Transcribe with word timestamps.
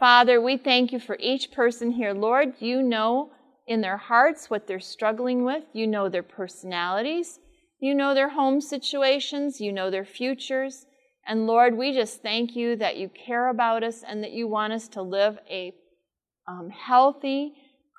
Father, 0.00 0.40
we 0.40 0.56
thank 0.56 0.92
you 0.92 0.98
for 0.98 1.18
each 1.20 1.52
person 1.52 1.90
here. 1.90 2.14
Lord, 2.14 2.54
you 2.58 2.82
know 2.82 3.32
in 3.66 3.82
their 3.82 3.98
hearts 3.98 4.48
what 4.48 4.66
they're 4.66 4.80
struggling 4.80 5.44
with. 5.44 5.62
You 5.74 5.86
know 5.86 6.08
their 6.08 6.22
personalities. 6.22 7.38
You 7.80 7.94
know 7.94 8.14
their 8.14 8.30
home 8.30 8.62
situations. 8.62 9.60
You 9.60 9.72
know 9.72 9.90
their 9.90 10.06
futures. 10.06 10.86
And 11.26 11.46
Lord, 11.46 11.76
we 11.76 11.92
just 11.92 12.22
thank 12.22 12.56
you 12.56 12.76
that 12.76 12.96
you 12.96 13.10
care 13.10 13.50
about 13.50 13.82
us 13.82 14.02
and 14.02 14.24
that 14.24 14.32
you 14.32 14.48
want 14.48 14.72
us 14.72 14.88
to 14.88 15.02
live 15.02 15.38
a 15.50 15.74
um, 16.48 16.70
healthy 16.70 17.52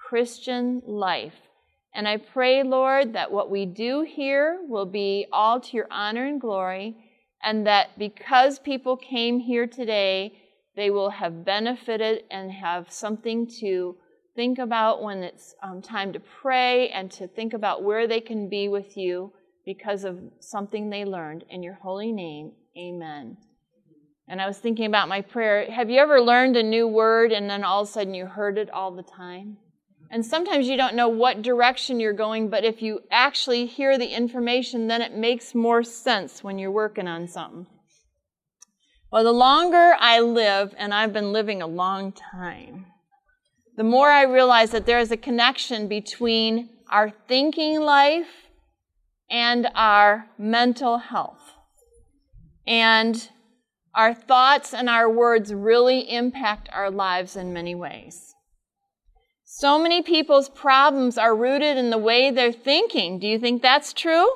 Christian 0.09 0.81
life. 0.88 1.36
And 1.93 2.07
I 2.07 2.18
pray, 2.18 2.63
Lord, 2.63 3.13
that 3.13 3.31
what 3.31 3.52
we 3.52 3.68
do 3.68 4.02
here 4.02 4.59
will 4.68 4.88
be 4.88 5.27
all 5.31 5.59
to 5.61 5.77
your 5.77 5.88
honor 5.91 6.25
and 6.25 6.41
glory, 6.41 6.95
and 7.43 7.68
that 7.68 7.99
because 7.99 8.57
people 8.57 8.97
came 8.97 9.39
here 9.39 9.68
today, 9.68 10.33
they 10.82 10.89
will 10.89 11.11
have 11.11 11.45
benefited 11.45 12.23
and 12.32 12.52
have 12.52 12.91
something 12.91 13.45
to 13.45 13.96
think 14.36 14.57
about 14.57 15.04
when 15.04 15.19
it's 15.21 15.54
um, 15.61 15.79
time 15.79 16.11
to 16.11 16.19
pray 16.19 16.89
and 16.89 17.11
to 17.11 17.28
think 17.28 17.54
about 17.54 17.83
where 17.83 18.07
they 18.07 18.19
can 18.19 18.50
be 18.50 18.68
with 18.68 18.97
you 18.97 19.32
because 19.64 20.04
of 20.04 20.20
something 20.39 20.89
they 20.89 21.06
learned. 21.06 21.46
In 21.51 21.61
your 21.61 21.75
holy 21.75 22.11
name, 22.11 22.54
amen. 22.75 23.37
And 24.28 24.42
I 24.42 24.47
was 24.47 24.57
thinking 24.57 24.87
about 24.87 25.07
my 25.07 25.21
prayer. 25.21 25.70
Have 25.70 25.92
you 25.92 26.00
ever 26.00 26.20
learned 26.20 26.57
a 26.57 26.64
new 26.64 26.87
word 26.87 27.32
and 27.32 27.48
then 27.48 27.64
all 27.64 27.84
of 27.84 27.87
a 27.87 27.92
sudden 27.92 28.15
you 28.15 28.25
heard 28.25 28.57
it 28.57 28.71
all 28.71 28.89
the 28.89 29.04
time? 29.04 29.57
And 30.09 30.25
sometimes 30.25 30.68
you 30.68 30.78
don't 30.78 30.95
know 30.95 31.09
what 31.09 31.43
direction 31.43 32.00
you're 32.00 32.11
going, 32.11 32.50
but 32.50 32.66
if 32.66 32.81
you 32.81 33.02
actually 33.11 33.67
hear 33.67 34.00
the 34.00 34.08
information, 34.08 34.88
then 34.88 35.03
it 35.03 35.14
makes 35.14 35.53
more 35.53 35.84
sense 35.84 36.44
when 36.44 36.58
you're 36.58 36.72
working 36.72 37.08
on 37.08 37.28
something. 37.28 37.67
Well, 39.11 39.25
the 39.25 39.33
longer 39.33 39.95
I 40.00 40.22
live, 40.22 40.73
and 40.78 40.94
I've 40.94 41.11
been 41.11 41.33
living 41.33 41.61
a 41.61 41.67
long 41.67 42.14
time, 42.14 42.86
the 43.75 43.84
more 43.84 44.09
I 44.09 44.23
realize 44.23 44.72
that 44.72 44.86
there 44.86 45.00
is 45.00 45.11
a 45.11 45.17
connection 45.17 45.90
between 45.90 46.70
our 46.90 47.12
thinking 47.28 47.82
life 47.82 48.48
and 49.30 49.67
our 49.76 50.28
mental 50.38 50.98
health. 50.98 51.42
And 52.66 53.30
our 53.94 54.14
thoughts 54.14 54.73
and 54.73 54.88
our 54.88 55.09
words 55.09 55.54
really 55.54 56.09
impact 56.09 56.70
our 56.72 56.89
lives 56.89 57.36
in 57.36 57.52
many 57.52 57.76
ways. 57.76 58.34
So 59.44 59.78
many 59.78 60.02
people's 60.02 60.48
problems 60.48 61.17
are 61.17 61.36
rooted 61.36 61.76
in 61.76 61.89
the 61.89 61.98
way 61.98 62.32
they're 62.32 62.54
thinking. 62.54 63.20
Do 63.20 63.28
you 63.28 63.39
think 63.39 63.62
that's 63.62 63.92
true? 63.92 64.30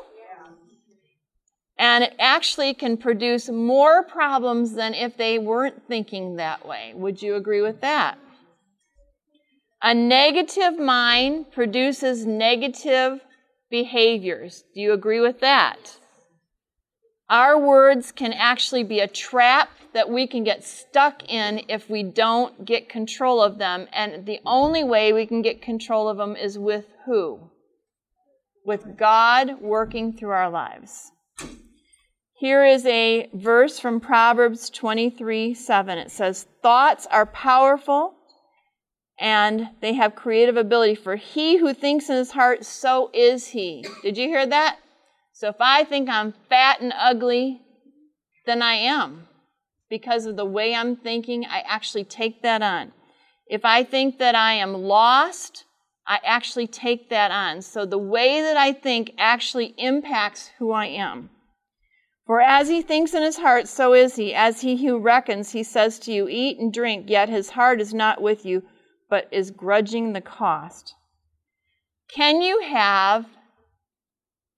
And 1.77 2.05
it 2.05 2.15
actually 2.19 2.73
can 2.73 2.97
produce 2.97 3.49
more 3.49 4.03
problems 4.03 4.73
than 4.73 4.93
if 4.93 5.17
they 5.17 5.37
weren't 5.37 5.87
thinking 5.87 6.37
that 6.37 6.65
way. 6.65 6.93
Would 6.95 7.21
you 7.21 7.35
agree 7.35 7.61
with 7.61 7.81
that? 7.81 8.17
A 9.81 9.93
negative 9.93 10.79
mind 10.79 11.51
produces 11.51 12.25
negative 12.25 13.19
behaviors. 13.69 14.63
Do 14.73 14.81
you 14.81 14.93
agree 14.93 15.19
with 15.19 15.41
that? 15.41 15.97
Our 17.29 17.59
words 17.59 18.11
can 18.11 18.33
actually 18.33 18.83
be 18.83 18.99
a 18.99 19.07
trap 19.07 19.69
that 19.93 20.09
we 20.09 20.27
can 20.27 20.43
get 20.43 20.63
stuck 20.63 21.23
in 21.29 21.63
if 21.67 21.89
we 21.89 22.03
don't 22.03 22.65
get 22.65 22.89
control 22.89 23.41
of 23.41 23.57
them. 23.57 23.87
And 23.93 24.25
the 24.25 24.39
only 24.45 24.83
way 24.83 25.11
we 25.11 25.25
can 25.25 25.41
get 25.41 25.61
control 25.61 26.07
of 26.07 26.17
them 26.17 26.35
is 26.35 26.59
with 26.59 26.85
who? 27.05 27.39
With 28.65 28.97
God 28.97 29.61
working 29.61 30.13
through 30.13 30.31
our 30.31 30.49
lives. 30.49 31.11
Here 32.37 32.65
is 32.65 32.85
a 32.85 33.29
verse 33.33 33.79
from 33.79 34.01
Proverbs 34.01 34.69
23 34.69 35.53
7. 35.53 35.97
It 35.97 36.11
says, 36.11 36.47
Thoughts 36.61 37.07
are 37.09 37.25
powerful 37.25 38.13
and 39.17 39.69
they 39.79 39.93
have 39.93 40.15
creative 40.15 40.57
ability. 40.57 40.95
For 40.95 41.15
he 41.15 41.57
who 41.57 41.73
thinks 41.73 42.09
in 42.09 42.17
his 42.17 42.31
heart, 42.31 42.65
so 42.65 43.09
is 43.13 43.47
he. 43.47 43.85
Did 44.01 44.17
you 44.17 44.27
hear 44.27 44.45
that? 44.45 44.79
So 45.31 45.47
if 45.47 45.55
I 45.61 45.85
think 45.85 46.09
I'm 46.09 46.33
fat 46.49 46.81
and 46.81 46.93
ugly, 46.97 47.61
then 48.45 48.61
I 48.61 48.73
am. 48.73 49.27
Because 49.89 50.25
of 50.25 50.35
the 50.35 50.45
way 50.45 50.75
I'm 50.75 50.97
thinking, 50.97 51.45
I 51.45 51.59
actually 51.65 52.03
take 52.03 52.41
that 52.41 52.61
on. 52.61 52.91
If 53.47 53.63
I 53.63 53.83
think 53.83 54.17
that 54.19 54.35
I 54.35 54.53
am 54.53 54.73
lost, 54.73 55.63
I 56.05 56.19
actually 56.25 56.67
take 56.67 57.09
that 57.11 57.31
on. 57.31 57.61
So 57.61 57.85
the 57.85 57.97
way 57.97 58.41
that 58.41 58.57
I 58.57 58.73
think 58.73 59.13
actually 59.17 59.73
impacts 59.77 60.49
who 60.57 60.71
I 60.71 60.87
am. 60.87 61.29
For 62.25 62.41
as 62.41 62.69
he 62.69 62.81
thinks 62.81 63.13
in 63.13 63.21
his 63.21 63.37
heart, 63.37 63.67
so 63.67 63.93
is 63.93 64.15
he. 64.15 64.33
As 64.33 64.61
he 64.61 64.83
who 64.83 64.97
reckons, 64.97 65.51
he 65.51 65.61
says 65.61 65.99
to 65.99 66.11
you, 66.11 66.27
Eat 66.27 66.57
and 66.57 66.73
drink, 66.73 67.07
yet 67.07 67.29
his 67.29 67.51
heart 67.51 67.79
is 67.79 67.93
not 67.93 68.21
with 68.21 68.45
you, 68.45 68.63
but 69.09 69.27
is 69.31 69.51
grudging 69.51 70.13
the 70.13 70.21
cost. 70.21 70.95
Can 72.09 72.41
you 72.41 72.61
have 72.61 73.27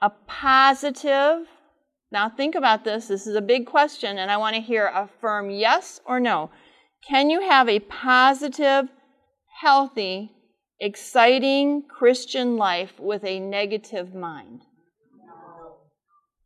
a 0.02 0.12
positive? 0.28 1.48
Now 2.10 2.30
think 2.30 2.56
about 2.56 2.86
this. 2.86 3.10
This 3.10 3.28
is 3.28 3.36
a 3.36 3.42
big 3.42 3.66
question, 3.66 4.18
and 4.18 4.32
I 4.32 4.38
want 4.38 4.56
to 4.56 4.62
hear 4.62 4.86
a 4.88 5.10
firm 5.20 5.50
yes 5.50 6.00
or 6.06 6.22
no. 6.22 6.50
Can 7.06 7.30
you 7.30 7.42
have 7.42 7.68
a 7.68 7.80
positive, 7.80 8.88
healthy, 9.60 10.32
exciting 10.80 11.84
Christian 11.84 12.56
life 12.56 12.98
with 12.98 13.26
a 13.26 13.42
negative 13.42 14.14
mind? 14.14 14.62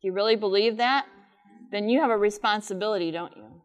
Do 0.01 0.07
you 0.07 0.13
really 0.13 0.35
believe 0.35 0.77
that? 0.77 1.05
Then 1.71 1.87
you 1.87 2.01
have 2.01 2.09
a 2.09 2.17
responsibility, 2.17 3.11
don't 3.11 3.37
you? 3.37 3.61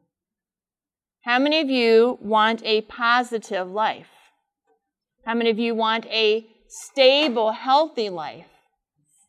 How 1.25 1.39
many 1.39 1.61
of 1.61 1.71
you 1.71 2.19
want 2.21 2.63
a 2.63 2.83
positive 2.83 3.71
life? 3.71 4.09
How 5.25 5.35
many 5.35 5.51
of 5.51 5.59
you 5.59 5.75
want 5.75 6.07
a 6.07 6.47
stable, 6.69 7.53
healthy 7.53 8.11
life? 8.11 8.47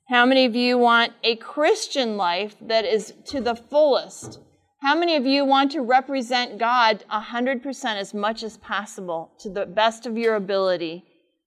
How 0.10 0.26
many 0.26 0.46
of 0.46 0.56
you 0.56 0.78
want 0.78 1.14
a 1.24 1.38
Christian 1.38 2.18
life 2.18 2.56
that 2.62 2.86
is 2.86 3.14
to 3.28 3.42
the 3.42 3.56
fullest? 3.56 4.40
How 4.84 4.98
many 4.98 5.16
of 5.16 5.26
you 5.26 5.44
want 5.44 5.72
to 5.72 5.82
represent 5.82 6.60
God 6.60 7.04
100% 7.12 7.96
as 7.96 8.14
much 8.14 8.44
as 8.44 8.58
possible 8.58 9.32
to 9.40 9.50
the 9.50 9.66
best 9.66 10.06
of 10.06 10.18
your 10.18 10.36
ability 10.36 11.04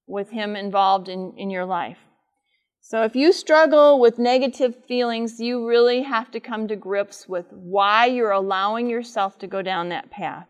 with 0.09 0.31
Him 0.31 0.57
involved 0.57 1.09
in, 1.09 1.33
in 1.37 1.49
your 1.49 1.65
life? 1.65 1.99
So 2.91 3.05
if 3.05 3.15
you 3.15 3.33
struggle 3.33 4.01
with 4.01 4.19
negative 4.19 4.75
feelings, 4.89 5.39
you 5.39 5.65
really 5.65 6.03
have 6.03 6.29
to 6.33 6.41
come 6.41 6.67
to 6.67 6.75
grips 6.75 7.29
with 7.29 7.47
why 7.53 8.07
you're 8.07 8.33
allowing 8.33 8.91
yourself 8.91 9.39
to 9.39 9.47
go 9.47 9.63
down 9.63 9.91
that 9.91 10.11
path. 10.11 10.49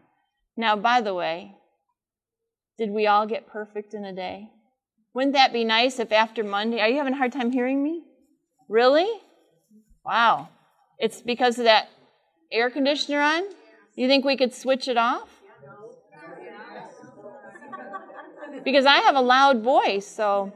Now, 0.57 0.75
by 0.75 1.03
the 1.03 1.13
way, 1.13 1.55
did 2.79 2.93
we 2.93 3.07
all 3.07 3.27
get 3.27 3.47
perfect 3.47 3.93
in 3.93 4.07
a 4.07 4.15
day? 4.15 4.49
Wouldn't 5.13 5.35
that 5.35 5.53
be 5.53 5.65
nice 5.65 5.99
if 5.99 6.13
after 6.13 6.43
Monday, 6.43 6.81
are 6.81 6.89
you 6.89 6.97
having 6.97 7.13
a 7.13 7.19
hard 7.19 7.33
time 7.33 7.53
hearing 7.53 7.83
me? 7.83 8.05
Really? 8.71 9.21
Wow. 10.03 10.49
It's 10.99 11.21
because 11.21 11.59
of 11.59 11.67
that 11.67 11.91
air 12.51 12.71
conditioner 12.71 13.21
on? 13.21 13.43
You 13.97 14.09
think 14.09 14.25
we 14.25 14.39
could 14.39 14.55
switch 14.55 14.89
it 14.89 14.97
off? 14.97 15.29
Because 18.65 18.87
I 18.87 18.97
have 19.01 19.17
a 19.17 19.21
loud 19.21 19.61
voice, 19.61 20.07
so 20.07 20.55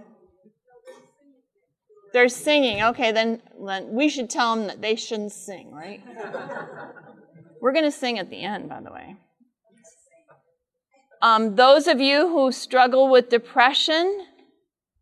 they're 2.15 2.29
singing. 2.29 2.83
Okay, 2.83 3.11
then, 3.13 3.43
then 3.67 3.93
we 3.93 4.09
should 4.09 4.31
tell 4.31 4.55
them 4.55 4.69
that 4.69 4.81
they 4.81 4.95
shouldn't 4.95 5.33
sing, 5.33 5.73
right? 5.73 6.01
We're 7.61 7.73
going 7.73 7.85
to 7.85 7.91
sing 7.91 8.19
at 8.19 8.31
the 8.31 8.41
end, 8.41 8.69
by 8.69 8.81
the 8.81 8.93
way. 8.93 9.17
Um, 11.21 11.57
those 11.57 11.89
of 11.89 12.01
you 12.01 12.29
who 12.29 12.53
struggle 12.53 13.11
with 13.11 13.31
depression, 13.31 14.27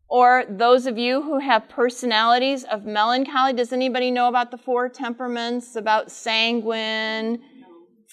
or 0.08 0.44
those 0.48 0.86
of 0.86 0.96
you 0.96 1.20
who 1.20 1.38
have 1.38 1.68
personalities 1.68 2.64
of 2.64 2.86
melancholy, 2.86 3.52
does 3.52 3.72
anybody 3.72 4.10
know 4.10 4.28
about 4.28 4.50
the 4.50 4.58
four 4.58 4.88
temperaments? 4.88 5.76
About 5.76 6.10
sanguine? 6.10 7.42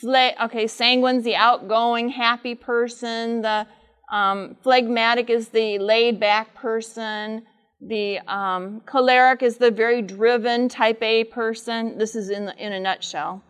okay, 0.04 0.68
sanguine's 0.68 1.24
the 1.24 1.36
outgoing, 1.36 2.10
happy 2.10 2.56
person. 2.56 3.44
The 3.44 3.66
um, 4.12 4.58
phlegmatic 4.62 5.30
is 5.30 5.50
the 5.50 5.80
laid 5.80 6.20
back 6.20 6.54
person. 6.54 7.44
The 7.82 8.20
um, 8.28 8.82
choleric 8.86 9.42
is 9.42 9.58
the 9.58 9.72
very 9.72 10.02
driven 10.02 10.68
type 10.68 11.02
A 11.02 11.24
person. 11.24 11.98
This 11.98 12.16
is 12.16 12.30
in, 12.30 12.46
the, 12.46 12.56
in 12.58 12.74
a 12.74 12.80
nutshell. 12.80 13.44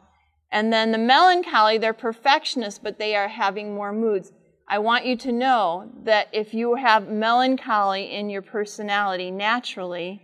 And 0.51 0.71
then 0.71 0.91
the 0.91 0.97
melancholy, 0.97 1.77
they're 1.77 1.93
perfectionists, 1.93 2.79
but 2.79 2.99
they 2.99 3.15
are 3.15 3.27
having 3.27 3.73
more 3.73 3.91
moods. 3.91 4.31
I 4.67 4.79
want 4.79 5.05
you 5.05 5.15
to 5.17 5.31
know 5.31 5.91
that 6.03 6.27
if 6.31 6.53
you 6.53 6.75
have 6.75 7.07
melancholy 7.07 8.11
in 8.11 8.29
your 8.29 8.43
personality 8.43 9.31
naturally, 9.31 10.21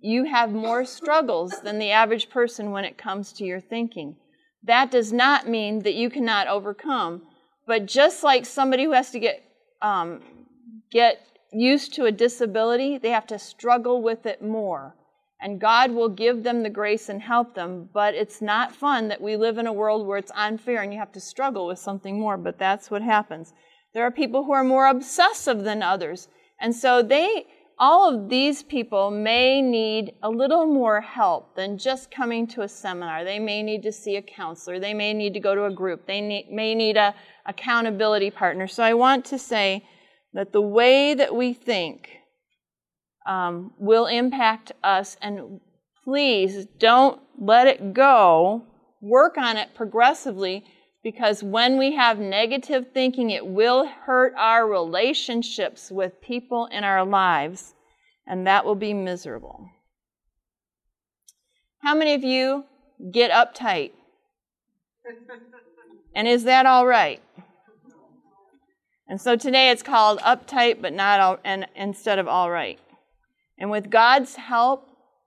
you 0.00 0.24
have 0.24 0.50
more 0.50 0.84
struggles 0.84 1.60
than 1.60 1.78
the 1.78 1.90
average 1.90 2.30
person 2.30 2.70
when 2.70 2.84
it 2.84 2.96
comes 2.96 3.32
to 3.34 3.44
your 3.44 3.60
thinking. 3.60 4.16
That 4.62 4.90
does 4.90 5.12
not 5.12 5.48
mean 5.48 5.80
that 5.80 5.94
you 5.94 6.08
cannot 6.08 6.46
overcome. 6.46 7.22
But 7.66 7.86
just 7.86 8.22
like 8.22 8.46
somebody 8.46 8.84
who 8.84 8.92
has 8.92 9.10
to 9.10 9.18
get 9.18 9.42
um, 9.82 10.20
get 10.90 11.20
used 11.52 11.94
to 11.94 12.04
a 12.04 12.12
disability, 12.12 12.98
they 12.98 13.10
have 13.10 13.26
to 13.28 13.38
struggle 13.38 14.02
with 14.02 14.26
it 14.26 14.42
more. 14.42 14.94
and 15.40 15.60
God 15.60 15.92
will 15.92 16.08
give 16.08 16.42
them 16.42 16.62
the 16.62 16.70
grace 16.70 17.08
and 17.08 17.22
help 17.22 17.54
them. 17.54 17.88
But 17.92 18.14
it's 18.14 18.42
not 18.42 18.74
fun 18.76 19.08
that 19.08 19.20
we 19.22 19.36
live 19.36 19.58
in 19.58 19.66
a 19.66 19.72
world 19.72 20.06
where 20.06 20.18
it's 20.18 20.32
unfair 20.34 20.82
and 20.82 20.92
you 20.92 20.98
have 20.98 21.12
to 21.12 21.20
struggle 21.20 21.66
with 21.66 21.78
something 21.78 22.20
more, 22.20 22.36
but 22.36 22.58
that's 22.58 22.90
what 22.90 23.02
happens. 23.02 23.54
There 23.94 24.04
are 24.04 24.10
people 24.10 24.44
who 24.44 24.52
are 24.52 24.64
more 24.64 24.86
obsessive 24.86 25.64
than 25.64 25.82
others. 25.82 26.28
And 26.60 26.76
so 26.76 27.02
they, 27.02 27.46
all 27.78 28.14
of 28.14 28.28
these 28.28 28.62
people 28.62 29.10
may 29.10 29.62
need 29.62 30.12
a 30.22 30.28
little 30.28 30.66
more 30.66 31.00
help 31.00 31.56
than 31.56 31.78
just 31.78 32.10
coming 32.10 32.46
to 32.48 32.62
a 32.62 32.68
seminar. 32.68 33.24
They 33.24 33.38
may 33.38 33.62
need 33.62 33.82
to 33.84 33.92
see 33.92 34.16
a 34.16 34.22
counselor. 34.22 34.78
They 34.78 34.92
may 34.94 35.14
need 35.14 35.32
to 35.32 35.40
go 35.40 35.54
to 35.54 35.64
a 35.64 35.72
group. 35.72 36.06
They 36.06 36.20
need, 36.20 36.50
may 36.52 36.74
need 36.74 36.98
a 36.98 37.14
accountability 37.46 38.30
partner. 38.30 38.66
So 38.66 38.82
I 38.82 38.92
want 38.92 39.24
to 39.26 39.38
say 39.38 39.84
that 40.32 40.52
the 40.52 40.60
way 40.60 41.14
that 41.14 41.34
we 41.34 41.52
think 41.52 42.10
um, 43.26 43.72
will 43.78 44.06
impact 44.06 44.72
us, 44.82 45.16
and 45.20 45.60
please 46.04 46.66
don't 46.78 47.20
let 47.38 47.66
it 47.66 47.92
go. 47.92 48.64
Work 49.00 49.38
on 49.38 49.56
it 49.56 49.74
progressively 49.74 50.64
because 51.02 51.42
when 51.42 51.78
we 51.78 51.94
have 51.94 52.18
negative 52.18 52.86
thinking, 52.92 53.30
it 53.30 53.46
will 53.46 53.86
hurt 53.86 54.34
our 54.36 54.68
relationships 54.68 55.90
with 55.90 56.20
people 56.20 56.66
in 56.66 56.84
our 56.84 57.04
lives, 57.04 57.74
and 58.26 58.46
that 58.46 58.64
will 58.64 58.74
be 58.74 58.92
miserable. 58.92 59.68
How 61.82 61.94
many 61.94 62.14
of 62.14 62.22
you 62.22 62.64
get 63.10 63.30
uptight? 63.30 63.92
And 66.14 66.28
is 66.28 66.44
that 66.44 66.66
all 66.66 66.86
right? 66.86 67.22
And 69.10 69.20
so 69.20 69.34
today 69.34 69.70
it's 69.70 69.82
called 69.82 70.20
uptight, 70.20 70.80
but 70.80 70.92
not 70.92 71.18
all, 71.18 71.38
and 71.44 71.66
instead 71.74 72.20
of 72.20 72.28
all 72.28 72.48
right. 72.48 72.78
And 73.58 73.68
with 73.68 73.90
God's 73.90 74.36
help, 74.36 74.86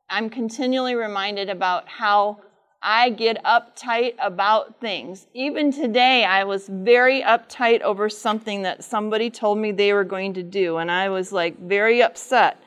I'm 0.09 0.30
continually 0.30 0.95
reminded 0.95 1.50
about 1.50 1.89
how 1.89 2.39
I 2.81 3.09
get 3.09 3.44
uptight 3.44 4.15
about 4.19 4.80
things. 4.80 5.27
Even 5.33 5.74
today, 5.74 6.24
I 6.24 6.45
was 6.45 6.69
very 6.69 7.24
uptight 7.24 7.81
over 7.81 8.07
something 8.07 8.62
that 8.62 8.85
somebody 8.85 9.30
told 9.30 9.57
me 9.57 9.74
they 9.74 9.91
were 9.91 10.06
going 10.06 10.33
to 10.36 10.44
do, 10.44 10.77
and 10.77 10.89
I 10.89 11.09
was 11.09 11.33
like 11.33 11.59
very 11.59 12.01
upset. 12.01 12.57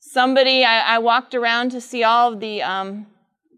Somebody, 0.00 0.64
I, 0.64 0.96
I 0.96 0.98
walked 0.98 1.36
around 1.36 1.70
to 1.70 1.80
see 1.80 2.02
all 2.02 2.32
of 2.32 2.40
the 2.40 2.62
um, 2.62 3.06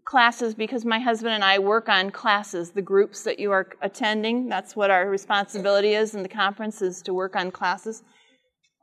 classes 0.05 0.53
because 0.53 0.85
my 0.85 0.99
husband 0.99 1.33
and 1.33 1.43
I 1.43 1.59
work 1.59 1.89
on 1.89 2.11
classes, 2.11 2.71
the 2.71 2.81
groups 2.81 3.23
that 3.23 3.39
you 3.39 3.51
are 3.51 3.67
attending. 3.81 4.49
That's 4.49 4.75
what 4.75 4.91
our 4.91 5.09
responsibility 5.09 5.93
is 5.93 6.15
in 6.15 6.23
the 6.23 6.29
conference 6.29 6.81
is 6.81 7.01
to 7.03 7.13
work 7.13 7.35
on 7.35 7.51
classes. 7.51 8.03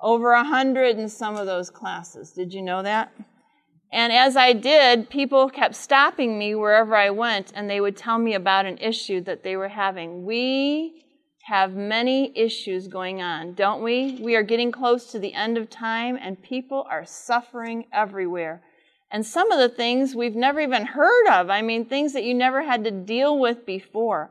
Over 0.00 0.32
a 0.32 0.44
hundred 0.44 0.98
in 0.98 1.08
some 1.08 1.36
of 1.36 1.46
those 1.46 1.70
classes. 1.70 2.32
Did 2.32 2.52
you 2.54 2.62
know 2.62 2.82
that? 2.82 3.12
And 3.92 4.12
as 4.12 4.36
I 4.36 4.52
did, 4.52 5.10
people 5.10 5.50
kept 5.50 5.74
stopping 5.74 6.38
me 6.38 6.54
wherever 6.54 6.94
I 6.94 7.10
went, 7.10 7.52
and 7.54 7.68
they 7.68 7.80
would 7.80 7.96
tell 7.96 8.18
me 8.18 8.34
about 8.34 8.64
an 8.64 8.78
issue 8.78 9.20
that 9.22 9.42
they 9.42 9.56
were 9.56 9.68
having. 9.68 10.24
We 10.24 11.04
have 11.46 11.74
many 11.74 12.32
issues 12.38 12.86
going 12.86 13.20
on, 13.20 13.54
don't 13.54 13.82
we? 13.82 14.20
We 14.22 14.36
are 14.36 14.44
getting 14.44 14.70
close 14.70 15.10
to 15.10 15.18
the 15.18 15.34
end 15.34 15.58
of 15.58 15.68
time, 15.68 16.16
and 16.20 16.40
people 16.40 16.86
are 16.88 17.04
suffering 17.04 17.86
everywhere. 17.92 18.62
And 19.12 19.26
some 19.26 19.50
of 19.50 19.58
the 19.58 19.68
things 19.68 20.14
we've 20.14 20.36
never 20.36 20.60
even 20.60 20.86
heard 20.86 21.28
of. 21.28 21.50
I 21.50 21.62
mean, 21.62 21.84
things 21.84 22.12
that 22.12 22.24
you 22.24 22.34
never 22.34 22.62
had 22.62 22.84
to 22.84 22.90
deal 22.90 23.38
with 23.38 23.66
before. 23.66 24.30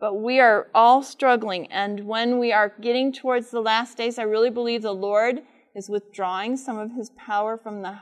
But 0.00 0.14
we 0.14 0.40
are 0.40 0.68
all 0.74 1.02
struggling. 1.02 1.70
And 1.72 2.06
when 2.06 2.38
we 2.38 2.52
are 2.52 2.74
getting 2.80 3.12
towards 3.12 3.50
the 3.50 3.60
last 3.60 3.96
days, 3.96 4.18
I 4.18 4.22
really 4.22 4.50
believe 4.50 4.82
the 4.82 4.92
Lord 4.92 5.42
is 5.74 5.88
withdrawing 5.88 6.56
some 6.56 6.78
of 6.78 6.92
his 6.92 7.10
power 7.10 7.56
from 7.56 7.82
the 7.82 7.98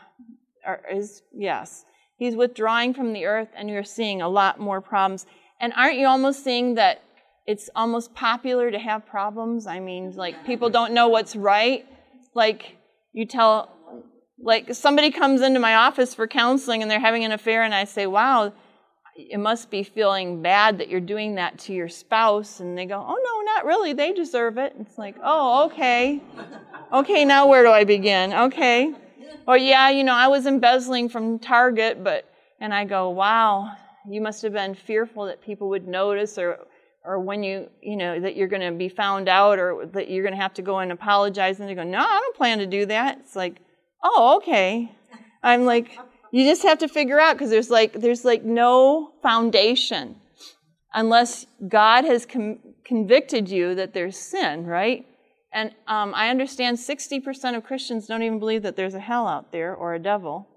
or 0.67 0.81
is 0.91 1.23
yes. 1.33 1.85
He's 2.17 2.37
withdrawing 2.37 2.95
from 2.95 3.13
the 3.13 3.27
earth, 3.27 3.49
and 3.57 3.69
you're 3.69 3.85
seeing 3.85 4.23
a 4.23 4.29
lot 4.29 4.61
more 4.61 4.81
problems. 4.81 5.27
And 5.61 5.73
aren't 5.75 5.99
you 5.99 6.07
almost 6.07 6.45
seeing 6.45 6.75
that 6.77 7.03
it's 7.47 7.69
almost 7.75 8.15
popular 8.15 8.71
to 8.71 8.79
have 8.79 9.07
problems? 9.07 9.67
I 9.67 9.81
mean, 9.81 10.13
like 10.13 10.47
people 10.47 10.71
don't 10.71 10.95
know 10.95 11.09
what's 11.09 11.37
right. 11.37 11.85
Like 12.35 12.77
you 13.13 13.27
tell, 13.27 13.74
like 14.39 14.75
somebody 14.75 15.11
comes 15.11 15.41
into 15.41 15.61
my 15.61 15.75
office 15.77 16.15
for 16.15 16.27
counseling 16.27 16.83
and 16.83 16.91
they're 16.91 17.01
having 17.01 17.25
an 17.25 17.33
affair, 17.33 17.63
and 17.63 17.75
I 17.75 17.85
say, 17.85 18.07
wow, 18.07 18.53
it 19.17 19.39
must 19.39 19.71
be 19.71 19.85
feeling 19.85 20.43
bad 20.43 20.79
that 20.79 20.89
you're 20.89 21.01
doing 21.01 21.37
that 21.37 21.59
to 21.61 21.73
your 21.73 21.89
spouse. 21.89 22.59
And 22.59 22.77
they 22.77 22.85
go, 22.85 22.97
oh, 22.97 23.15
no, 23.15 23.53
not 23.53 23.65
really. 23.65 23.93
They 23.93 24.13
deserve 24.13 24.59
it. 24.59 24.75
It's 24.81 24.99
like, 24.99 25.15
oh, 25.23 25.67
okay. 25.67 26.21
Okay, 26.93 27.25
now 27.25 27.47
where 27.47 27.63
do 27.63 27.71
I 27.71 27.85
begin? 27.85 28.33
Okay. 28.33 28.93
Or, 29.47 29.57
yeah, 29.57 29.91
you 29.91 30.03
know, 30.03 30.15
I 30.15 30.27
was 30.29 30.47
embezzling 30.47 31.09
from 31.09 31.39
Target, 31.39 32.03
but, 32.03 32.29
and 32.61 32.75
I 32.75 32.85
go, 32.85 33.11
wow, 33.11 33.71
you 34.09 34.21
must 34.21 34.43
have 34.43 34.53
been 34.53 34.75
fearful 34.75 35.27
that 35.27 35.41
people 35.41 35.69
would 35.69 35.87
notice 35.87 36.37
or, 36.37 36.59
or 37.05 37.21
when 37.21 37.45
you, 37.45 37.71
you 37.83 37.97
know, 37.97 38.19
that 38.19 38.37
you're 38.37 38.49
going 38.49 38.63
to 38.63 38.77
be 38.77 38.89
found 38.89 39.29
out 39.29 39.59
or 39.59 39.87
that 39.93 40.11
you're 40.11 40.25
going 40.25 40.35
to 40.35 40.41
have 40.41 40.55
to 40.55 40.63
go 40.63 40.79
and 40.79 40.91
apologize. 40.91 41.61
And 41.61 41.69
they 41.69 41.75
go, 41.75 41.85
no, 41.85 41.99
I 41.99 42.19
don't 42.21 42.37
plan 42.37 42.59
to 42.59 42.67
do 42.67 42.87
that. 42.87 43.19
It's 43.19 43.37
like, 43.37 43.61
oh, 44.05 44.37
okay. 44.37 44.93
I'm 45.43 45.65
like, 45.65 45.99
you 46.31 46.45
just 46.45 46.63
have 46.63 46.79
to 46.79 46.89
figure 46.89 47.19
out 47.19 47.35
because 47.35 47.51
there's 47.51 47.71
like, 47.71 47.95
there's 47.95 48.25
like 48.25 48.45
no 48.45 49.13
foundation 49.23 50.17
unless 50.93 51.47
God 51.67 52.05
has 52.05 52.25
com- 52.27 52.59
convicted 52.85 53.49
you 53.49 53.75
that 53.75 53.95
there's 53.95 54.17
sin, 54.17 54.67
right? 54.67 55.07
And 55.53 55.73
um, 55.87 56.13
I 56.15 56.31
understand 56.31 56.79
60% 56.79 57.57
of 57.57 57.65
Christians 57.65 58.07
don't 58.07 58.23
even 58.23 58.39
believe 58.39 58.63
that 58.63 58.77
there's 58.77 58.95
a 58.95 59.01
hell 59.01 59.27
out 59.27 59.53
there 59.53 59.75
or 59.75 59.95
a 59.95 59.99
devil. 59.99 60.49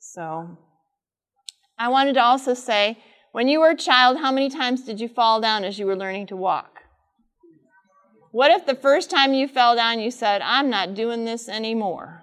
So 0.00 0.58
I 1.78 1.88
wanted 1.88 2.14
to 2.14 2.22
also 2.22 2.54
say 2.54 2.98
when 3.32 3.48
you 3.48 3.60
were 3.60 3.70
a 3.70 3.76
child, 3.76 4.18
how 4.18 4.30
many 4.30 4.50
times 4.50 4.82
did 4.82 5.00
you 5.00 5.08
fall 5.08 5.40
down 5.40 5.64
as 5.64 5.78
you 5.78 5.86
were 5.86 5.96
learning 5.96 6.26
to 6.28 6.36
walk? 6.36 6.80
What 8.32 8.50
if 8.50 8.66
the 8.66 8.74
first 8.74 9.10
time 9.10 9.34
you 9.34 9.46
fell 9.46 9.76
down, 9.76 10.00
you 10.00 10.10
said, 10.10 10.42
I'm 10.42 10.70
not 10.70 10.94
doing 10.94 11.24
this 11.24 11.48
anymore? 11.48 12.21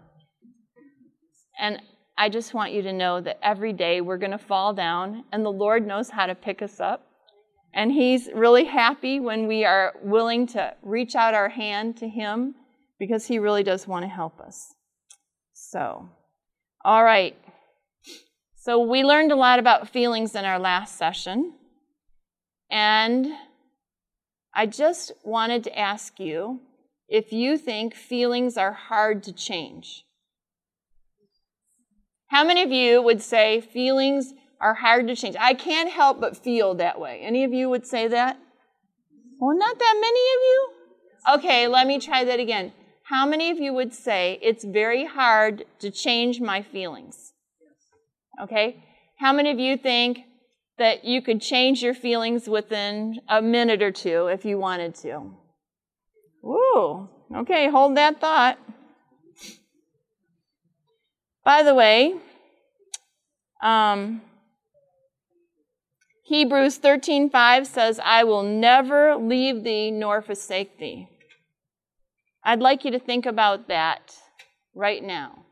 And 1.59 1.81
I 2.17 2.29
just 2.29 2.53
want 2.53 2.71
you 2.71 2.81
to 2.83 2.93
know 2.93 3.21
that 3.21 3.39
every 3.43 3.73
day 3.73 4.01
we're 4.01 4.17
going 4.17 4.31
to 4.31 4.37
fall 4.37 4.73
down, 4.73 5.25
and 5.31 5.45
the 5.45 5.51
Lord 5.51 5.85
knows 5.85 6.09
how 6.09 6.25
to 6.25 6.35
pick 6.35 6.61
us 6.61 6.79
up. 6.79 7.05
And 7.73 7.91
He's 7.91 8.29
really 8.33 8.65
happy 8.65 9.19
when 9.19 9.45
we 9.45 9.65
are 9.65 9.93
willing 10.01 10.47
to 10.47 10.73
reach 10.81 11.15
out 11.15 11.33
our 11.33 11.49
hand 11.49 11.97
to 11.97 12.07
Him 12.07 12.55
because 12.97 13.27
He 13.27 13.39
really 13.39 13.63
does 13.63 13.87
want 13.87 14.03
to 14.03 14.09
help 14.09 14.39
us. 14.39 14.73
So, 15.53 16.09
all 16.83 17.03
right. 17.03 17.37
So, 18.55 18.79
we 18.79 19.03
learned 19.03 19.31
a 19.31 19.35
lot 19.35 19.59
about 19.59 19.89
feelings 19.89 20.35
in 20.35 20.45
our 20.45 20.59
last 20.59 20.97
session. 20.97 21.53
And 22.71 23.27
I 24.53 24.65
just 24.65 25.11
wanted 25.23 25.63
to 25.65 25.77
ask 25.77 26.19
you 26.19 26.59
if 27.07 27.31
you 27.31 27.57
think 27.57 27.93
feelings 27.95 28.57
are 28.57 28.73
hard 28.73 29.23
to 29.23 29.33
change. 29.33 30.05
How 32.29 32.43
many 32.43 32.63
of 32.63 32.71
you 32.71 33.01
would 33.01 33.21
say 33.21 33.61
feelings 33.61 34.33
are 34.61 34.75
hard 34.75 35.07
to 35.07 35.15
change. 35.15 35.35
I 35.39 35.53
can't 35.53 35.89
help 35.89 36.19
but 36.19 36.37
feel 36.37 36.75
that 36.75 36.99
way. 36.99 37.21
Any 37.21 37.43
of 37.43 37.53
you 37.53 37.69
would 37.69 37.85
say 37.85 38.07
that? 38.07 38.37
Well, 39.39 39.57
not 39.57 39.79
that 39.79 39.95
many 39.95 40.09
of 40.09 40.41
you? 40.43 40.69
Okay, 41.35 41.67
let 41.67 41.87
me 41.87 41.99
try 41.99 42.23
that 42.25 42.39
again. 42.39 42.73
How 43.03 43.25
many 43.25 43.49
of 43.49 43.57
you 43.57 43.73
would 43.73 43.93
say 43.93 44.37
it's 44.41 44.63
very 44.63 45.05
hard 45.05 45.65
to 45.79 45.89
change 45.89 46.41
my 46.41 46.61
feelings? 46.61 47.33
Okay? 48.41 48.83
How 49.19 49.33
many 49.33 49.51
of 49.51 49.59
you 49.59 49.77
think 49.77 50.19
that 50.77 51.05
you 51.05 51.21
could 51.21 51.41
change 51.41 51.81
your 51.81 51.93
feelings 51.93 52.47
within 52.47 53.19
a 53.27 53.41
minute 53.41 53.81
or 53.81 53.91
two 53.91 54.27
if 54.27 54.45
you 54.45 54.57
wanted 54.57 54.95
to? 54.95 55.33
Ooh, 56.45 57.09
okay, 57.35 57.69
hold 57.69 57.97
that 57.97 58.21
thought. 58.21 58.57
By 61.49 61.63
the 61.63 61.73
way, 61.73 62.13
um, 63.63 64.21
Hebrews 66.25 66.77
13:5 66.77 67.65
says, 67.65 67.99
"I 68.03 68.23
will 68.23 68.43
never 68.43 69.15
leave 69.15 69.63
thee 69.63 69.89
nor 69.89 70.21
forsake 70.21 70.77
thee." 70.77 71.07
I'd 72.43 72.59
like 72.59 72.85
you 72.85 72.91
to 72.91 72.99
think 72.99 73.25
about 73.25 73.67
that 73.67 74.15
right 74.75 75.01
now. 75.01 75.43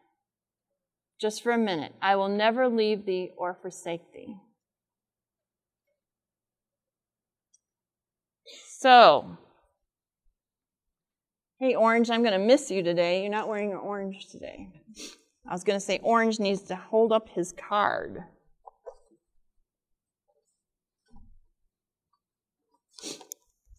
Just 1.19 1.41
for 1.41 1.51
a 1.51 1.57
minute. 1.57 1.95
I 1.99 2.15
will 2.15 2.29
never 2.29 2.69
leave 2.69 3.07
thee 3.07 3.31
or 3.35 3.55
forsake 3.55 4.13
thee. 4.13 4.35
So, 8.67 9.35
hey, 11.57 11.73
Orange, 11.73 12.11
I'm 12.11 12.21
going 12.21 12.39
to 12.39 12.45
miss 12.53 12.69
you 12.69 12.83
today. 12.83 13.21
You're 13.21 13.31
not 13.31 13.47
wearing 13.47 13.71
your 13.71 13.79
orange 13.79 14.27
today. 14.27 14.69
I 15.47 15.53
was 15.53 15.63
going 15.63 15.79
to 15.79 15.85
say, 15.85 15.99
Orange 16.03 16.39
needs 16.39 16.61
to 16.63 16.75
hold 16.75 17.11
up 17.11 17.29
his 17.29 17.53
card. 17.53 18.23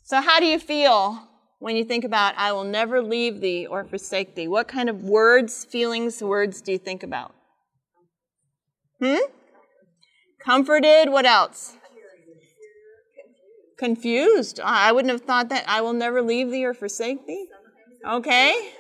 So, 0.02 0.22
how 0.22 0.40
do 0.40 0.46
you 0.46 0.58
feel 0.58 1.28
when 1.58 1.76
you 1.76 1.84
think 1.84 2.04
about, 2.04 2.34
I 2.38 2.52
will 2.52 2.64
never 2.64 3.02
leave 3.02 3.42
thee 3.42 3.66
or 3.66 3.84
forsake 3.84 4.34
thee? 4.34 4.48
What 4.48 4.66
kind 4.66 4.88
of 4.88 5.02
words, 5.02 5.66
feelings, 5.66 6.22
words 6.22 6.62
do 6.62 6.72
you 6.72 6.78
think 6.78 7.02
about? 7.02 7.34
Hmm? 9.02 9.18
Comforted. 10.42 11.10
What 11.10 11.26
else? 11.26 11.74
Confused. 13.76 14.58
I 14.64 14.90
wouldn't 14.92 15.12
have 15.12 15.22
thought 15.22 15.50
that. 15.50 15.64
I 15.68 15.82
will 15.82 15.92
never 15.92 16.22
leave 16.22 16.50
thee 16.50 16.64
or 16.64 16.72
forsake 16.72 17.26
thee. 17.26 17.48
Okay. 18.08 18.70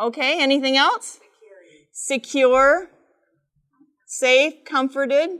Okay. 0.00 0.42
Anything 0.42 0.78
else? 0.78 1.20
Secure. 1.98 2.90
Safe. 4.06 4.66
Comforted. 4.66 5.30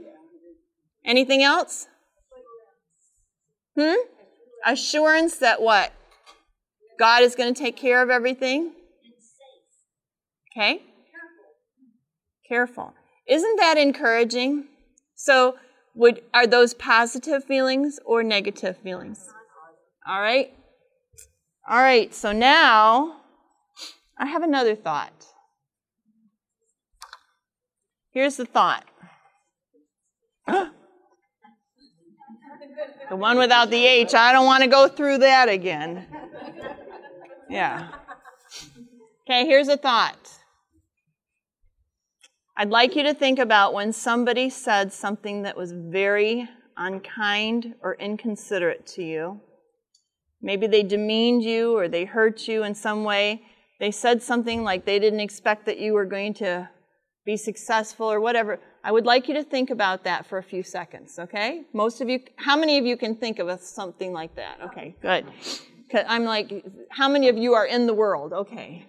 Anything 1.05 1.43
else? 1.43 1.87
Hmm? 3.77 3.93
Assurance 4.65 5.37
that 5.37 5.61
what? 5.61 5.93
God 6.99 7.21
is 7.21 7.35
going 7.35 7.53
to 7.53 7.63
take 7.63 7.77
care 7.77 8.01
of 8.01 8.09
everything? 8.09 8.71
Okay? 10.51 10.81
Careful. 12.49 12.95
Isn't 13.27 13.57
that 13.57 13.77
encouraging? 13.77 14.65
So, 15.15 15.57
would 15.93 16.23
are 16.33 16.47
those 16.47 16.73
positive 16.73 17.43
feelings 17.43 17.99
or 18.03 18.23
negative 18.23 18.77
feelings? 18.77 19.29
All 20.07 20.19
right? 20.19 20.51
All 21.69 21.77
right, 21.81 22.13
so 22.15 22.31
now 22.31 23.17
I 24.17 24.25
have 24.25 24.41
another 24.41 24.75
thought. 24.75 25.27
Here's 28.17 28.37
the 28.37 28.45
thought. 28.45 28.83
The 30.47 30.71
one 33.11 33.37
without 33.37 33.69
the 33.69 33.85
H, 33.85 34.15
I 34.15 34.31
don't 34.31 34.47
want 34.47 34.63
to 34.63 34.67
go 34.67 34.87
through 34.87 35.19
that 35.19 35.49
again. 35.49 36.07
Yeah. 37.47 37.89
Okay, 39.21 39.45
here's 39.45 39.67
a 39.67 39.77
thought. 39.77 40.17
I'd 42.57 42.71
like 42.71 42.95
you 42.95 43.03
to 43.03 43.13
think 43.13 43.37
about 43.37 43.75
when 43.75 43.93
somebody 43.93 44.49
said 44.49 44.91
something 44.91 45.43
that 45.43 45.55
was 45.55 45.71
very 45.71 46.49
unkind 46.75 47.75
or 47.83 47.93
inconsiderate 47.99 48.87
to 48.95 49.03
you. 49.03 49.41
Maybe 50.41 50.65
they 50.65 50.81
demeaned 50.81 51.43
you 51.43 51.77
or 51.77 51.87
they 51.87 52.05
hurt 52.05 52.47
you 52.47 52.63
in 52.63 52.73
some 52.73 53.03
way. 53.03 53.43
They 53.79 53.91
said 53.91 54.23
something 54.23 54.63
like 54.63 54.85
they 54.85 54.97
didn't 54.97 55.19
expect 55.19 55.67
that 55.67 55.77
you 55.77 55.93
were 55.93 56.05
going 56.05 56.33
to 56.35 56.69
be 57.27 57.37
successful 57.37 58.09
or 58.09 58.21
whatever. 58.21 58.57
I 58.85 58.91
would 58.91 59.05
like 59.05 59.27
you 59.27 59.33
to 59.33 59.43
think 59.43 59.69
about 59.69 60.05
that 60.05 60.25
for 60.25 60.37
a 60.37 60.43
few 60.43 60.63
seconds, 60.63 61.19
okay? 61.19 61.65
Most 61.73 61.99
of 61.99 62.07
you, 62.07 62.21
how 62.37 62.55
many 62.57 62.77
of 62.77 62.85
you 62.85 62.95
can 62.95 63.15
think 63.15 63.37
of 63.37 63.59
something 63.59 64.13
like 64.13 64.33
that? 64.37 64.61
Okay, 64.61 64.95
good. 65.01 65.25
I'm 66.07 66.23
like, 66.23 66.65
how 66.89 67.09
many 67.09 67.27
of 67.27 67.37
you 67.37 67.53
are 67.53 67.65
in 67.65 67.85
the 67.85 67.93
world? 67.93 68.31
Okay. 68.31 68.85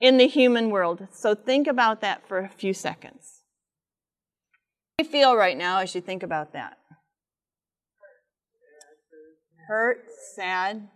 In 0.00 0.18
the 0.18 0.28
human 0.28 0.68
world. 0.68 1.08
So 1.10 1.34
think 1.34 1.66
about 1.66 2.02
that 2.02 2.28
for 2.28 2.38
a 2.38 2.48
few 2.50 2.74
seconds. 2.74 3.40
How 4.98 5.02
do 5.02 5.06
you 5.06 5.10
feel 5.10 5.34
right 5.36 5.56
now 5.56 5.78
as 5.78 5.94
you 5.94 6.02
think 6.02 6.22
about 6.22 6.52
that? 6.52 6.76
Hurt, 9.68 10.04
sad, 10.34 10.88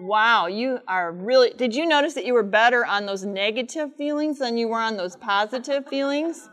Wow, 0.00 0.46
you 0.46 0.78
are 0.88 1.12
really. 1.12 1.52
Did 1.52 1.74
you 1.74 1.84
notice 1.84 2.14
that 2.14 2.24
you 2.24 2.32
were 2.32 2.42
better 2.42 2.86
on 2.86 3.04
those 3.04 3.24
negative 3.24 3.94
feelings 3.96 4.38
than 4.38 4.56
you 4.56 4.68
were 4.68 4.80
on 4.80 4.96
those 4.96 5.14
positive 5.16 5.86
feelings? 5.86 6.48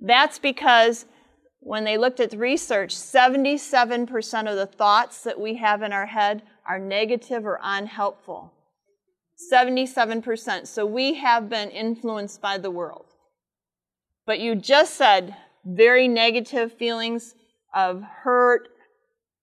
That's 0.00 0.38
because 0.38 1.04
when 1.60 1.84
they 1.84 1.98
looked 1.98 2.18
at 2.18 2.30
the 2.30 2.38
research, 2.38 2.94
77% 2.94 4.50
of 4.50 4.56
the 4.56 4.66
thoughts 4.66 5.22
that 5.24 5.38
we 5.38 5.56
have 5.56 5.82
in 5.82 5.92
our 5.92 6.06
head 6.06 6.42
are 6.66 6.78
negative 6.78 7.44
or 7.44 7.60
unhelpful. 7.62 8.54
77%. 9.52 10.66
So 10.66 10.86
we 10.86 11.14
have 11.14 11.50
been 11.50 11.70
influenced 11.70 12.40
by 12.40 12.56
the 12.56 12.70
world. 12.70 13.06
But 14.26 14.40
you 14.40 14.54
just 14.54 14.94
said 14.94 15.36
very 15.64 16.08
negative 16.08 16.72
feelings 16.72 17.34
of 17.74 18.02
hurt, 18.02 18.68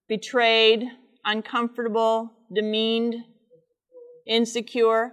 betrayed, 0.08 0.84
uncomfortable, 1.24 2.32
demeaned, 2.52 3.16
insecure. 4.26 5.12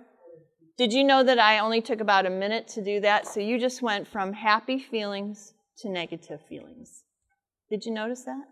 Did 0.78 0.92
you 0.92 1.04
know 1.04 1.24
that 1.24 1.40
I 1.40 1.60
only 1.60 1.82
took 1.82 2.02
about 2.02 2.26
a 2.26 2.30
minute 2.30 2.68
to 2.70 2.84
do 2.84 3.00
that? 3.02 3.28
So 3.28 3.40
you 3.40 3.60
just 3.60 3.82
went 3.82 4.08
from 4.08 4.34
happy 4.34 4.80
feelings 4.80 5.54
to 5.80 5.90
negative 5.90 6.42
feelings. 6.50 7.04
Did 7.70 7.86
you 7.86 7.92
notice 7.92 8.24
that? 8.24 8.44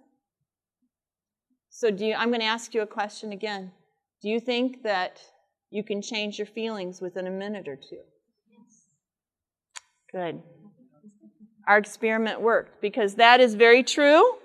So 1.70 1.90
do 1.90 2.06
you, 2.06 2.14
I'm 2.14 2.30
going 2.30 2.42
to 2.42 2.46
ask 2.46 2.74
you 2.74 2.82
a 2.82 2.88
question 2.88 3.32
again. 3.32 3.72
Do 4.22 4.30
you 4.30 4.40
think 4.40 4.84
that 4.84 5.20
you 5.72 5.84
can 5.84 6.02
change 6.02 6.38
your 6.38 6.46
feelings 6.46 7.02
within 7.02 7.28
a 7.28 7.32
minute 7.32 7.68
or 7.68 7.76
two? 7.76 8.02
Good. 10.12 10.42
Our 11.68 11.78
experiment 11.78 12.42
worked 12.42 12.82
because 12.82 13.16
that 13.16 13.40
is 13.40 13.56
very 13.56 13.84
true. 13.84 14.38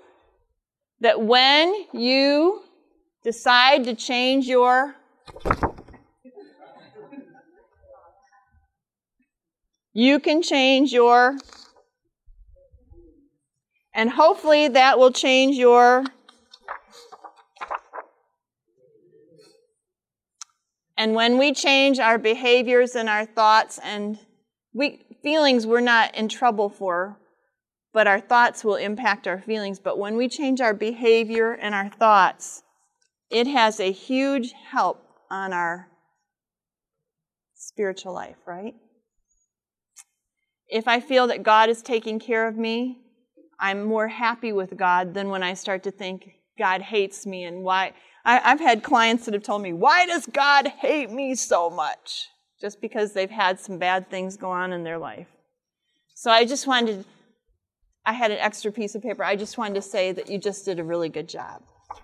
That 1.01 1.21
when 1.21 1.85
you 1.91 2.63
decide 3.23 3.83
to 3.83 3.93
change 3.93 4.47
your 4.47 4.95
You 9.99 10.19
can 10.19 10.43
change 10.43 10.93
your, 10.93 11.39
and 13.95 14.11
hopefully 14.11 14.67
that 14.67 14.99
will 14.99 15.11
change 15.11 15.57
your, 15.57 16.03
and 20.95 21.15
when 21.15 21.39
we 21.39 21.51
change 21.51 21.97
our 21.97 22.19
behaviors 22.19 22.95
and 22.95 23.09
our 23.09 23.25
thoughts 23.25 23.79
and 23.83 24.19
we, 24.71 25.03
feelings 25.23 25.65
we're 25.65 25.79
not 25.79 26.13
in 26.13 26.29
trouble 26.29 26.69
for, 26.69 27.17
but 27.91 28.05
our 28.05 28.19
thoughts 28.19 28.63
will 28.63 28.75
impact 28.75 29.27
our 29.27 29.41
feelings. 29.41 29.79
But 29.79 29.97
when 29.97 30.15
we 30.15 30.29
change 30.29 30.61
our 30.61 30.75
behavior 30.75 31.53
and 31.53 31.73
our 31.73 31.89
thoughts, 31.89 32.61
it 33.31 33.47
has 33.47 33.79
a 33.79 33.91
huge 33.91 34.53
help 34.69 35.03
on 35.31 35.53
our 35.53 35.87
spiritual 37.55 38.13
life, 38.13 38.37
right? 38.45 38.75
If 40.69 40.87
I 40.87 40.99
feel 40.99 41.27
that 41.27 41.43
God 41.43 41.69
is 41.69 41.81
taking 41.81 42.19
care 42.19 42.47
of 42.47 42.57
me, 42.57 42.99
I'm 43.59 43.83
more 43.83 44.07
happy 44.07 44.51
with 44.51 44.77
God 44.77 45.13
than 45.13 45.29
when 45.29 45.43
I 45.43 45.53
start 45.53 45.83
to 45.83 45.91
think 45.91 46.29
God 46.57 46.81
hates 46.81 47.25
me 47.25 47.45
and 47.45 47.63
why. 47.63 47.93
I, 48.25 48.39
have 48.39 48.59
had 48.59 48.83
clients 48.83 49.25
that 49.25 49.33
have 49.33 49.43
told 49.43 49.61
me, 49.61 49.71
Why 49.71 50.05
does 50.05 50.25
God 50.25 50.67
hate 50.67 51.09
me 51.09 51.35
so 51.35 51.69
much? 51.69 52.27
Just 52.59 52.81
because 52.81 53.13
they've 53.13 53.29
had 53.29 53.59
some 53.59 53.77
bad 53.77 54.09
things 54.09 54.35
go 54.35 54.49
on 54.51 54.73
in 54.73 54.83
their 54.83 54.97
life. 54.97 55.27
So 56.15 56.31
I 56.31 56.45
just 56.45 56.67
wanted, 56.67 57.05
I 58.05 58.13
had 58.13 58.31
an 58.31 58.39
extra 58.39 58.71
piece 58.71 58.95
of 58.95 59.01
paper. 59.01 59.23
I 59.23 59.35
just 59.35 59.57
wanted 59.57 59.75
to 59.75 59.81
say 59.81 60.11
that 60.11 60.29
you 60.29 60.39
just 60.39 60.65
did 60.65 60.79
a 60.79 60.83
really 60.83 61.09
good 61.09 61.29
job. 61.29 61.61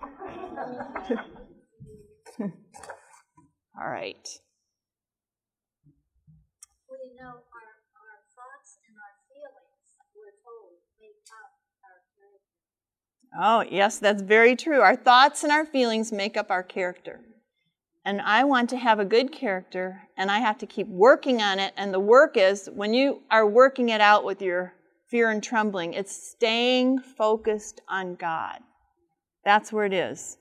All 3.80 3.90
right. 3.90 4.28
Oh, 13.38 13.64
yes, 13.68 13.98
that's 13.98 14.22
very 14.22 14.54
true. 14.54 14.80
Our 14.80 14.96
thoughts 14.96 15.42
and 15.42 15.52
our 15.52 15.66
feelings 15.66 16.12
make 16.12 16.36
up 16.36 16.50
our 16.50 16.62
character. 16.62 17.20
And 18.04 18.20
I 18.20 18.44
want 18.44 18.70
to 18.70 18.76
have 18.76 19.00
a 19.00 19.04
good 19.04 19.32
character, 19.32 20.02
and 20.16 20.30
I 20.30 20.38
have 20.38 20.58
to 20.58 20.66
keep 20.66 20.86
working 20.88 21.40
on 21.40 21.58
it. 21.58 21.72
And 21.76 21.92
the 21.92 22.00
work 22.00 22.36
is 22.36 22.68
when 22.72 22.92
you 22.94 23.22
are 23.30 23.46
working 23.46 23.88
it 23.88 24.00
out 24.00 24.24
with 24.24 24.42
your 24.42 24.74
fear 25.10 25.30
and 25.30 25.42
trembling, 25.42 25.94
it's 25.94 26.30
staying 26.30 26.98
focused 26.98 27.80
on 27.88 28.14
God. 28.14 28.58
That's 29.44 29.72
where 29.72 29.86
it 29.86 29.92
is. 29.92 30.36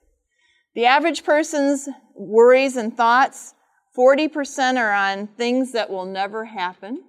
The 0.75 0.85
average 0.85 1.23
person's 1.23 1.87
worries 2.15 2.75
and 2.75 2.95
thoughts, 2.95 3.53
40% 3.97 4.77
are 4.77 4.91
on 4.91 5.27
things 5.27 5.71
that 5.71 5.89
will 5.89 6.05
never 6.05 6.45
happen. 6.45 7.03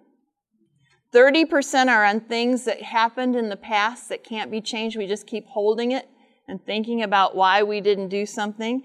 30% 1.14 1.86
are 1.86 2.04
on 2.04 2.20
things 2.20 2.64
that 2.64 2.82
happened 2.82 3.36
in 3.36 3.48
the 3.48 3.56
past 3.56 4.08
that 4.08 4.24
can't 4.24 4.50
be 4.50 4.60
changed. 4.60 4.96
We 4.96 5.06
just 5.06 5.26
keep 5.26 5.46
holding 5.46 5.92
it 5.92 6.08
and 6.48 6.64
thinking 6.64 7.02
about 7.02 7.36
why 7.36 7.62
we 7.62 7.80
didn't 7.80 8.08
do 8.08 8.26
something. 8.26 8.82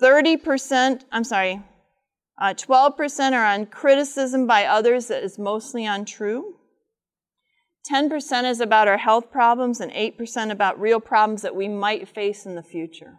30%, 0.00 1.04
I'm 1.10 1.24
sorry, 1.24 1.60
uh, 2.40 2.54
12% 2.54 3.32
are 3.32 3.44
on 3.44 3.66
criticism 3.66 4.46
by 4.46 4.64
others 4.64 5.08
that 5.08 5.22
is 5.22 5.38
mostly 5.38 5.84
untrue. 5.84 6.54
10% 7.90 8.44
is 8.48 8.60
about 8.60 8.86
our 8.86 8.98
health 8.98 9.30
problems 9.32 9.80
and 9.80 9.92
8% 9.92 10.52
about 10.52 10.80
real 10.80 11.00
problems 11.00 11.42
that 11.42 11.56
we 11.56 11.66
might 11.66 12.08
face 12.08 12.46
in 12.46 12.54
the 12.54 12.62
future. 12.62 13.18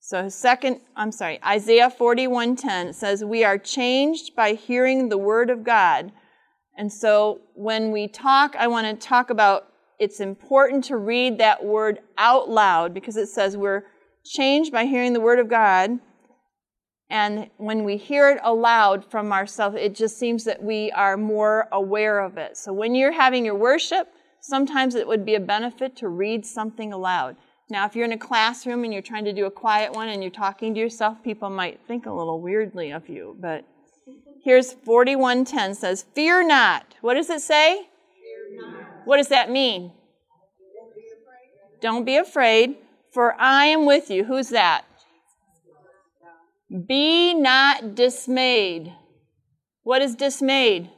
So 0.00 0.28
second, 0.28 0.80
I'm 0.96 1.12
sorry, 1.12 1.38
Isaiah 1.44 1.90
41:10 1.90 2.94
says 2.94 3.24
we 3.24 3.42
are 3.44 3.58
changed 3.58 4.34
by 4.36 4.52
hearing 4.52 5.08
the 5.08 5.18
word 5.18 5.50
of 5.50 5.64
God 5.64 6.12
and 6.78 6.92
so 6.92 7.40
when 7.54 7.90
we 7.90 8.06
talk, 8.06 8.54
I 8.56 8.68
want 8.68 8.86
to 8.86 9.06
talk 9.06 9.30
about 9.30 9.66
it's 9.98 10.20
important 10.20 10.84
to 10.84 10.96
read 10.96 11.38
that 11.38 11.64
word 11.64 11.98
out 12.16 12.48
loud 12.48 12.94
because 12.94 13.16
it 13.16 13.26
says 13.26 13.56
we're 13.56 13.82
changed 14.24 14.70
by 14.70 14.84
hearing 14.84 15.12
the 15.12 15.20
word 15.20 15.40
of 15.40 15.48
God. 15.48 15.98
And 17.10 17.50
when 17.56 17.82
we 17.82 17.96
hear 17.96 18.30
it 18.30 18.38
aloud 18.44 19.10
from 19.10 19.32
ourselves, 19.32 19.76
it 19.76 19.96
just 19.96 20.18
seems 20.18 20.44
that 20.44 20.62
we 20.62 20.92
are 20.92 21.16
more 21.16 21.66
aware 21.72 22.20
of 22.20 22.38
it. 22.38 22.56
So 22.56 22.72
when 22.72 22.94
you're 22.94 23.10
having 23.10 23.44
your 23.44 23.56
worship, 23.56 24.06
sometimes 24.40 24.94
it 24.94 25.08
would 25.08 25.24
be 25.26 25.34
a 25.34 25.40
benefit 25.40 25.96
to 25.96 26.08
read 26.08 26.46
something 26.46 26.92
aloud. 26.92 27.36
Now, 27.70 27.86
if 27.86 27.96
you're 27.96 28.04
in 28.04 28.12
a 28.12 28.18
classroom 28.18 28.84
and 28.84 28.92
you're 28.92 29.02
trying 29.02 29.24
to 29.24 29.32
do 29.32 29.46
a 29.46 29.50
quiet 29.50 29.92
one 29.92 30.08
and 30.08 30.22
you're 30.22 30.30
talking 30.30 30.74
to 30.74 30.80
yourself, 30.80 31.24
people 31.24 31.50
might 31.50 31.80
think 31.88 32.06
a 32.06 32.12
little 32.12 32.40
weirdly 32.40 32.92
of 32.92 33.08
you. 33.08 33.36
But 33.40 33.64
here's 34.42 34.72
4110 34.72 35.74
says, 35.74 36.04
Fear 36.14 36.46
not. 36.46 36.94
What 37.00 37.14
does 37.14 37.30
it 37.30 37.40
say? 37.40 37.88
What 39.04 39.16
does 39.16 39.28
that 39.28 39.50
mean? 39.50 39.92
Don't 41.80 42.04
be 42.04 42.16
afraid, 42.16 42.76
for 43.12 43.34
I 43.38 43.66
am 43.66 43.86
with 43.86 44.10
you. 44.10 44.24
Who's 44.24 44.48
that? 44.50 44.84
Be 46.86 47.32
not 47.34 47.94
dismayed. 47.94 48.92
What 49.82 50.02
is 50.02 50.14
dismayed? 50.14 50.90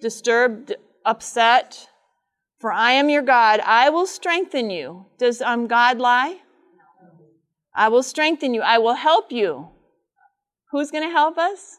Disturbed, 0.00 0.74
upset. 1.04 1.88
For 2.58 2.72
I 2.72 2.92
am 2.92 3.10
your 3.10 3.22
God. 3.22 3.60
I 3.60 3.90
will 3.90 4.06
strengthen 4.06 4.70
you. 4.70 5.06
Does 5.18 5.42
um, 5.42 5.66
God 5.66 5.98
lie? 5.98 6.38
I 7.74 7.88
will 7.88 8.02
strengthen 8.02 8.54
you. 8.54 8.62
I 8.62 8.78
will 8.78 8.94
help 8.94 9.30
you. 9.30 9.68
Who's 10.74 10.90
going 10.90 11.04
to 11.04 11.10
help 11.10 11.38
us? 11.38 11.78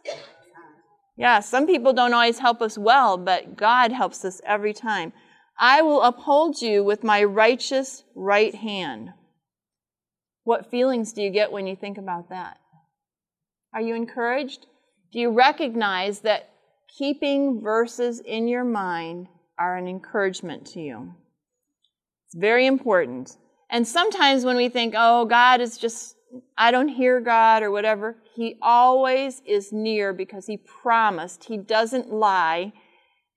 Yeah, 1.18 1.42
some 1.42 1.68
people 1.68 1.92
don't 1.92 2.14
always 2.14 2.40
help 2.40 2.62
us 2.62 2.78
well, 2.78 3.18
but 3.18 3.58
God 3.58 3.92
helps 3.92 4.24
us 4.24 4.40
every 4.46 4.74
time. 4.74 5.12
I 5.60 5.82
will 5.82 6.02
uphold 6.02 6.62
you 6.62 6.82
with 6.82 7.04
my 7.04 7.22
righteous 7.22 8.06
right 8.16 8.56
hand. 8.56 9.10
What 10.46 10.72
feelings 10.72 11.12
do 11.12 11.22
you 11.22 11.30
get 11.30 11.52
when 11.52 11.68
you 11.68 11.76
think 11.76 11.98
about 11.98 12.30
that? 12.30 12.56
Are 13.74 13.82
you 13.82 13.96
encouraged? 13.96 14.66
Do 15.12 15.20
you 15.20 15.30
recognize 15.30 16.22
that 16.22 16.52
keeping 16.98 17.60
verses 17.62 18.22
in 18.22 18.48
your 18.48 18.64
mind 18.64 19.28
are 19.60 19.76
an 19.76 19.90
encouragement 19.90 20.68
to 20.68 20.80
you? 20.80 21.16
It's 22.28 22.40
very 22.40 22.66
important. 22.66 23.36
And 23.70 23.86
sometimes 23.86 24.46
when 24.46 24.56
we 24.56 24.70
think, 24.70 24.94
oh, 24.98 25.26
God 25.26 25.60
is 25.60 25.78
just, 25.78 26.16
I 26.58 26.72
don't 26.72 26.90
hear 26.90 27.20
God 27.20 27.64
or 27.64 27.72
whatever, 27.72 28.18
He 28.36 28.58
always 28.62 29.42
is 29.46 29.72
near 29.72 30.14
because 30.14 30.48
He 30.48 30.58
promised. 30.58 31.46
He 31.46 31.58
doesn't 31.58 32.12
lie. 32.12 32.74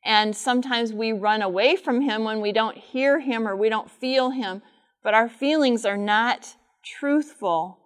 And 0.05 0.35
sometimes 0.37 0.93
we 0.93 1.13
run 1.13 1.43
away 1.43 1.77
from 1.77 2.01
Him 2.01 2.25
when 2.25 2.41
we 2.41 2.53
don't 2.53 2.77
hear 2.77 3.21
Him 3.21 3.47
or 3.47 3.57
we 3.57 3.69
don't 3.69 3.91
feel 3.91 4.31
Him. 4.31 4.63
But 5.03 5.15
our 5.15 5.29
feelings 5.29 5.85
are 5.85 5.97
not 5.97 6.57
truthful 6.85 7.79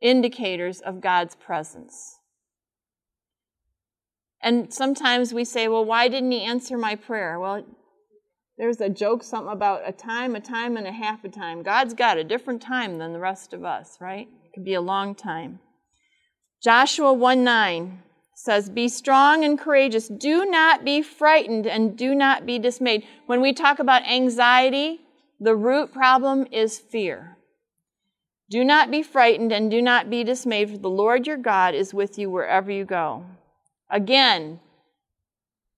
indicators 0.00 0.80
of 0.80 1.00
God's 1.00 1.34
presence. 1.34 2.18
And 4.42 4.72
sometimes 4.72 5.32
we 5.32 5.44
say, 5.44 5.66
well, 5.66 5.84
why 5.84 6.08
didn't 6.08 6.30
he 6.30 6.42
answer 6.42 6.78
my 6.78 6.94
prayer? 6.94 7.40
Well, 7.40 7.64
there's 8.58 8.80
a 8.80 8.88
joke, 8.88 9.22
something 9.22 9.52
about 9.52 9.82
a 9.86 9.92
time, 9.92 10.34
a 10.34 10.40
time, 10.40 10.76
and 10.76 10.86
a 10.86 10.92
half 10.92 11.24
a 11.24 11.28
time. 11.28 11.62
God's 11.62 11.94
got 11.94 12.16
a 12.16 12.24
different 12.24 12.62
time 12.62 12.98
than 12.98 13.12
the 13.12 13.18
rest 13.18 13.52
of 13.52 13.64
us, 13.64 13.98
right? 14.00 14.28
It 14.44 14.54
could 14.54 14.64
be 14.64 14.74
a 14.74 14.80
long 14.80 15.14
time. 15.14 15.60
Joshua 16.62 17.12
1 17.12 17.44
9 17.44 18.02
says, 18.34 18.70
Be 18.70 18.88
strong 18.88 19.44
and 19.44 19.58
courageous. 19.58 20.08
Do 20.08 20.46
not 20.46 20.84
be 20.84 21.02
frightened 21.02 21.66
and 21.66 21.98
do 21.98 22.14
not 22.14 22.46
be 22.46 22.58
dismayed. 22.58 23.04
When 23.26 23.42
we 23.42 23.52
talk 23.52 23.78
about 23.78 24.08
anxiety, 24.08 25.00
the 25.38 25.54
root 25.54 25.92
problem 25.92 26.46
is 26.50 26.78
fear. 26.78 27.36
Do 28.48 28.64
not 28.64 28.90
be 28.90 29.02
frightened 29.02 29.52
and 29.52 29.70
do 29.70 29.82
not 29.82 30.08
be 30.08 30.24
dismayed, 30.24 30.70
for 30.70 30.78
the 30.78 30.88
Lord 30.88 31.26
your 31.26 31.36
God 31.36 31.74
is 31.74 31.92
with 31.92 32.16
you 32.16 32.30
wherever 32.30 32.70
you 32.70 32.84
go. 32.84 33.26
Again, 33.90 34.60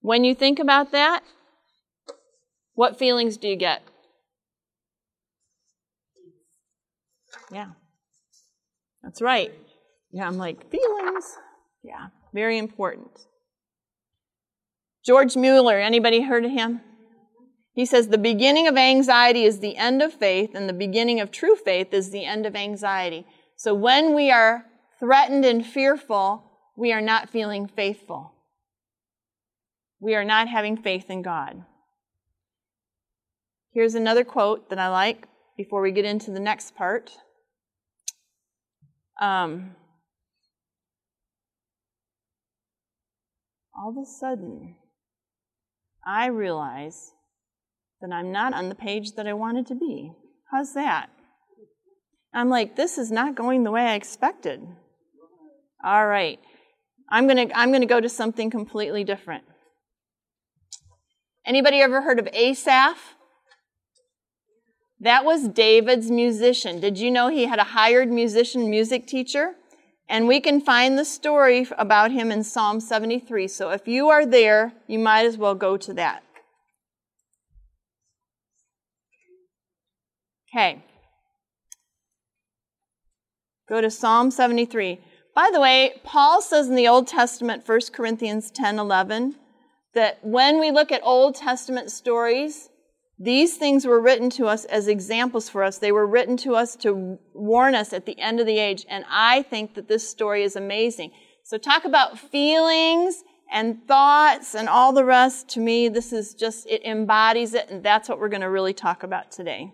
when 0.01 0.23
you 0.23 0.35
think 0.35 0.59
about 0.59 0.93
that, 0.93 1.25
what 2.79 2.97
feelings 2.97 3.37
do 3.37 3.49
you 3.49 3.57
get? 3.57 3.83
Yeah, 7.51 7.71
that's 9.03 9.21
right. 9.21 9.53
Yeah, 10.13 10.29
I'm 10.29 10.39
like, 10.39 10.71
feelings. 10.71 11.25
Yeah, 11.83 12.07
very 12.33 12.57
important. 12.57 13.11
George 15.05 15.35
Mueller, 15.37 15.81
anybody 15.81 16.21
heard 16.21 16.45
of 16.45 16.53
him? 16.53 16.81
He 17.73 17.85
says 17.85 18.09
the 18.09 18.17
beginning 18.17 18.69
of 18.69 18.77
anxiety 18.77 19.43
is 19.43 19.59
the 19.59 19.77
end 19.77 20.01
of 20.01 20.13
faith, 20.13 20.55
and 20.55 20.69
the 20.69 20.73
beginning 20.73 21.19
of 21.19 21.33
true 21.33 21.57
faith 21.57 21.93
is 21.93 22.11
the 22.11 22.25
end 22.25 22.47
of 22.47 22.55
anxiety. 22.55 23.27
So 23.57 23.75
when 23.75 24.15
we 24.15 24.31
are 24.31 24.67
threatened 25.01 25.45
and 25.45 25.67
fearful, 25.67 26.45
we 26.77 26.93
are 26.93 27.01
not 27.01 27.29
feeling 27.29 27.67
faithful. 27.67 28.35
We 29.99 30.15
are 30.15 30.25
not 30.25 30.47
having 30.47 30.77
faith 30.77 31.11
in 31.11 31.23
God. 31.23 31.65
Here's 33.73 33.95
another 33.95 34.25
quote 34.25 34.71
that 34.71 34.79
I 34.79 34.89
like 34.89 35.27
before 35.57 35.83
we 35.83 35.93
get 35.93 36.05
into 36.05 36.31
the 36.31 36.41
next 36.41 36.75
part. 36.75 37.11
Um, 39.21 39.75
all 43.77 43.91
of 43.91 43.97
a 43.97 44.07
sudden, 44.07 44.77
I 46.07 46.27
realize 46.27 47.13
that 48.01 48.13
I'm 48.13 48.33
not 48.33 48.55
on 48.55 48.69
the 48.69 48.75
page 48.75 49.13
that 49.17 49.27
I 49.27 49.33
wanted 49.35 49.67
to 49.67 49.75
be. 49.75 50.13
How's 50.51 50.75
that? 50.75 51.11
I'm 52.33 52.49
like, 52.49 52.77
this 52.77 52.99
is 52.99 53.11
not 53.11 53.35
going 53.35 53.65
the 53.65 53.71
way 53.71 53.83
I 53.83 53.95
expected. 53.95 54.63
All 55.85 56.07
right. 56.07 56.39
I'm 57.11 57.27
going 57.27 57.49
to 57.49 57.59
I'm 57.59 57.71
going 57.71 57.81
to 57.81 57.87
go 57.87 58.01
to 58.01 58.09
something 58.09 58.51
completely 58.51 59.03
different. 59.03 59.45
Anybody 61.47 61.81
ever 61.81 62.03
heard 62.03 62.19
of 62.19 62.29
Asaph? 62.33 62.99
That 65.01 65.25
was 65.25 65.49
David's 65.49 66.11
musician. 66.11 66.81
Did 66.81 66.99
you 66.99 67.11
know 67.11 67.29
he 67.29 67.47
had 67.47 67.59
a 67.59 67.65
hired 67.65 68.11
musician 68.11 68.69
music 68.69 69.07
teacher? 69.07 69.55
And 70.09 70.27
we 70.27 70.41
can 70.41 70.61
find 70.61 70.99
the 70.99 71.05
story 71.05 71.69
about 71.77 72.11
him 72.11 72.33
in 72.33 72.43
Psalm 72.43 72.81
73. 72.81 73.47
So 73.49 73.71
if 73.71 73.87
you 73.87 74.09
are 74.09 74.25
there, 74.25 74.73
you 74.87 74.99
might 74.99 75.27
as 75.27 75.37
well 75.37 75.55
go 75.55 75.77
to 75.77 75.93
that. 75.95 76.23
Okay. 80.51 80.83
Go 83.69 83.83
to 83.83 83.91
Psalm 83.91 84.31
73. 84.31 84.99
By 85.35 85.51
the 85.53 85.61
way, 85.61 86.01
Paul 86.03 86.41
says 86.41 86.69
in 86.69 86.75
the 86.75 86.89
Old 86.89 87.07
Testament, 87.07 87.63
1 87.69 87.81
Corinthians 87.93 88.51
10 88.51 88.79
11, 88.79 89.37
that 89.95 90.19
when 90.23 90.59
we 90.59 90.71
look 90.71 90.91
at 90.91 91.03
Old 91.05 91.35
Testament 91.35 91.91
stories, 91.91 92.71
these 93.19 93.57
things 93.57 93.85
were 93.85 94.01
written 94.01 94.31
to 94.31 94.47
us 94.47 94.65
as 94.65 94.87
examples 94.87 95.49
for 95.49 95.65
us. 95.65 95.79
They 95.79 95.93
were 95.93 96.07
written 96.07 96.37
to 96.39 96.55
us 96.55 96.77
to 96.77 97.19
warn 97.35 97.75
us 97.75 97.93
at 97.93 98.07
the 98.07 98.19
end 98.19 98.39
of 98.39 98.47
the 98.47 98.59
age. 98.59 98.87
And 98.89 99.05
I 99.11 99.43
think 99.43 99.75
that 99.75 99.89
this 99.89 100.09
story 100.09 100.45
is 100.45 100.55
amazing. 100.55 101.11
So, 101.45 101.59
talk 101.59 101.85
about 101.85 102.19
feelings 102.19 103.25
and 103.51 103.87
thoughts 103.89 104.55
and 104.55 104.69
all 104.69 104.93
the 104.93 105.05
rest. 105.05 105.49
To 105.51 105.61
me, 105.61 105.89
this 105.89 106.13
is 106.13 106.35
just, 106.35 106.67
it 106.69 106.85
embodies 106.85 107.55
it. 107.55 107.71
And 107.71 107.83
that's 107.83 108.09
what 108.09 108.21
we're 108.21 108.29
going 108.29 108.43
to 108.43 108.51
really 108.51 108.75
talk 108.75 109.03
about 109.03 109.33
today. 109.33 109.73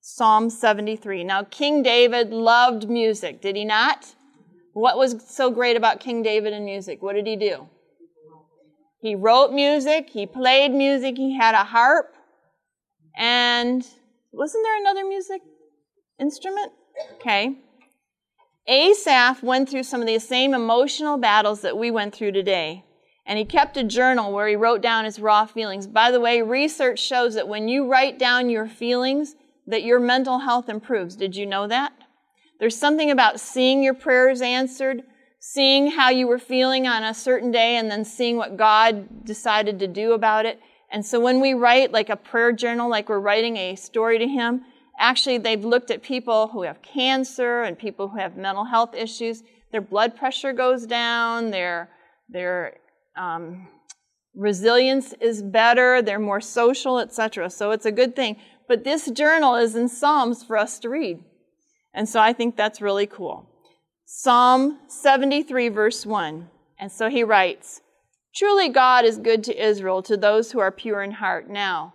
Psalm 0.00 0.50
73. 0.50 1.24
Now, 1.24 1.44
King 1.44 1.82
David 1.82 2.30
loved 2.30 2.90
music, 2.90 3.40
did 3.40 3.54
he 3.56 3.64
not? 3.64 4.16
What 4.72 4.98
was 4.98 5.24
so 5.28 5.50
great 5.50 5.76
about 5.76 6.00
King 6.00 6.22
David 6.22 6.52
and 6.52 6.64
music? 6.64 7.02
What 7.02 7.14
did 7.14 7.26
he 7.26 7.36
do? 7.36 7.68
He 9.00 9.14
wrote 9.14 9.52
music, 9.52 10.10
he 10.10 10.26
played 10.26 10.72
music, 10.72 11.16
he 11.16 11.36
had 11.36 11.54
a 11.54 11.64
harp, 11.64 12.14
and 13.16 13.86
wasn't 14.32 14.64
there 14.64 14.80
another 14.80 15.04
music 15.04 15.42
instrument? 16.18 16.72
Okay. 17.14 17.56
Asaph 18.66 19.42
went 19.42 19.68
through 19.68 19.82
some 19.82 20.00
of 20.00 20.06
the 20.06 20.18
same 20.18 20.54
emotional 20.54 21.18
battles 21.18 21.62
that 21.62 21.76
we 21.76 21.90
went 21.90 22.14
through 22.14 22.32
today. 22.32 22.84
And 23.26 23.38
he 23.38 23.44
kept 23.44 23.76
a 23.76 23.84
journal 23.84 24.32
where 24.32 24.48
he 24.48 24.56
wrote 24.56 24.82
down 24.82 25.04
his 25.04 25.20
raw 25.20 25.46
feelings. 25.46 25.86
By 25.86 26.10
the 26.10 26.20
way, 26.20 26.42
research 26.42 26.98
shows 27.00 27.34
that 27.34 27.48
when 27.48 27.68
you 27.68 27.88
write 27.88 28.18
down 28.18 28.50
your 28.50 28.66
feelings, 28.66 29.36
that 29.66 29.84
your 29.84 30.00
mental 30.00 30.40
health 30.40 30.68
improves. 30.68 31.14
Did 31.14 31.36
you 31.36 31.46
know 31.46 31.68
that? 31.68 31.92
There's 32.58 32.76
something 32.76 33.10
about 33.10 33.40
seeing 33.40 33.82
your 33.82 33.94
prayers 33.94 34.40
answered, 34.40 35.02
seeing 35.40 35.92
how 35.92 36.10
you 36.10 36.26
were 36.26 36.38
feeling 36.38 36.86
on 36.86 37.02
a 37.04 37.14
certain 37.14 37.50
day, 37.50 37.76
and 37.76 37.90
then 37.90 38.04
seeing 38.04 38.36
what 38.36 38.56
God 38.56 39.24
decided 39.24 39.78
to 39.80 39.88
do 39.88 40.12
about 40.12 40.46
it. 40.46 40.60
And 40.92 41.04
so 41.04 41.18
when 41.18 41.40
we 41.40 41.54
write 41.54 41.90
like 41.90 42.10
a 42.10 42.16
prayer 42.16 42.52
journal, 42.52 42.88
like 42.88 43.08
we're 43.08 43.18
writing 43.18 43.56
a 43.56 43.76
story 43.76 44.18
to 44.18 44.28
Him, 44.28 44.60
actually 44.98 45.38
they've 45.38 45.64
looked 45.64 45.90
at 45.90 46.02
people 46.02 46.48
who 46.48 46.62
have 46.62 46.82
cancer 46.82 47.62
and 47.62 47.78
people 47.78 48.08
who 48.08 48.18
have 48.18 48.36
mental 48.36 48.64
health 48.64 48.94
issues. 48.94 49.42
Their 49.72 49.80
blood 49.80 50.16
pressure 50.16 50.52
goes 50.52 50.86
down, 50.86 51.50
their, 51.50 51.88
their 52.28 52.76
um, 53.16 53.68
resilience 54.34 55.14
is 55.14 55.42
better, 55.42 56.02
they're 56.02 56.18
more 56.18 56.42
social, 56.42 56.98
etc. 56.98 57.48
So 57.48 57.70
it's 57.70 57.86
a 57.86 57.92
good 57.92 58.14
thing. 58.14 58.36
But 58.68 58.84
this 58.84 59.10
journal 59.10 59.54
is 59.54 59.74
in 59.74 59.88
Psalms 59.88 60.44
for 60.44 60.58
us 60.58 60.78
to 60.80 60.90
read. 60.90 61.24
And 61.94 62.06
so 62.06 62.20
I 62.20 62.34
think 62.34 62.56
that's 62.56 62.82
really 62.82 63.06
cool. 63.06 63.48
Psalm 64.04 64.78
73, 64.88 65.68
verse 65.68 66.04
1. 66.04 66.48
And 66.78 66.92
so 66.92 67.08
he 67.08 67.24
writes 67.24 67.80
Truly 68.34 68.68
God 68.68 69.04
is 69.04 69.18
good 69.18 69.44
to 69.44 69.62
Israel, 69.62 70.02
to 70.02 70.16
those 70.16 70.52
who 70.52 70.58
are 70.58 70.70
pure 70.70 71.02
in 71.02 71.12
heart. 71.12 71.50
Now, 71.50 71.94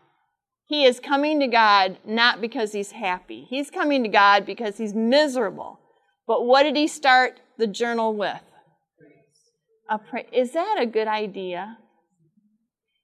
he 0.66 0.86
is 0.86 1.00
coming 1.00 1.40
to 1.40 1.48
God 1.48 1.98
not 2.06 2.42
because 2.42 2.74
he's 2.74 2.92
happy. 2.92 3.46
He's 3.50 3.72
coming 3.72 4.04
to 4.04 4.10
God 4.10 4.46
because 4.46 4.78
he's 4.78 4.94
miserable. 4.94 5.80
But 6.28 6.46
what 6.46 6.64
did 6.64 6.76
he 6.76 6.88
start 6.88 7.40
the 7.58 7.68
journal 7.68 8.14
with? 8.14 8.42
A 9.90 9.98
pra- 9.98 10.26
is 10.34 10.52
that 10.52 10.78
a 10.80 10.86
good 10.86 11.08
idea? 11.08 11.78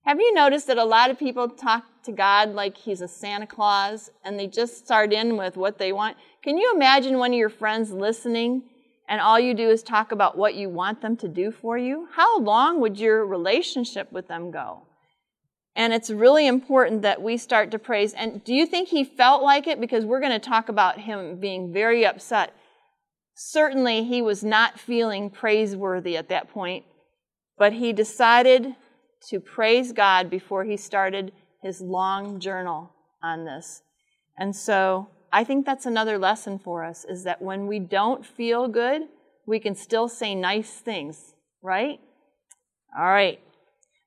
Have 0.06 0.19
you 0.19 0.34
noticed 0.34 0.67
that 0.67 0.78
a 0.78 0.84
lot 0.84 1.10
of 1.10 1.17
people 1.17 1.48
talk 1.48 1.86
to 2.04 2.12
God 2.12 2.50
like 2.50 2.76
he's 2.76 3.00
a 3.00 3.08
Santa 3.08 3.48
Claus 3.48 4.12
and 4.26 4.38
they 4.38 4.48
just 4.48 4.86
start 4.86 5.13
in 5.13 5.38
with 5.38 5.56
what 5.56 5.78
they 5.78 5.93
want? 5.93 6.17
Can 6.43 6.58
you 6.58 6.74
imagine 6.76 7.17
one 7.17 7.32
of 7.32 7.39
your 7.39 7.48
friends 7.48 7.91
listening 7.93 8.63
and 9.08 9.20
all 9.20 9.39
you 9.39 9.54
do 9.54 9.70
is 9.70 9.84
talk 9.84 10.12
about 10.12 10.38
what 10.38 10.56
you 10.56 10.70
want 10.70 11.02
them 11.02 11.18
to 11.18 11.28
do 11.28 11.52
for 11.52 11.78
you? 11.78 12.08
How 12.13 12.39
long 12.39 12.80
would 12.80 13.00
your 13.00 13.26
relationship 13.26 14.12
with 14.12 14.28
them 14.28 14.52
go? 14.52 14.84
And 15.76 15.94
it's 15.94 16.10
really 16.10 16.48
important 16.48 17.02
that 17.02 17.22
we 17.22 17.38
start 17.38 17.72
to 17.72 17.80
praise. 17.80 18.13
And 18.13 18.44
do 18.44 18.54
you 18.54 18.66
think 18.66 18.89
he 18.89 19.04
felt 19.04 19.42
like 19.42 19.68
it? 19.68 19.82
Because 19.82 20.06
we're 20.06 20.20
going 20.20 20.32
to 20.32 20.39
talk 20.39 20.70
about 20.70 21.00
him 21.00 21.39
being 21.39 21.74
very 21.74 22.06
upset. 22.06 22.56
Certainly, 23.36 24.04
he 24.04 24.22
was 24.22 24.44
not 24.44 24.80
feeling 24.80 25.32
praiseworthy 25.32 26.16
at 26.16 26.30
that 26.30 26.52
point, 26.52 26.86
but 27.58 27.74
he 27.74 27.92
decided 27.92 28.76
to 29.30 29.39
praise 29.39 29.92
God 29.92 30.30
before 30.30 30.63
he 30.63 30.78
started 30.78 31.32
his 31.63 31.82
long 31.82 32.39
journal 32.39 32.92
on 33.24 33.46
this. 33.46 33.82
And 34.38 34.56
so 34.56 35.08
I 35.34 35.43
think 35.43 35.65
that's 35.65 35.88
another 35.88 36.19
lesson 36.19 36.60
for 36.60 36.84
us 36.84 37.06
is 37.06 37.24
that 37.24 37.41
when 37.41 37.65
we 37.65 37.80
don't 37.80 38.24
feel 38.24 38.67
good, 38.67 39.02
we 39.48 39.60
can 39.60 39.74
still 39.74 40.08
say 40.08 40.36
nice 40.36 40.69
things, 40.69 41.34
right? 41.63 42.00
All 42.98 43.06
right. 43.06 43.39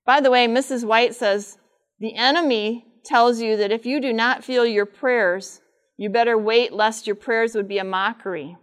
By 0.06 0.20
the 0.20 0.30
way, 0.30 0.46
Mrs. 0.46 0.84
White 0.84 1.16
says 1.16 1.58
the 1.98 2.14
enemy 2.14 2.86
tells 3.04 3.40
you 3.40 3.56
that 3.56 3.72
if 3.72 3.84
you 3.84 4.00
do 4.00 4.12
not 4.12 4.44
feel 4.44 4.64
your 4.64 4.86
prayers, 4.86 5.60
you 5.96 6.10
better 6.10 6.38
wait 6.38 6.72
lest 6.72 7.08
your 7.08 7.16
prayers 7.16 7.56
would 7.56 7.66
be 7.66 7.78
a 7.78 7.84
mockery. 7.84 8.56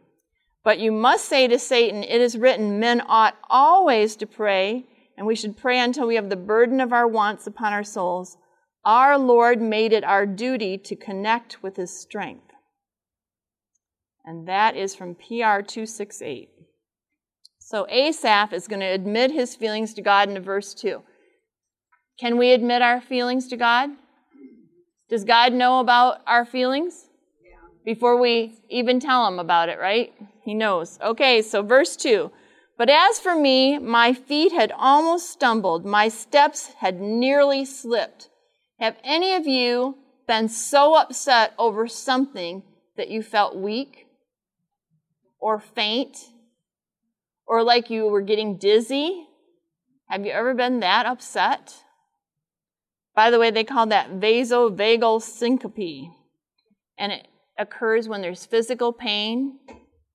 But 0.64 0.80
you 0.80 0.94
must 0.94 1.26
say 1.26 1.48
to 1.50 1.60
Satan, 1.60 2.02
It 2.04 2.22
is 2.22 2.38
written, 2.38 2.80
men 2.80 3.02
ought 3.06 3.38
always 3.50 4.16
to 4.16 4.26
pray 4.26 4.86
and 5.18 5.28
we 5.28 5.36
should 5.36 5.58
pray 5.58 5.80
until 5.80 6.08
we 6.08 6.16
have 6.16 6.30
the 6.30 6.36
burden 6.36 6.80
of 6.80 6.94
our 6.94 7.08
wants 7.08 7.46
upon 7.46 7.74
our 7.74 7.84
souls. 7.84 8.38
Our 8.86 9.18
Lord 9.18 9.62
made 9.62 9.94
it 9.94 10.04
our 10.04 10.26
duty 10.26 10.78
to 10.80 10.96
connect 10.96 11.62
with 11.62 11.76
His 11.76 11.98
strength. 11.98 12.53
And 14.26 14.48
that 14.48 14.76
is 14.76 14.96
from 14.96 15.16
PR 15.16 15.62
268. 15.62 16.50
So 17.60 17.88
Asaph 17.90 18.54
is 18.54 18.68
going 18.68 18.80
to 18.80 18.86
admit 18.86 19.32
his 19.32 19.56
feelings 19.56 19.94
to 19.96 20.02
God 20.02 20.30
in 20.30 20.42
verse 20.42 20.74
2. 20.74 21.02
Can 22.20 22.38
we 22.38 22.52
admit 22.52 22.82
our 22.82 23.02
feelings 23.02 23.48
to 23.48 23.58
God? 23.58 23.90
Does 25.10 25.24
God 25.24 25.54
know 25.54 25.80
about 25.80 26.22
our 26.28 26.46
feelings? 26.46 27.08
Before 27.86 28.18
we 28.18 28.60
even 28.70 29.00
tell 29.00 29.28
him 29.28 29.40
about 29.40 29.68
it, 29.68 29.78
right? 29.78 30.14
He 30.44 30.54
knows. 30.54 30.98
Okay, 31.04 31.42
so 31.42 31.62
verse 31.62 31.98
2. 31.98 32.32
But 32.78 32.90
as 32.90 33.20
for 33.20 33.36
me, 33.36 33.78
my 33.78 34.14
feet 34.14 34.52
had 34.52 34.72
almost 34.76 35.30
stumbled, 35.30 35.86
my 35.86 36.08
steps 36.08 36.74
had 36.80 37.00
nearly 37.02 37.66
slipped. 37.66 38.30
Have 38.80 38.96
any 39.04 39.36
of 39.36 39.46
you 39.46 39.98
been 40.28 40.48
so 40.50 40.96
upset 40.96 41.54
over 41.58 41.88
something 41.88 42.64
that 42.96 43.10
you 43.10 43.22
felt 43.22 43.56
weak 43.56 44.08
or 45.44 45.60
faint 45.60 46.30
or 47.46 47.64
like 47.64 47.90
you 47.90 48.08
were 48.08 48.22
getting 48.22 48.58
dizzy? 48.58 49.28
Have 50.08 50.26
you 50.26 50.32
ever 50.32 50.54
been 50.54 50.80
that 50.80 51.06
upset? 51.06 51.84
By 53.14 53.30
the 53.30 53.38
way, 53.40 53.52
they 53.52 53.66
call 53.66 53.86
that 53.88 54.22
vasovagal 54.22 55.22
syncope, 55.22 56.12
and 56.98 57.12
it 57.12 57.28
occurs 57.60 58.08
when 58.08 58.22
there's 58.22 58.46
physical 58.46 58.94
pain 58.94 59.60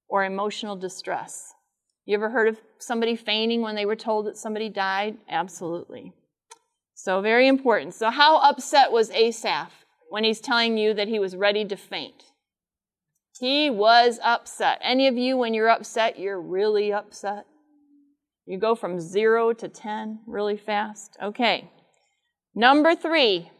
or 0.08 0.24
emotional 0.24 0.76
distress. 0.76 1.52
You 2.06 2.14
ever 2.14 2.30
heard 2.30 2.48
of 2.48 2.60
somebody 2.78 3.14
fainting 3.14 3.60
when 3.60 3.74
they 3.74 3.84
were 3.84 3.96
told 3.96 4.26
that 4.26 4.38
somebody 4.38 4.70
died? 4.70 5.18
Absolutely. 5.28 6.14
So, 6.94 7.20
very 7.20 7.46
important. 7.46 7.92
So, 7.94 8.10
how 8.10 8.38
upset 8.38 8.90
was 8.90 9.10
Asaph 9.10 9.84
when 10.08 10.24
he's 10.24 10.40
telling 10.40 10.78
you 10.78 10.94
that 10.94 11.08
he 11.08 11.18
was 11.18 11.36
ready 11.36 11.66
to 11.66 11.76
faint? 11.76 12.27
He 13.38 13.70
was 13.70 14.18
upset. 14.22 14.78
Any 14.82 15.06
of 15.06 15.16
you, 15.16 15.36
when 15.36 15.54
you're 15.54 15.68
upset, 15.68 16.18
you're 16.18 16.40
really 16.40 16.92
upset? 16.92 17.46
You 18.46 18.58
go 18.58 18.74
from 18.74 19.00
zero 19.00 19.52
to 19.52 19.68
10 19.68 20.20
really 20.26 20.56
fast? 20.56 21.16
Okay. 21.22 21.70
Number 22.54 22.94
three. 22.96 23.50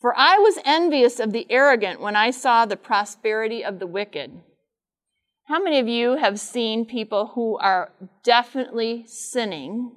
For 0.00 0.12
I 0.16 0.38
was 0.38 0.58
envious 0.64 1.20
of 1.20 1.32
the 1.32 1.46
arrogant 1.48 2.00
when 2.00 2.16
I 2.16 2.30
saw 2.30 2.66
the 2.66 2.76
prosperity 2.76 3.64
of 3.64 3.78
the 3.78 3.86
wicked. 3.86 4.32
How 5.46 5.62
many 5.62 5.78
of 5.78 5.88
you 5.88 6.16
have 6.16 6.40
seen 6.40 6.84
people 6.84 7.32
who 7.34 7.56
are 7.58 7.92
definitely 8.22 9.04
sinning 9.06 9.92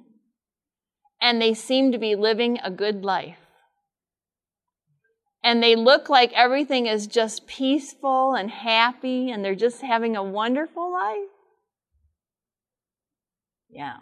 and 1.20 1.42
they 1.42 1.52
seem 1.52 1.92
to 1.92 1.98
be 1.98 2.14
living 2.14 2.58
a 2.62 2.70
good 2.70 3.04
life? 3.04 3.47
And 5.42 5.62
they 5.62 5.76
look 5.76 6.08
like 6.08 6.32
everything 6.32 6.86
is 6.86 7.06
just 7.06 7.46
peaceful 7.46 8.34
and 8.34 8.50
happy 8.50 9.30
and 9.30 9.44
they're 9.44 9.54
just 9.54 9.82
having 9.82 10.16
a 10.16 10.22
wonderful 10.22 10.92
life? 10.92 11.28
Yeah. 13.70 13.98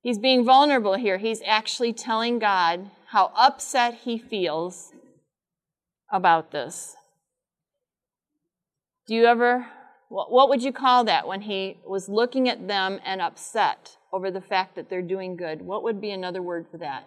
He's 0.00 0.18
being 0.18 0.44
vulnerable 0.44 0.94
here. 0.94 1.18
He's 1.18 1.42
actually 1.44 1.92
telling 1.92 2.38
God 2.38 2.90
how 3.08 3.32
upset 3.36 3.94
he 4.04 4.18
feels 4.18 4.92
about 6.10 6.52
this. 6.52 6.94
Do 9.06 9.14
you 9.14 9.24
ever 9.24 9.66
what 10.10 10.48
would 10.48 10.62
you 10.62 10.72
call 10.72 11.04
that 11.04 11.28
when 11.28 11.42
he 11.42 11.76
was 11.86 12.08
looking 12.08 12.48
at 12.48 12.66
them 12.66 12.98
and 13.04 13.20
upset 13.20 13.96
over 14.10 14.30
the 14.30 14.40
fact 14.40 14.74
that 14.76 14.88
they're 14.88 15.02
doing 15.02 15.36
good? 15.36 15.60
What 15.60 15.82
would 15.82 16.00
be 16.00 16.10
another 16.10 16.40
word 16.40 16.66
for 16.70 16.78
that? 16.78 17.06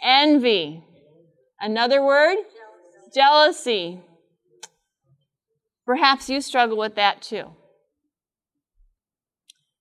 Envy. 0.00 0.84
Another 1.62 2.04
word? 2.04 2.38
Jealousy. 3.14 4.00
Perhaps 5.86 6.28
you 6.28 6.40
struggle 6.40 6.76
with 6.76 6.96
that 6.96 7.22
too. 7.22 7.52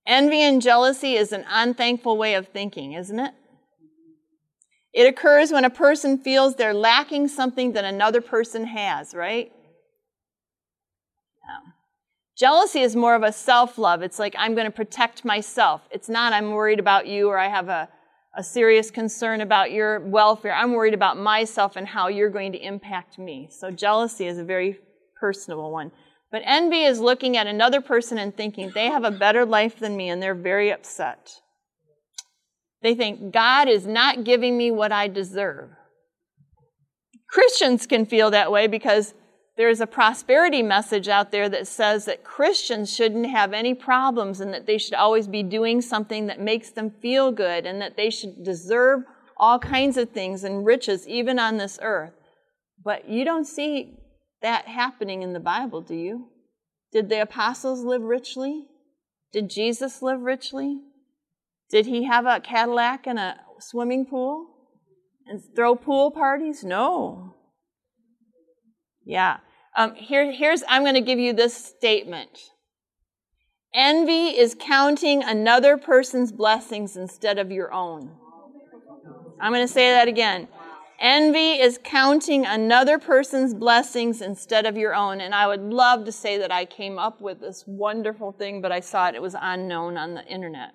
Envy 0.06 0.42
and 0.42 0.62
jealousy 0.62 1.16
is 1.16 1.32
an 1.32 1.46
unthankful 1.50 2.18
way 2.18 2.36
of 2.36 2.48
thinking, 2.50 2.94
isn't 2.94 3.20
it? 3.20 3.34
It 4.94 5.08
occurs 5.08 5.52
when 5.52 5.66
a 5.66 5.70
person 5.70 6.18
feels 6.18 6.56
they're 6.56 6.74
lacking 6.74 7.30
something 7.30 7.72
that 7.74 7.86
another 7.86 8.22
person 8.22 8.66
has, 8.66 9.14
right? 9.16 9.52
Yeah. 11.44 11.72
Jealousy 12.38 12.82
is 12.82 12.96
more 12.96 13.16
of 13.16 13.24
a 13.24 13.32
self 13.32 13.78
love. 13.78 14.02
It's 14.02 14.20
like, 14.20 14.36
I'm 14.38 14.54
going 14.54 14.66
to 14.66 14.72
protect 14.72 15.24
myself. 15.24 15.82
It's 15.92 16.10
not, 16.10 16.34
I'm 16.34 16.52
worried 16.52 16.80
about 16.80 17.08
you 17.08 17.30
or 17.30 17.40
I 17.40 17.48
have 17.48 17.70
a, 17.70 17.88
a 18.36 18.44
serious 18.44 18.92
concern 18.92 19.42
about 19.42 19.72
your 19.72 20.00
welfare. 20.00 20.54
I'm 20.54 20.72
worried 20.72 20.94
about 20.94 21.18
myself 21.18 21.76
and 21.76 21.88
how 21.88 22.08
you're 22.08 22.30
going 22.30 22.54
to 22.54 22.58
impact 22.58 23.20
me. 23.20 23.50
So, 23.52 23.72
jealousy 23.72 24.26
is 24.28 24.38
a 24.38 24.44
very 24.44 24.80
personal 25.20 25.72
one. 25.72 25.92
But 26.32 26.44
envy 26.46 26.84
is 26.84 27.00
looking 27.00 27.36
at 27.36 27.48
another 27.48 27.82
person 27.82 28.18
and 28.18 28.36
thinking 28.36 28.72
they 28.74 28.86
have 28.86 29.04
a 29.04 29.12
better 29.12 29.46
life 29.46 29.80
than 29.80 29.98
me 29.98 30.10
and 30.10 30.24
they're 30.24 30.34
very 30.34 30.72
upset. 30.72 31.30
They 32.82 32.96
think 32.96 33.34
God 33.34 33.68
is 33.68 33.86
not 33.86 34.24
giving 34.24 34.58
me 34.58 34.72
what 34.72 34.92
I 34.92 35.08
deserve. 35.10 35.70
Christians 37.30 37.86
can 37.86 38.06
feel 38.06 38.32
that 38.32 38.52
way 38.52 38.68
because 38.68 39.14
there's 39.58 39.82
a 39.82 39.88
prosperity 39.88 40.64
message 40.64 41.08
out 41.08 41.32
there 41.32 41.50
that 41.50 41.68
says 41.68 42.06
that 42.06 42.24
Christians 42.24 42.94
shouldn't 42.94 43.28
have 43.28 43.54
any 43.54 43.74
problems 43.74 44.40
and 44.40 44.54
that 44.54 44.66
they 44.66 44.78
should 44.78 44.94
always 44.94 45.28
be 45.28 45.44
doing 45.44 45.82
something 45.82 46.28
that 46.28 46.40
makes 46.40 46.70
them 46.72 46.90
feel 47.02 47.32
good 47.32 47.66
and 47.66 47.82
that 47.82 47.98
they 47.98 48.10
should 48.10 48.44
deserve 48.44 49.02
all 49.38 49.60
kinds 49.60 49.98
of 49.98 50.12
things 50.12 50.44
and 50.44 50.66
riches 50.66 51.08
even 51.08 51.38
on 51.38 51.58
this 51.58 51.78
earth. 51.82 52.14
But 52.84 53.10
you 53.10 53.26
don't 53.26 53.46
see 53.46 53.98
that 54.42 54.68
happening 54.68 55.22
in 55.22 55.34
the 55.34 55.40
Bible, 55.40 55.82
do 55.82 55.96
you? 55.96 56.30
Did 56.92 57.10
the 57.10 57.22
apostles 57.22 57.84
live 57.84 58.02
richly? 58.02 58.68
Did 59.32 59.50
Jesus 59.50 60.02
live 60.02 60.22
richly? 60.22 60.80
Did 61.70 61.86
he 61.86 62.04
have 62.04 62.26
a 62.26 62.40
Cadillac 62.40 63.08
and 63.08 63.20
a 63.20 63.40
swimming 63.60 64.06
pool 64.06 64.48
and 65.26 65.42
throw 65.56 65.76
pool 65.76 66.12
parties? 66.12 66.64
No. 66.64 67.36
Yeah. 69.06 69.38
Um, 69.76 69.96
here, 69.96 70.32
here's, 70.32 70.64
I'm 70.68 70.84
going 70.84 70.96
to 70.96 71.02
give 71.02 71.20
you 71.20 71.34
this 71.34 71.56
statement. 71.56 72.38
Envy 73.74 74.38
is 74.38 74.56
counting 74.60 75.24
another 75.24 75.78
person's 75.78 76.32
blessings 76.32 76.98
instead 76.98 77.40
of 77.40 77.52
your 77.52 77.72
own. 77.72 78.12
I'm 79.40 79.54
going 79.54 79.66
to 79.66 79.74
say 79.74 79.92
that 79.92 80.08
again. 80.08 80.48
Envy 81.00 81.54
is 81.54 81.80
counting 81.84 82.46
another 82.46 83.00
person's 83.00 83.56
blessings 83.56 84.22
instead 84.22 84.68
of 84.68 84.78
your 84.78 84.94
own. 84.94 85.20
And 85.20 85.34
I 85.34 85.48
would 85.48 85.62
love 85.62 86.06
to 86.06 86.12
say 86.12 86.38
that 86.38 86.52
I 86.52 86.66
came 86.66 87.00
up 87.00 87.22
with 87.22 87.40
this 87.40 87.64
wonderful 87.66 88.34
thing, 88.34 88.62
but 88.62 88.72
I 88.72 88.82
saw 88.82 89.08
it, 89.08 89.16
it 89.16 89.22
was 89.22 89.36
unknown 89.40 89.98
on 89.98 90.14
the 90.14 90.26
internet. 90.26 90.74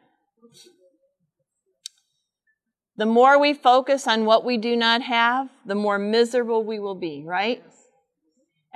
The 2.97 3.07
more 3.07 3.39
we 3.39 3.53
focus 3.53 4.09
on 4.09 4.25
what 4.25 4.45
we 4.45 4.57
do 4.57 4.75
not 4.75 5.03
have, 5.03 5.51
the 5.67 5.75
more 5.75 5.99
miserable 5.99 6.65
we 6.65 6.81
will 6.81 6.95
be, 6.95 7.23
right? 7.25 7.63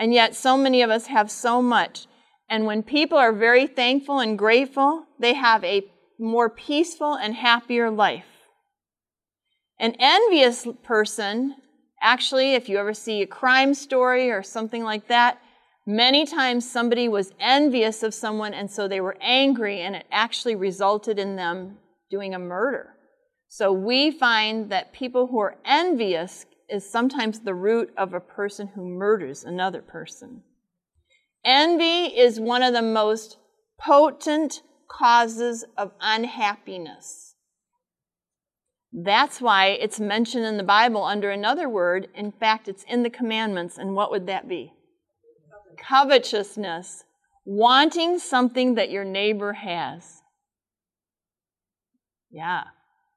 And 0.01 0.15
yet, 0.15 0.35
so 0.35 0.57
many 0.57 0.81
of 0.81 0.89
us 0.89 1.09
have 1.09 1.31
so 1.31 1.61
much. 1.61 2.07
And 2.49 2.65
when 2.65 2.83
people 2.83 3.19
are 3.19 3.35
very 3.35 3.67
thankful 3.67 4.19
and 4.19 4.39
grateful, 4.39 5.05
they 5.19 5.35
have 5.35 5.63
a 5.63 5.85
more 6.19 6.49
peaceful 6.49 7.15
and 7.15 7.35
happier 7.35 7.91
life. 7.91 8.25
An 9.79 9.95
envious 9.99 10.67
person, 10.83 11.55
actually, 12.01 12.55
if 12.55 12.67
you 12.67 12.79
ever 12.79 12.95
see 12.95 13.21
a 13.21 13.27
crime 13.27 13.75
story 13.75 14.31
or 14.31 14.43
something 14.43 14.83
like 14.83 15.07
that, 15.09 15.39
many 15.87 16.25
times 16.25 16.71
somebody 16.71 17.07
was 17.07 17.33
envious 17.39 18.03
of 18.03 18.15
someone 18.15 18.55
and 18.55 18.71
so 18.71 18.89
they 18.89 19.03
were 19.03 19.19
angry 19.21 19.81
and 19.83 19.97
it 19.97 20.07
actually 20.11 20.55
resulted 20.55 21.19
in 21.19 21.37
them 21.37 21.77
doing 22.11 22.35
a 22.35 22.39
murder. 22.39 22.95
So 23.49 23.71
we 23.71 24.11
find 24.11 24.71
that 24.71 24.95
people 24.95 25.27
who 25.27 25.41
are 25.41 25.57
envious 25.65 26.47
is 26.71 26.89
sometimes 26.89 27.41
the 27.41 27.55
root 27.55 27.93
of 27.97 28.15
a 28.15 28.21
person 28.21 28.69
who 28.69 28.85
murders 28.85 29.45
another 29.45 29.83
person. 29.83 30.43
Envy 31.45 32.07
is 32.07 32.39
one 32.39 32.63
of 32.63 32.73
the 32.73 32.83
most 32.83 33.39
potent 33.79 34.63
causes 34.89 35.65
of 35.77 35.93
unhappiness. 36.01 37.35
That's 38.93 39.41
why 39.41 39.67
it's 39.67 40.01
mentioned 40.01 40.45
in 40.45 40.57
the 40.57 40.63
Bible 40.63 41.05
under 41.05 41.31
another 41.31 41.69
word. 41.69 42.09
In 42.15 42.33
fact, 42.33 42.69
it's 42.69 42.85
in 42.85 43.03
the 43.03 43.11
commandments. 43.11 43.79
And 43.79 43.95
what 43.95 44.11
would 44.11 44.27
that 44.27 44.49
be? 44.49 44.73
Covetousness. 45.79 47.05
Wanting 47.45 48.19
something 48.19 48.75
that 48.75 48.91
your 48.91 49.05
neighbor 49.05 49.55
has. 49.55 50.23
Yeah. 52.31 52.65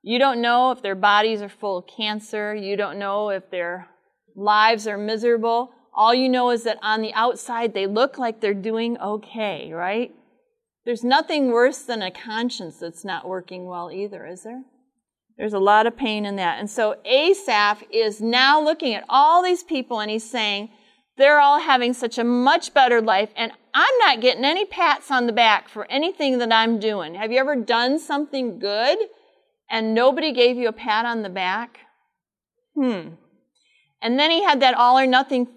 You 0.04 0.20
don't 0.20 0.42
know 0.42 0.72
if 0.72 0.82
their 0.82 0.96
bodies 0.96 1.42
are 1.42 1.50
full 1.50 1.78
of 1.78 1.88
cancer. 1.88 2.54
You 2.54 2.76
don't 2.76 3.00
know 3.00 3.30
if 3.30 3.50
their 3.50 3.88
lives 4.36 4.86
are 4.86 4.98
miserable. 4.98 5.72
All 5.96 6.13
you 6.13 6.28
know 6.28 6.50
is 6.50 6.63
that 6.63 6.78
on 6.82 7.02
the 7.02 7.13
outside 7.13 7.74
they 7.74 7.88
look 7.88 8.18
like 8.18 8.42
they're 8.42 8.54
doing 8.54 8.98
okay, 8.98 9.72
right? 9.72 10.13
There's 10.86 11.06
nothing 11.06 11.52
worse 11.52 11.80
than 11.80 12.02
a 12.02 12.12
conscience 12.12 12.78
that's 12.78 13.06
not 13.06 13.28
working 13.28 13.66
well 13.66 13.89
either, 13.89 14.28
is 14.28 14.44
there? 14.44 14.63
There's 15.38 15.54
a 15.54 15.60
lot 15.60 15.88
of 15.88 15.96
pain 15.96 16.26
in 16.26 16.36
that. 16.36 16.60
And 16.60 16.70
so 16.70 16.98
Asaph 17.06 17.84
is 17.89 18.20
now 18.20 18.62
looking 18.62 18.94
at 18.94 19.06
all 19.08 19.42
these 19.42 19.63
people 19.63 20.02
and 20.02 20.12
he's 20.12 20.30
saying, 20.30 20.70
they're 21.16 21.39
all 21.39 21.60
having 21.60 21.94
such 21.94 22.18
a 22.18 22.24
much 22.24 22.74
better 22.74 23.00
life, 23.00 23.30
and 23.36 23.52
I'm 23.74 23.98
not 24.00 24.20
getting 24.20 24.46
any 24.46 24.66
pats 24.66 25.12
on 25.12 25.28
the 25.28 25.32
back 25.32 25.70
for 25.70 25.86
anything 25.86 26.39
that 26.39 26.52
I'm 26.52 26.80
doing. 26.80 27.13
Have 27.13 27.32
you 27.32 27.38
ever 27.38 27.56
done 27.56 28.00
something 28.00 28.58
good 28.58 28.98
and 29.74 29.96
nobody 29.96 30.32
gave 30.32 30.56
you 30.56 30.68
a 30.68 30.72
pat 30.72 31.04
on 31.04 31.24
the 31.24 31.30
back? 31.30 31.80
Hmm. 32.76 33.16
And 34.04 34.20
then 34.20 34.30
he 34.30 34.44
had 34.44 34.62
that 34.62 34.76
all 34.76 35.00
or 35.00 35.08
nothing 35.08 35.48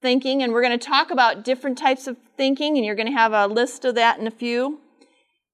thinking, 0.00 0.40
and 0.40 0.52
we're 0.52 0.62
going 0.62 0.78
to 0.78 0.86
talk 0.86 1.10
about 1.10 1.44
different 1.44 1.76
types 1.76 2.06
of 2.06 2.16
thinking, 2.36 2.76
and 2.76 2.86
you're 2.86 2.94
going 2.94 3.10
to 3.10 3.12
have 3.12 3.32
a 3.32 3.48
list 3.48 3.84
of 3.84 3.96
that 3.96 4.20
in 4.20 4.26
a 4.28 4.30
few. 4.30 4.78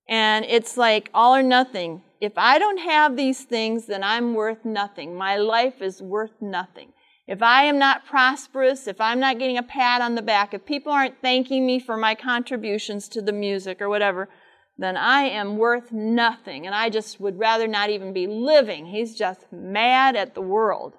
And 0.07 0.45
it's 0.45 0.77
like 0.77 1.09
all 1.15 1.35
or 1.35 1.43
nothing. 1.43 2.03
If 2.21 2.35
I 2.37 2.59
don't 2.59 2.79
have 2.79 3.17
these 3.17 3.45
things, 3.45 3.87
then 3.87 4.05
I'm 4.05 4.35
worth 4.35 4.63
nothing. 4.63 5.17
My 5.17 5.39
life 5.39 5.81
is 5.81 6.03
worth 6.03 6.43
nothing. 6.43 6.93
If 7.27 7.41
I 7.43 7.65
am 7.65 7.79
not 7.79 8.05
prosperous, 8.05 8.87
if 8.87 9.01
I'm 9.01 9.21
not 9.21 9.39
getting 9.39 9.57
a 9.57 9.63
pat 9.63 10.03
on 10.03 10.17
the 10.17 10.23
back, 10.23 10.53
if 10.53 10.67
people 10.67 10.93
aren't 10.93 11.23
thanking 11.23 11.65
me 11.65 11.81
for 11.81 11.97
my 11.97 12.15
contributions 12.15 13.09
to 13.09 13.23
the 13.23 13.33
music 13.33 13.81
or 13.81 13.89
whatever, 13.89 14.29
then 14.77 14.97
I 14.97 15.23
am 15.23 15.59
worth 15.59 15.93
nothing. 15.93 16.67
And 16.67 16.75
I 16.75 16.89
just 16.89 17.21
would 17.21 17.39
rather 17.39 17.67
not 17.67 17.91
even 17.91 18.13
be 18.13 18.27
living. 18.27 18.87
He's 18.87 19.15
just 19.15 19.47
mad 19.53 20.17
at 20.17 20.35
the 20.35 20.43
world. 20.43 20.95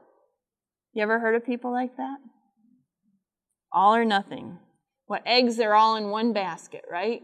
You 0.94 1.04
ever 1.04 1.20
heard 1.20 1.36
of 1.36 1.46
people 1.46 1.72
like 1.72 1.98
that? 1.98 2.18
All 3.72 3.96
or 3.96 4.06
nothing. 4.06 4.60
What 5.08 5.24
eggs 5.26 5.60
are 5.60 5.74
all 5.74 5.96
in 5.96 6.10
one 6.10 6.34
basket, 6.34 6.86
right? 6.90 7.24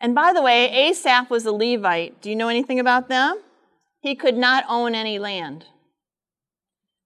And 0.00 0.14
by 0.14 0.32
the 0.32 0.42
way, 0.42 0.70
Asaph 0.70 1.30
was 1.30 1.44
a 1.44 1.52
Levite. 1.52 2.20
Do 2.22 2.30
you 2.30 2.36
know 2.36 2.48
anything 2.48 2.78
about 2.78 3.08
them? 3.08 3.40
He 4.00 4.14
could 4.14 4.36
not 4.36 4.64
own 4.68 4.94
any 4.94 5.18
land. 5.18 5.66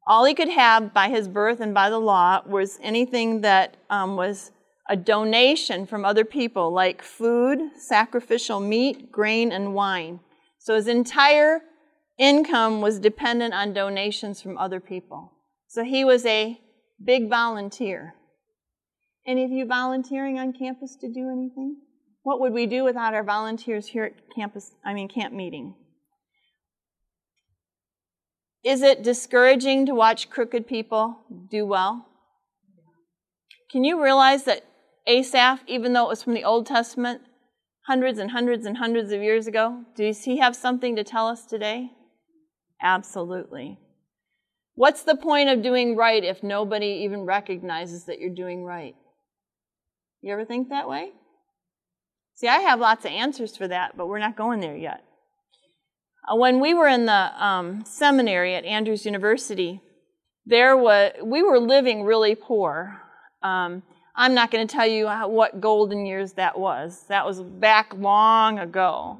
All 0.06 0.24
he 0.24 0.34
could 0.34 0.50
have 0.50 0.92
by 0.92 1.08
his 1.08 1.28
birth 1.28 1.60
and 1.60 1.72
by 1.72 1.90
the 1.90 1.98
law 1.98 2.42
was 2.46 2.78
anything 2.82 3.40
that 3.40 3.76
um, 3.88 4.16
was 4.16 4.52
a 4.88 4.96
donation 4.96 5.86
from 5.86 6.04
other 6.04 6.24
people, 6.24 6.72
like 6.72 7.02
food, 7.02 7.58
sacrificial 7.76 8.60
meat, 8.60 9.10
grain, 9.10 9.50
and 9.50 9.74
wine. 9.74 10.20
So 10.58 10.74
his 10.74 10.88
entire 10.88 11.60
income 12.18 12.80
was 12.80 12.98
dependent 12.98 13.54
on 13.54 13.72
donations 13.72 14.42
from 14.42 14.58
other 14.58 14.80
people. 14.80 15.32
So 15.68 15.84
he 15.84 16.04
was 16.04 16.24
a 16.26 16.60
big 17.02 17.28
volunteer. 17.28 18.14
Any 19.26 19.44
of 19.44 19.50
you 19.50 19.66
volunteering 19.66 20.38
on 20.38 20.52
campus 20.52 20.96
to 21.00 21.08
do 21.08 21.30
anything? 21.30 21.78
What 22.22 22.40
would 22.40 22.52
we 22.52 22.66
do 22.66 22.84
without 22.84 23.14
our 23.14 23.24
volunteers 23.24 23.86
here 23.86 24.04
at 24.04 24.34
campus, 24.34 24.72
I 24.84 24.94
mean, 24.94 25.08
camp 25.08 25.32
meeting? 25.32 25.74
Is 28.62 28.82
it 28.82 29.02
discouraging 29.02 29.86
to 29.86 29.94
watch 29.94 30.30
crooked 30.30 30.66
people 30.66 31.18
do 31.50 31.66
well? 31.66 32.06
Can 33.70 33.84
you 33.84 34.02
realize 34.02 34.44
that 34.44 34.64
Asaph, 35.06 35.60
even 35.66 35.92
though 35.92 36.06
it 36.06 36.08
was 36.08 36.22
from 36.22 36.34
the 36.34 36.44
Old 36.44 36.66
Testament, 36.66 37.22
hundreds 37.86 38.18
and 38.18 38.30
hundreds 38.30 38.64
and 38.64 38.78
hundreds 38.78 39.12
of 39.12 39.22
years 39.22 39.46
ago, 39.46 39.84
does 39.96 40.24
he 40.24 40.38
have 40.38 40.56
something 40.56 40.96
to 40.96 41.04
tell 41.04 41.28
us 41.28 41.44
today? 41.44 41.90
Absolutely. 42.82 43.78
What's 44.74 45.02
the 45.02 45.16
point 45.16 45.48
of 45.50 45.62
doing 45.62 45.96
right 45.96 46.24
if 46.24 46.42
nobody 46.42 47.02
even 47.04 47.20
recognizes 47.20 48.06
that 48.06 48.18
you're 48.18 48.34
doing 48.34 48.64
right? 48.64 48.94
You 50.22 50.32
ever 50.32 50.44
think 50.44 50.70
that 50.70 50.88
way? 50.88 51.10
See, 52.34 52.48
I 52.48 52.60
have 52.60 52.80
lots 52.80 53.04
of 53.04 53.12
answers 53.12 53.56
for 53.56 53.68
that, 53.68 53.96
but 53.96 54.08
we're 54.08 54.18
not 54.18 54.36
going 54.36 54.60
there 54.60 54.76
yet. 54.76 55.04
Uh, 56.26 56.36
when 56.36 56.58
we 56.60 56.74
were 56.74 56.88
in 56.88 57.06
the 57.06 57.44
um, 57.44 57.84
seminary 57.84 58.54
at 58.54 58.64
Andrews 58.64 59.04
University, 59.04 59.80
there 60.46 60.76
was 60.76 61.12
we 61.22 61.42
were 61.42 61.60
living 61.60 62.02
really 62.02 62.34
poor. 62.34 63.00
Um, 63.42 63.82
I'm 64.16 64.34
not 64.34 64.50
going 64.50 64.66
to 64.66 64.72
tell 64.72 64.86
you 64.86 65.08
how, 65.08 65.28
what 65.28 65.60
golden 65.60 66.06
years 66.06 66.34
that 66.34 66.58
was. 66.58 67.04
That 67.08 67.26
was 67.26 67.40
back 67.40 67.92
long 67.94 68.58
ago. 68.58 69.18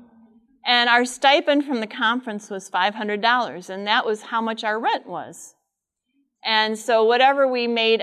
And 0.64 0.88
our 0.88 1.04
stipend 1.04 1.64
from 1.64 1.80
the 1.80 1.87
conference 1.87 2.48
was 2.48 2.70
$500, 2.70 3.70
and 3.70 3.87
that 3.87 4.07
was 4.07 4.22
how 4.22 4.40
much 4.40 4.64
our 4.64 4.78
rent 4.78 5.07
was. 5.07 5.54
And 6.44 6.78
so 6.78 7.04
whatever 7.04 7.48
we 7.48 7.66
made 7.66 8.02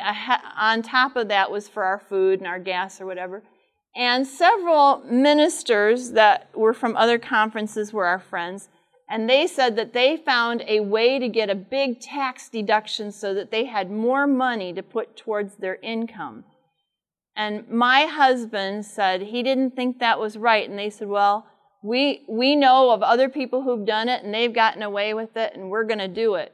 on 0.57 0.81
top 0.81 1.15
of 1.15 1.29
that 1.29 1.49
was 1.49 1.67
for 1.67 1.83
our 1.83 1.99
food 1.99 2.39
and 2.39 2.47
our 2.47 2.59
gas 2.59 2.99
or 2.99 3.05
whatever. 3.05 3.43
And 3.95 4.27
several 4.27 5.03
ministers 5.05 6.11
that 6.11 6.49
were 6.55 6.73
from 6.73 6.95
other 6.97 7.19
conferences 7.19 7.93
were 7.93 8.05
our 8.05 8.19
friends, 8.19 8.69
and 9.09 9.29
they 9.29 9.47
said 9.47 9.75
that 9.75 9.93
they 9.93 10.17
found 10.17 10.63
a 10.67 10.79
way 10.79 11.19
to 11.19 11.27
get 11.27 11.49
a 11.49 11.55
big 11.55 11.99
tax 11.99 12.47
deduction 12.47 13.11
so 13.11 13.33
that 13.33 13.51
they 13.51 13.65
had 13.65 13.91
more 13.91 14.27
money 14.27 14.71
to 14.73 14.83
put 14.83 15.17
towards 15.17 15.55
their 15.55 15.75
income. 15.83 16.45
And 17.35 17.67
my 17.69 18.05
husband 18.05 18.85
said 18.85 19.21
he 19.21 19.41
didn't 19.43 19.75
think 19.75 19.99
that 19.99 20.19
was 20.19 20.37
right, 20.37 20.69
and 20.69 20.77
they 20.77 20.89
said, 20.89 21.07
Well, 21.07 21.45
we, 21.83 22.25
we 22.27 22.55
know 22.55 22.91
of 22.91 23.01
other 23.01 23.29
people 23.29 23.63
who've 23.63 23.85
done 23.85 24.07
it 24.07 24.23
and 24.23 24.33
they've 24.33 24.53
gotten 24.53 24.83
away 24.83 25.13
with 25.13 25.35
it, 25.35 25.53
and 25.55 25.69
we're 25.69 25.85
going 25.85 25.99
to 25.99 26.07
do 26.07 26.35
it. 26.35 26.53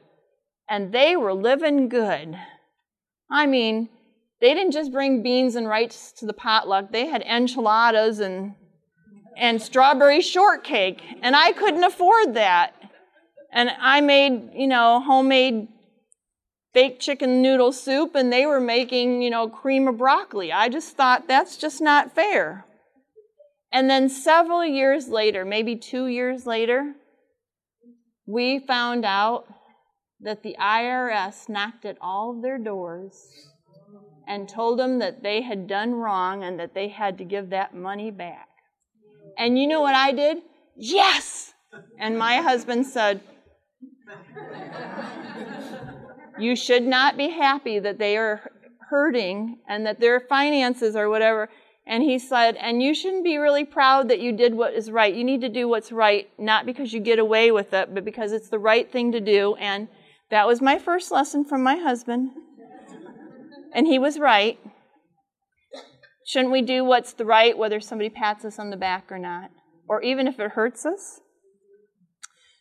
And 0.68 0.92
they 0.92 1.16
were 1.16 1.34
living 1.34 1.88
good. 1.88 2.36
I 3.30 3.46
mean, 3.46 3.88
they 4.40 4.54
didn't 4.54 4.72
just 4.72 4.92
bring 4.92 5.22
beans 5.22 5.56
and 5.56 5.68
rice 5.68 6.12
to 6.18 6.26
the 6.26 6.32
potluck, 6.32 6.92
they 6.92 7.06
had 7.06 7.22
enchiladas 7.22 8.20
and, 8.20 8.54
and 9.36 9.60
strawberry 9.60 10.20
shortcake. 10.20 11.02
And 11.22 11.34
I 11.34 11.52
couldn't 11.52 11.84
afford 11.84 12.34
that. 12.34 12.74
And 13.52 13.70
I 13.80 14.00
made, 14.00 14.50
you 14.54 14.66
know, 14.66 15.00
homemade 15.00 15.68
baked 16.72 17.00
chicken 17.00 17.42
noodle 17.42 17.72
soup, 17.72 18.14
and 18.14 18.32
they 18.32 18.46
were 18.46 18.60
making, 18.60 19.22
you 19.22 19.30
know, 19.30 19.48
cream 19.48 19.88
of 19.88 19.98
broccoli. 19.98 20.52
I 20.52 20.68
just 20.68 20.96
thought 20.96 21.28
that's 21.28 21.56
just 21.56 21.80
not 21.80 22.14
fair. 22.14 22.64
And 23.72 23.88
then 23.90 24.08
several 24.08 24.64
years 24.64 25.08
later, 25.08 25.44
maybe 25.44 25.76
two 25.76 26.06
years 26.06 26.46
later, 26.46 26.94
we 28.26 28.58
found 28.58 29.04
out 29.04 29.46
that 30.20 30.42
the 30.42 30.56
IRS 30.58 31.48
knocked 31.48 31.84
at 31.84 31.96
all 32.00 32.36
of 32.36 32.42
their 32.42 32.58
doors 32.58 33.26
and 34.26 34.48
told 34.48 34.78
them 34.78 34.98
that 34.98 35.22
they 35.22 35.42
had 35.42 35.66
done 35.66 35.94
wrong 35.94 36.44
and 36.44 36.58
that 36.58 36.74
they 36.74 36.88
had 36.88 37.18
to 37.18 37.24
give 37.24 37.50
that 37.50 37.74
money 37.74 38.10
back. 38.10 38.48
And 39.38 39.58
you 39.58 39.66
know 39.66 39.80
what 39.80 39.94
I 39.94 40.12
did? 40.12 40.38
Yes! 40.76 41.54
And 41.98 42.18
my 42.18 42.36
husband 42.36 42.86
said, 42.86 43.20
you 46.40 46.56
should 46.56 46.84
not 46.84 47.16
be 47.16 47.30
happy 47.30 47.78
that 47.78 47.98
they 47.98 48.16
are 48.16 48.50
hurting 48.90 49.58
and 49.68 49.86
that 49.86 50.00
their 50.00 50.20
finances 50.20 50.96
or 50.96 51.08
whatever. 51.08 51.48
And 51.86 52.02
he 52.02 52.18
said, 52.18 52.56
and 52.56 52.82
you 52.82 52.94
shouldn't 52.94 53.24
be 53.24 53.38
really 53.38 53.64
proud 53.64 54.08
that 54.08 54.20
you 54.20 54.32
did 54.32 54.54
what 54.54 54.74
is 54.74 54.90
right. 54.90 55.14
You 55.14 55.24
need 55.24 55.40
to 55.40 55.48
do 55.48 55.68
what's 55.68 55.90
right, 55.90 56.28
not 56.38 56.66
because 56.66 56.92
you 56.92 57.00
get 57.00 57.18
away 57.18 57.50
with 57.50 57.72
it, 57.72 57.94
but 57.94 58.04
because 58.04 58.32
it's 58.32 58.50
the 58.50 58.58
right 58.58 58.90
thing 58.90 59.12
to 59.12 59.20
do. 59.20 59.54
And 59.56 59.88
that 60.30 60.46
was 60.46 60.60
my 60.60 60.78
first 60.78 61.10
lesson 61.10 61.44
from 61.44 61.62
my 61.62 61.76
husband. 61.76 62.30
And 63.72 63.86
he 63.86 63.98
was 63.98 64.18
right. 64.18 64.58
Shouldn't 66.26 66.52
we 66.52 66.60
do 66.60 66.84
what's 66.84 67.14
the 67.14 67.24
right, 67.24 67.56
whether 67.56 67.80
somebody 67.80 68.10
pats 68.10 68.44
us 68.44 68.58
on 68.58 68.68
the 68.68 68.76
back 68.76 69.10
or 69.10 69.18
not? 69.18 69.50
Or 69.88 70.02
even 70.02 70.28
if 70.28 70.38
it 70.38 70.50
hurts 70.50 70.84
us? 70.84 71.20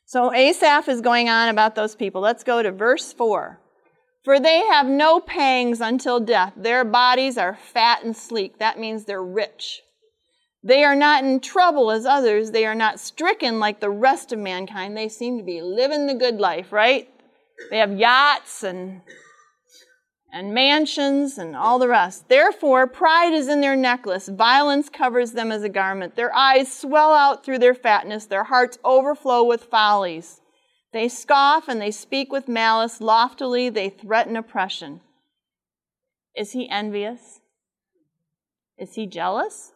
So 0.05 0.33
Asaph 0.33 0.87
is 0.87 1.01
going 1.01 1.27
on 1.27 1.49
about 1.49 1.75
those 1.75 1.93
people. 1.93 2.21
Let's 2.21 2.45
go 2.45 2.63
to 2.63 2.71
verse 2.71 3.11
4. 3.11 3.59
For 4.27 4.41
they 4.41 4.65
have 4.65 4.87
no 4.87 5.21
pangs 5.21 5.79
until 5.79 6.19
death. 6.19 6.51
Their 6.57 6.83
bodies 6.83 7.37
are 7.37 7.55
fat 7.55 8.03
and 8.03 8.13
sleek. 8.13 8.59
That 8.59 8.77
means 8.77 9.05
they're 9.05 9.23
rich. 9.23 9.83
They 10.61 10.83
are 10.83 10.97
not 10.97 11.23
in 11.23 11.39
trouble 11.39 11.91
as 11.91 12.05
others. 12.05 12.51
They 12.51 12.65
are 12.65 12.75
not 12.75 12.99
stricken 12.99 13.61
like 13.61 13.79
the 13.79 13.89
rest 13.89 14.33
of 14.33 14.39
mankind. 14.39 14.97
They 14.97 15.07
seem 15.07 15.37
to 15.37 15.45
be 15.45 15.61
living 15.61 16.07
the 16.07 16.13
good 16.13 16.41
life, 16.41 16.73
right? 16.73 17.07
They 17.69 17.77
have 17.77 17.97
yachts 17.97 18.63
and 18.63 18.99
and 20.33 20.53
mansions 20.53 21.37
and 21.37 21.55
all 21.55 21.79
the 21.79 21.87
rest. 21.87 22.27
Therefore, 22.27 22.85
pride 22.85 23.31
is 23.31 23.47
in 23.47 23.61
their 23.61 23.77
necklace. 23.77 24.27
Violence 24.27 24.89
covers 24.89 25.31
them 25.31 25.53
as 25.53 25.63
a 25.63 25.69
garment. 25.69 26.17
Their 26.17 26.35
eyes 26.35 26.69
swell 26.69 27.13
out 27.13 27.45
through 27.45 27.59
their 27.59 27.73
fatness. 27.73 28.25
Their 28.25 28.43
hearts 28.43 28.77
overflow 28.83 29.45
with 29.45 29.63
follies. 29.63 30.41
They 30.97 31.09
scoff 31.09 31.67
and 31.67 31.79
they 31.79 31.91
speak 31.91 32.31
with 32.31 32.47
malice. 32.47 32.99
Loftily, 32.99 33.69
they 33.69 33.87
threaten 33.87 34.35
oppression. 34.35 35.01
Is 36.35 36.53
he 36.53 36.67
envious? 36.67 37.39
Is 38.79 38.95
he 38.95 39.05
jealous? 39.05 39.73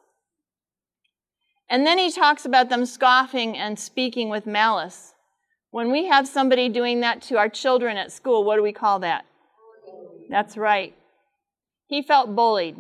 And 1.70 1.86
then 1.86 2.00
he 2.00 2.12
talks 2.12 2.44
about 2.44 2.70
them 2.70 2.88
scoffing 2.88 3.56
and 3.56 3.78
speaking 3.78 4.30
with 4.30 4.48
malice. 4.48 5.14
When 5.70 5.92
we 5.92 6.06
have 6.08 6.28
somebody 6.28 6.70
doing 6.70 7.02
that 7.02 7.22
to 7.28 7.38
our 7.38 7.50
children 7.50 7.98
at 7.98 8.12
school, 8.12 8.44
what 8.44 8.56
do 8.56 8.64
we 8.64 8.74
call 8.74 8.98
that? 9.02 9.24
That's 10.28 10.58
right. 10.58 10.96
He 11.86 12.02
felt 12.02 12.36
bullied. 12.36 12.78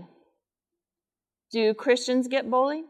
Do 1.51 1.75
Christians 1.75 2.27
get 2.27 2.49
bullied? 2.49 2.85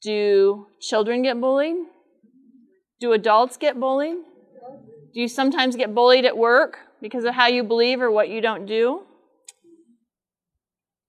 Do 0.00 0.68
children 0.80 1.22
get 1.22 1.40
bullied? 1.40 1.86
Do 3.00 3.12
adults 3.12 3.56
get 3.56 3.78
bullied? 3.78 4.16
Do 5.12 5.20
you 5.20 5.28
sometimes 5.28 5.76
get 5.76 5.94
bullied 5.94 6.24
at 6.24 6.36
work 6.36 6.78
because 7.00 7.24
of 7.24 7.34
how 7.34 7.46
you 7.46 7.62
believe 7.62 8.00
or 8.00 8.10
what 8.10 8.28
you 8.28 8.40
don't 8.40 8.66
do? 8.66 9.02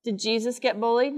Did 0.03 0.19
Jesus 0.19 0.59
get 0.59 0.79
bullied? 0.79 1.15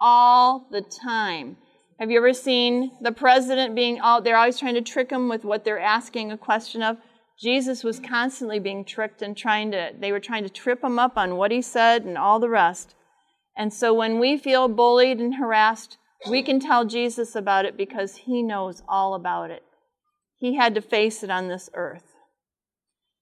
All 0.00 0.66
the 0.70 0.80
time. 0.80 1.56
Have 1.98 2.10
you 2.10 2.18
ever 2.18 2.32
seen 2.32 2.92
the 3.00 3.12
president 3.12 3.74
being 3.74 4.00
all, 4.00 4.22
they're 4.22 4.36
always 4.36 4.58
trying 4.58 4.74
to 4.74 4.80
trick 4.80 5.10
him 5.10 5.28
with 5.28 5.44
what 5.44 5.64
they're 5.64 5.78
asking 5.78 6.32
a 6.32 6.38
question 6.38 6.82
of? 6.82 6.96
Jesus 7.38 7.84
was 7.84 8.00
constantly 8.00 8.58
being 8.58 8.84
tricked 8.84 9.22
and 9.22 9.36
trying 9.36 9.70
to, 9.70 9.90
they 9.98 10.12
were 10.12 10.20
trying 10.20 10.42
to 10.44 10.50
trip 10.50 10.82
him 10.82 10.98
up 10.98 11.16
on 11.16 11.36
what 11.36 11.50
he 11.50 11.62
said 11.62 12.04
and 12.04 12.18
all 12.18 12.40
the 12.40 12.48
rest. 12.48 12.94
And 13.56 13.72
so 13.72 13.94
when 13.94 14.18
we 14.18 14.38
feel 14.38 14.68
bullied 14.68 15.20
and 15.20 15.34
harassed, 15.34 15.98
we 16.28 16.42
can 16.42 16.60
tell 16.60 16.84
Jesus 16.84 17.34
about 17.34 17.64
it 17.64 17.76
because 17.76 18.16
he 18.16 18.42
knows 18.42 18.82
all 18.88 19.14
about 19.14 19.50
it. 19.50 19.62
He 20.36 20.56
had 20.56 20.74
to 20.74 20.80
face 20.80 21.22
it 21.22 21.30
on 21.30 21.48
this 21.48 21.70
earth. 21.74 22.14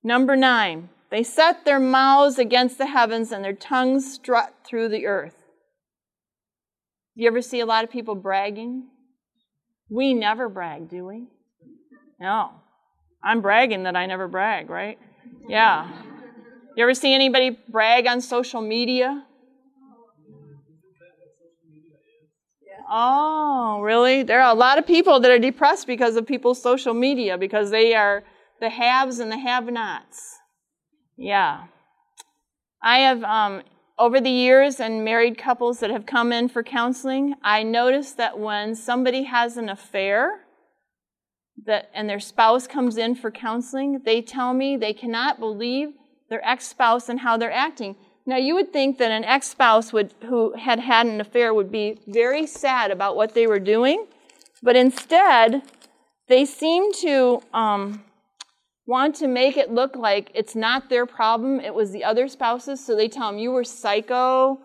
Number 0.02 0.36
nine, 0.36 0.88
they 1.10 1.22
set 1.22 1.64
their 1.64 1.80
mouths 1.80 2.38
against 2.38 2.78
the 2.78 2.86
heavens 2.86 3.32
and 3.32 3.44
their 3.44 3.52
tongues 3.52 4.14
strut 4.14 4.54
through 4.64 4.88
the 4.88 5.06
earth. 5.06 5.36
You 7.14 7.26
ever 7.26 7.42
see 7.42 7.60
a 7.60 7.66
lot 7.66 7.84
of 7.84 7.90
people 7.90 8.14
bragging? 8.14 8.88
We 9.90 10.14
never 10.14 10.48
brag, 10.48 10.88
do 10.88 11.06
we? 11.06 11.28
No. 12.20 12.50
I'm 13.24 13.40
bragging 13.40 13.84
that 13.84 13.96
I 13.96 14.06
never 14.06 14.28
brag, 14.28 14.70
right? 14.70 14.98
Yeah. 15.48 15.90
You 16.76 16.84
ever 16.84 16.94
see 16.94 17.12
anybody 17.12 17.58
brag 17.68 18.06
on 18.06 18.20
social 18.20 18.60
media? 18.60 19.24
Oh, 22.90 23.80
really? 23.82 24.22
There 24.22 24.40
are 24.40 24.50
a 24.50 24.58
lot 24.58 24.78
of 24.78 24.86
people 24.86 25.20
that 25.20 25.30
are 25.30 25.38
depressed 25.38 25.86
because 25.86 26.16
of 26.16 26.26
people's 26.26 26.62
social 26.62 26.94
media 26.94 27.36
because 27.36 27.70
they 27.70 27.94
are 27.94 28.24
the 28.60 28.70
haves 28.70 29.18
and 29.18 29.30
the 29.30 29.38
have 29.38 29.66
nots. 29.66 30.38
Yeah. 31.16 31.64
I 32.82 32.98
have, 33.00 33.22
um, 33.24 33.62
over 33.98 34.20
the 34.20 34.30
years, 34.30 34.78
and 34.78 35.04
married 35.04 35.36
couples 35.36 35.80
that 35.80 35.90
have 35.90 36.06
come 36.06 36.32
in 36.32 36.48
for 36.48 36.62
counseling, 36.62 37.34
I 37.42 37.64
noticed 37.64 38.16
that 38.16 38.38
when 38.38 38.76
somebody 38.76 39.24
has 39.24 39.56
an 39.56 39.68
affair, 39.68 40.44
that 41.66 41.90
and 41.92 42.08
their 42.08 42.20
spouse 42.20 42.68
comes 42.68 42.96
in 42.96 43.16
for 43.16 43.32
counseling, 43.32 44.02
they 44.04 44.22
tell 44.22 44.54
me 44.54 44.76
they 44.76 44.92
cannot 44.92 45.40
believe 45.40 45.88
their 46.30 46.46
ex-spouse 46.46 47.08
and 47.08 47.20
how 47.20 47.36
they're 47.36 47.50
acting. 47.50 47.96
Now 48.28 48.36
you 48.36 48.54
would 48.56 48.74
think 48.74 48.98
that 48.98 49.10
an 49.10 49.24
ex-spouse 49.24 49.90
would 49.94 50.12
who 50.26 50.52
had 50.52 50.80
had 50.80 51.06
an 51.06 51.18
affair 51.18 51.54
would 51.54 51.72
be 51.72 51.98
very 52.06 52.46
sad 52.46 52.90
about 52.90 53.16
what 53.16 53.32
they 53.32 53.46
were 53.46 53.58
doing, 53.58 54.06
but 54.62 54.76
instead 54.76 55.62
they 56.28 56.44
seem 56.44 56.92
to 57.00 57.40
um, 57.54 58.04
want 58.86 59.14
to 59.16 59.28
make 59.28 59.56
it 59.56 59.72
look 59.72 59.96
like 59.96 60.30
it's 60.34 60.54
not 60.54 60.90
their 60.90 61.06
problem; 61.06 61.58
it 61.58 61.74
was 61.74 61.90
the 61.90 62.04
other 62.04 62.28
spouse's. 62.28 62.84
So 62.84 62.94
they 62.94 63.08
tell 63.08 63.30
them 63.30 63.38
you 63.38 63.50
were 63.50 63.64
psycho, 63.64 64.60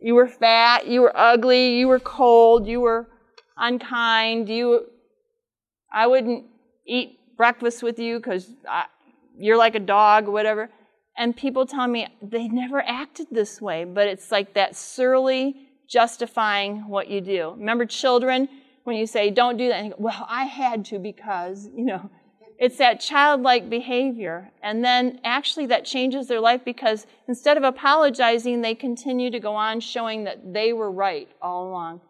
you 0.00 0.16
were 0.16 0.26
fat, 0.26 0.88
you 0.88 1.00
were 1.00 1.16
ugly, 1.16 1.78
you 1.78 1.86
were 1.86 2.00
cold, 2.00 2.66
you 2.66 2.80
were 2.80 3.06
unkind, 3.56 4.48
you 4.48 4.86
I 5.92 6.08
wouldn't 6.08 6.46
eat 6.84 7.20
breakfast 7.36 7.80
with 7.80 8.00
you 8.00 8.16
because 8.16 8.50
you're 9.38 9.56
like 9.56 9.76
a 9.76 9.80
dog 9.96 10.26
whatever. 10.26 10.68
And 11.16 11.36
people 11.36 11.66
tell 11.66 11.86
me 11.86 12.08
they 12.20 12.48
never 12.48 12.82
acted 12.82 13.28
this 13.30 13.60
way, 13.60 13.84
but 13.84 14.08
it's 14.08 14.32
like 14.32 14.54
that 14.54 14.76
surly 14.76 15.68
justifying 15.88 16.88
what 16.88 17.08
you 17.08 17.20
do. 17.20 17.54
Remember 17.56 17.86
children, 17.86 18.48
when 18.84 18.96
you 18.96 19.06
say, 19.06 19.30
don't 19.30 19.56
do 19.56 19.68
that, 19.68 19.90
go, 19.90 19.96
well, 19.98 20.26
I 20.28 20.44
had 20.44 20.84
to 20.86 20.98
because, 20.98 21.68
you 21.76 21.84
know, 21.84 22.10
it's 22.58 22.78
that 22.78 23.00
childlike 23.00 23.68
behavior. 23.68 24.50
And 24.62 24.84
then 24.84 25.20
actually 25.24 25.66
that 25.66 25.84
changes 25.84 26.28
their 26.28 26.40
life 26.40 26.64
because 26.64 27.06
instead 27.28 27.56
of 27.56 27.64
apologizing, 27.64 28.60
they 28.60 28.74
continue 28.74 29.30
to 29.30 29.40
go 29.40 29.54
on 29.54 29.80
showing 29.80 30.24
that 30.24 30.52
they 30.52 30.72
were 30.72 30.90
right 30.90 31.28
all 31.42 31.68
along. 31.68 32.00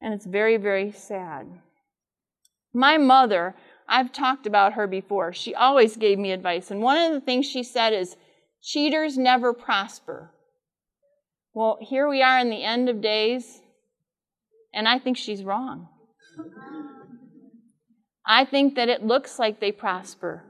And 0.00 0.14
it's 0.14 0.24
very, 0.24 0.56
very 0.56 0.92
sad. 0.92 1.46
My 2.72 2.96
mother, 2.96 3.54
I've 3.88 4.12
talked 4.12 4.46
about 4.46 4.74
her 4.74 4.86
before. 4.86 5.32
She 5.32 5.54
always 5.54 5.96
gave 5.96 6.18
me 6.18 6.32
advice. 6.32 6.70
And 6.70 6.80
one 6.80 6.96
of 6.96 7.12
the 7.12 7.20
things 7.20 7.44
she 7.44 7.62
said 7.62 7.92
is, 7.92 8.16
cheaters 8.62 9.18
never 9.18 9.52
prosper. 9.52 10.30
Well, 11.52 11.78
here 11.80 12.08
we 12.08 12.22
are 12.22 12.38
in 12.38 12.50
the 12.50 12.62
end 12.62 12.88
of 12.88 13.00
days, 13.00 13.60
and 14.72 14.86
I 14.88 14.98
think 14.98 15.16
she's 15.16 15.42
wrong. 15.42 15.88
I 18.24 18.44
think 18.44 18.76
that 18.76 18.88
it 18.88 19.04
looks 19.04 19.38
like 19.38 19.60
they 19.60 19.72
prosper. 19.72 20.44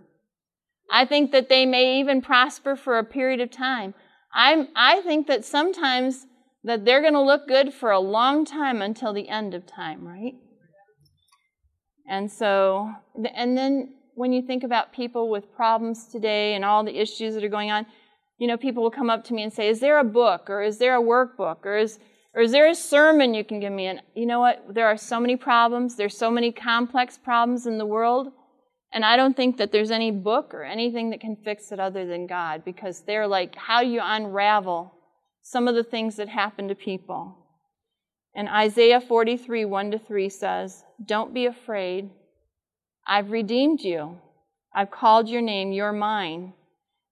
I 0.90 1.06
think 1.06 1.32
that 1.32 1.48
they 1.48 1.64
may 1.64 2.00
even 2.00 2.20
prosper 2.20 2.76
for 2.76 2.98
a 2.98 3.04
period 3.04 3.40
of 3.40 3.50
time. 3.50 3.94
I'm, 4.34 4.68
I 4.76 5.00
think 5.00 5.26
that 5.28 5.44
sometimes 5.44 6.26
that 6.64 6.84
they're 6.84 7.00
going 7.00 7.14
to 7.14 7.22
look 7.22 7.48
good 7.48 7.72
for 7.72 7.90
a 7.90 8.00
long 8.00 8.44
time 8.44 8.82
until 8.82 9.12
the 9.12 9.28
end 9.28 9.54
of 9.54 9.66
time, 9.66 10.06
right? 10.06 10.34
And 12.08 12.30
so, 12.30 12.92
and 13.34 13.56
then 13.56 13.94
when 14.14 14.32
you 14.32 14.42
think 14.42 14.64
about 14.64 14.92
people 14.92 15.30
with 15.30 15.54
problems 15.54 16.08
today 16.08 16.54
and 16.54 16.64
all 16.64 16.84
the 16.84 17.00
issues 17.00 17.34
that 17.34 17.44
are 17.44 17.48
going 17.48 17.70
on, 17.70 17.86
you 18.40 18.46
know, 18.46 18.56
people 18.56 18.82
will 18.82 18.90
come 18.90 19.10
up 19.10 19.22
to 19.24 19.34
me 19.34 19.42
and 19.42 19.52
say, 19.52 19.68
Is 19.68 19.78
there 19.80 19.98
a 19.98 20.04
book 20.04 20.48
or 20.48 20.62
is 20.62 20.78
there 20.78 20.96
a 20.96 21.02
workbook 21.02 21.64
or 21.64 21.76
is, 21.76 22.00
or 22.34 22.42
is 22.42 22.52
there 22.52 22.68
a 22.68 22.74
sermon 22.74 23.34
you 23.34 23.44
can 23.44 23.60
give 23.60 23.72
me? 23.72 23.86
And 23.86 24.00
you 24.14 24.24
know 24.26 24.40
what? 24.40 24.64
There 24.74 24.86
are 24.86 24.96
so 24.96 25.20
many 25.20 25.36
problems, 25.36 25.94
there's 25.94 26.16
so 26.16 26.30
many 26.30 26.50
complex 26.50 27.18
problems 27.18 27.66
in 27.66 27.76
the 27.76 27.86
world. 27.86 28.32
And 28.92 29.04
I 29.04 29.16
don't 29.16 29.36
think 29.36 29.58
that 29.58 29.70
there's 29.70 29.92
any 29.92 30.10
book 30.10 30.52
or 30.52 30.64
anything 30.64 31.10
that 31.10 31.20
can 31.20 31.36
fix 31.36 31.70
it 31.70 31.78
other 31.78 32.06
than 32.06 32.26
God 32.26 32.64
because 32.64 33.02
they're 33.02 33.28
like, 33.28 33.54
how 33.54 33.82
do 33.82 33.88
you 33.88 34.00
unravel 34.02 34.92
some 35.42 35.68
of 35.68 35.76
the 35.76 35.84
things 35.84 36.16
that 36.16 36.28
happen 36.28 36.66
to 36.68 36.74
people? 36.74 37.36
And 38.34 38.48
Isaiah 38.48 39.00
43, 39.00 39.64
1 39.66 39.90
to 39.92 39.98
3 39.98 40.28
says, 40.28 40.82
Don't 41.04 41.34
be 41.34 41.46
afraid. 41.46 42.10
I've 43.06 43.30
redeemed 43.30 43.80
you. 43.82 44.18
I've 44.74 44.90
called 44.90 45.28
your 45.28 45.42
name, 45.42 45.72
you're 45.72 45.92
mine. 45.92 46.54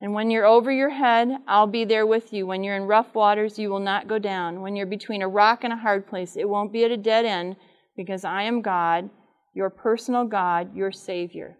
And 0.00 0.14
when 0.14 0.30
you're 0.30 0.46
over 0.46 0.70
your 0.70 0.90
head, 0.90 1.38
I'll 1.48 1.66
be 1.66 1.84
there 1.84 2.06
with 2.06 2.32
you. 2.32 2.46
When 2.46 2.62
you're 2.62 2.76
in 2.76 2.84
rough 2.84 3.14
waters, 3.14 3.58
you 3.58 3.68
will 3.68 3.80
not 3.80 4.06
go 4.06 4.18
down. 4.18 4.60
When 4.60 4.76
you're 4.76 4.86
between 4.86 5.22
a 5.22 5.28
rock 5.28 5.64
and 5.64 5.72
a 5.72 5.76
hard 5.76 6.06
place, 6.06 6.36
it 6.36 6.48
won't 6.48 6.72
be 6.72 6.84
at 6.84 6.92
a 6.92 6.96
dead 6.96 7.24
end 7.24 7.56
because 7.96 8.24
I 8.24 8.42
am 8.42 8.62
God, 8.62 9.10
your 9.54 9.70
personal 9.70 10.24
God, 10.24 10.74
your 10.76 10.92
Savior. 10.92 11.56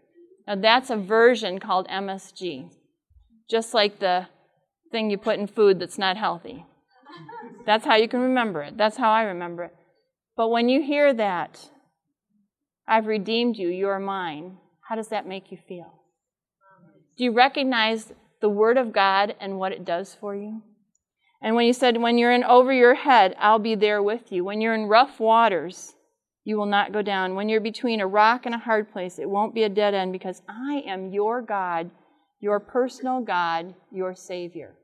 Now, 0.47 0.55
that's 0.55 0.89
a 0.91 0.97
version 0.97 1.59
called 1.59 1.89
MSG, 1.89 2.71
just 3.51 3.75
like 3.75 3.99
the 3.99 4.29
thing 4.93 5.11
you 5.11 5.19
put 5.19 5.39
in 5.39 5.49
food 5.49 5.81
that's 5.81 5.99
not 5.99 6.17
healthy. 6.17 6.65
That's 7.67 7.85
how 7.85 7.97
you 7.97 8.09
can 8.09 8.21
remember 8.21 8.63
it. 8.63 8.79
That's 8.79 8.97
how 8.97 9.11
I 9.11 9.23
remember 9.23 9.65
it. 9.65 9.75
But 10.37 10.49
when 10.49 10.69
you 10.69 10.81
hear 10.81 11.13
that, 11.13 11.71
I've 12.87 13.07
redeemed 13.07 13.57
you, 13.57 13.69
you 13.69 13.89
are 13.89 13.99
mine, 13.99 14.59
how 14.89 14.95
does 14.95 15.09
that 15.09 15.27
make 15.27 15.51
you 15.51 15.59
feel? 15.69 15.93
Do 17.19 17.25
you 17.25 17.33
recognize 17.33 18.13
the 18.41 18.49
Word 18.49 18.77
of 18.77 18.93
God 18.93 19.35
and 19.41 19.59
what 19.59 19.73
it 19.73 19.85
does 19.85 20.15
for 20.15 20.35
you? 20.35 20.63
And 21.41 21.55
when 21.55 21.67
you 21.67 21.73
said, 21.73 21.97
when 21.97 22.19
you're 22.19 22.33
in 22.33 22.45
over 22.45 22.73
your 22.73 22.95
head, 22.95 23.37
I'll 23.39 23.59
be 23.59 23.75
there 23.75 24.03
with 24.03 24.33
you. 24.33 24.45
When 24.45 24.61
you're 24.61 24.75
in 24.75 24.87
rough 24.87 25.21
waters, 25.21 25.95
you 26.45 26.57
will 26.57 26.67
not 26.67 26.93
go 26.93 27.03
down. 27.03 27.35
When 27.35 27.49
you're 27.49 27.61
between 27.61 28.01
a 28.01 28.07
rock 28.07 28.47
and 28.47 28.55
a 28.55 28.59
hard 28.59 28.91
place, 28.91 29.19
it 29.19 29.29
won't 29.29 29.55
be 29.55 29.63
a 29.65 29.69
dead 29.69 29.95
end 29.95 30.13
because 30.13 30.43
I 30.49 30.83
am 30.87 31.13
your 31.13 31.43
God, 31.43 31.91
your 32.41 32.59
personal 32.59 33.21
God, 33.21 33.75
your 33.93 34.15
Savior. 34.15 34.75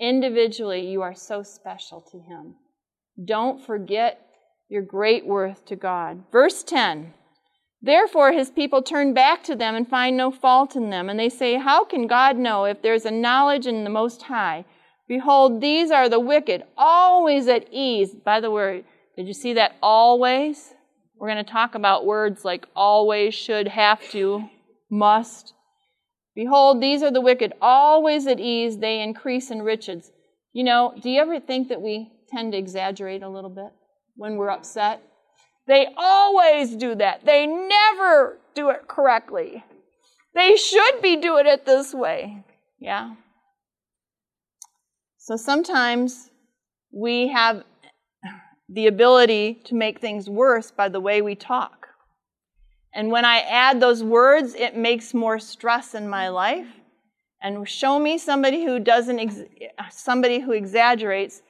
Individually, 0.00 0.88
you 0.88 1.02
are 1.02 1.14
so 1.14 1.42
special 1.42 2.00
to 2.10 2.18
Him. 2.18 2.54
Don't 3.24 3.64
forget 3.64 4.20
your 4.68 4.82
great 4.82 5.24
worth 5.24 5.64
to 5.66 5.76
God. 5.76 6.24
Verse 6.32 6.64
10 6.64 7.14
Therefore, 7.84 8.32
His 8.32 8.48
people 8.48 8.82
turn 8.82 9.12
back 9.12 9.44
to 9.44 9.54
them 9.54 9.74
and 9.74 9.86
find 9.86 10.16
no 10.16 10.30
fault 10.30 10.74
in 10.74 10.88
them. 10.88 11.10
And 11.10 11.20
they 11.20 11.28
say, 11.28 11.56
How 11.56 11.84
can 11.84 12.06
God 12.06 12.38
know 12.38 12.64
if 12.64 12.80
there's 12.80 13.04
a 13.04 13.10
knowledge 13.10 13.66
in 13.66 13.84
the 13.84 13.90
Most 13.90 14.22
High? 14.22 14.64
Behold, 15.06 15.60
these 15.60 15.90
are 15.90 16.08
the 16.08 16.18
wicked, 16.18 16.64
always 16.78 17.46
at 17.46 17.68
ease. 17.70 18.14
By 18.14 18.40
the 18.40 18.50
way, 18.50 18.84
did 19.16 19.26
you 19.26 19.34
see 19.34 19.52
that 19.52 19.76
always? 19.82 20.72
We're 21.18 21.28
going 21.28 21.44
to 21.44 21.50
talk 21.50 21.74
about 21.74 22.06
words 22.06 22.42
like 22.42 22.66
always, 22.74 23.34
should, 23.34 23.68
have 23.68 24.00
to, 24.12 24.48
must. 24.90 25.52
Behold, 26.34 26.80
these 26.80 27.02
are 27.02 27.12
the 27.12 27.20
wicked, 27.20 27.52
always 27.60 28.26
at 28.26 28.40
ease, 28.40 28.78
they 28.78 29.02
increase 29.02 29.50
in 29.50 29.60
riches. 29.60 30.10
You 30.54 30.64
know, 30.64 30.94
do 31.00 31.10
you 31.10 31.20
ever 31.20 31.38
think 31.38 31.68
that 31.68 31.82
we 31.82 32.10
tend 32.30 32.52
to 32.52 32.58
exaggerate 32.58 33.22
a 33.22 33.28
little 33.28 33.50
bit 33.50 33.72
when 34.16 34.36
we're 34.36 34.50
upset? 34.50 35.02
They 35.66 35.88
always 35.96 36.76
do 36.76 36.94
that. 36.96 37.24
They 37.24 37.46
never 37.46 38.38
do 38.54 38.70
it 38.70 38.86
correctly. 38.86 39.64
They 40.34 40.56
should 40.56 41.00
be 41.00 41.16
doing 41.16 41.46
it 41.46 41.64
this 41.64 41.94
way. 41.94 42.44
Yeah. 42.78 43.14
So 45.18 45.36
sometimes 45.36 46.30
we 46.92 47.28
have 47.28 47.64
the 48.68 48.86
ability 48.86 49.60
to 49.64 49.74
make 49.74 50.00
things 50.00 50.28
worse 50.28 50.70
by 50.70 50.88
the 50.88 51.00
way 51.00 51.22
we 51.22 51.34
talk. 51.34 51.88
And 52.94 53.10
when 53.10 53.24
I 53.24 53.38
add 53.40 53.80
those 53.80 54.02
words, 54.02 54.54
it 54.54 54.76
makes 54.76 55.14
more 55.14 55.38
stress 55.38 55.94
in 55.94 56.08
my 56.08 56.28
life. 56.28 56.68
And 57.42 57.68
show 57.68 57.98
me 57.98 58.18
somebody 58.18 58.64
who 58.64 58.78
doesn't, 58.78 59.18
ex- 59.18 59.42
somebody 59.90 60.40
who 60.40 60.52
exaggerates, 60.52 61.42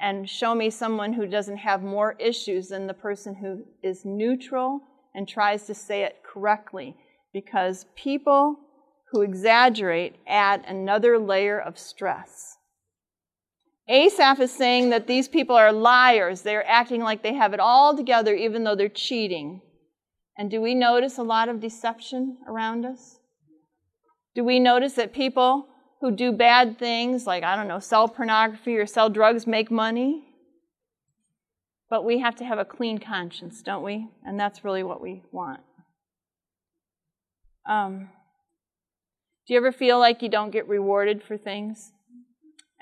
and 0.00 0.28
show 0.28 0.54
me 0.54 0.70
someone 0.70 1.12
who 1.12 1.26
doesn't 1.26 1.58
have 1.58 1.82
more 1.82 2.16
issues 2.18 2.68
than 2.68 2.86
the 2.86 2.94
person 2.94 3.34
who 3.34 3.62
is 3.82 4.04
neutral 4.04 4.80
and 5.14 5.28
tries 5.28 5.66
to 5.66 5.74
say 5.74 6.02
it 6.02 6.22
correctly. 6.24 6.96
Because 7.32 7.86
people 7.94 8.56
who 9.10 9.22
exaggerate 9.22 10.16
add 10.26 10.64
another 10.66 11.18
layer 11.18 11.60
of 11.60 11.78
stress. 11.78 12.56
Asaph 13.88 14.40
is 14.40 14.52
saying 14.52 14.90
that 14.90 15.06
these 15.06 15.28
people 15.28 15.56
are 15.56 15.72
liars. 15.72 16.42
They're 16.42 16.66
acting 16.66 17.02
like 17.02 17.22
they 17.22 17.34
have 17.34 17.52
it 17.52 17.60
all 17.60 17.96
together, 17.96 18.34
even 18.34 18.64
though 18.64 18.74
they're 18.74 18.88
cheating. 18.88 19.60
And 20.38 20.50
do 20.50 20.60
we 20.60 20.74
notice 20.74 21.18
a 21.18 21.22
lot 21.22 21.48
of 21.48 21.60
deception 21.60 22.38
around 22.48 22.86
us? 22.86 23.18
Do 24.34 24.44
we 24.44 24.60
notice 24.60 24.94
that 24.94 25.12
people 25.12 25.66
who 26.02 26.10
do 26.10 26.32
bad 26.32 26.78
things, 26.78 27.26
like, 27.26 27.42
I 27.42 27.56
don't 27.56 27.68
know, 27.68 27.78
sell 27.78 28.06
pornography 28.08 28.76
or 28.76 28.84
sell 28.84 29.08
drugs, 29.08 29.46
make 29.46 29.70
money? 29.70 30.24
But 31.88 32.04
we 32.04 32.18
have 32.18 32.36
to 32.36 32.44
have 32.44 32.58
a 32.58 32.64
clean 32.66 32.98
conscience, 32.98 33.62
don't 33.62 33.82
we? 33.82 34.08
And 34.22 34.38
that's 34.38 34.64
really 34.64 34.82
what 34.82 35.00
we 35.00 35.22
want. 35.32 35.60
Um, 37.66 38.10
do 39.46 39.54
you 39.54 39.56
ever 39.56 39.72
feel 39.72 39.98
like 39.98 40.20
you 40.20 40.28
don't 40.28 40.50
get 40.50 40.68
rewarded 40.68 41.22
for 41.22 41.38
things? 41.38 41.92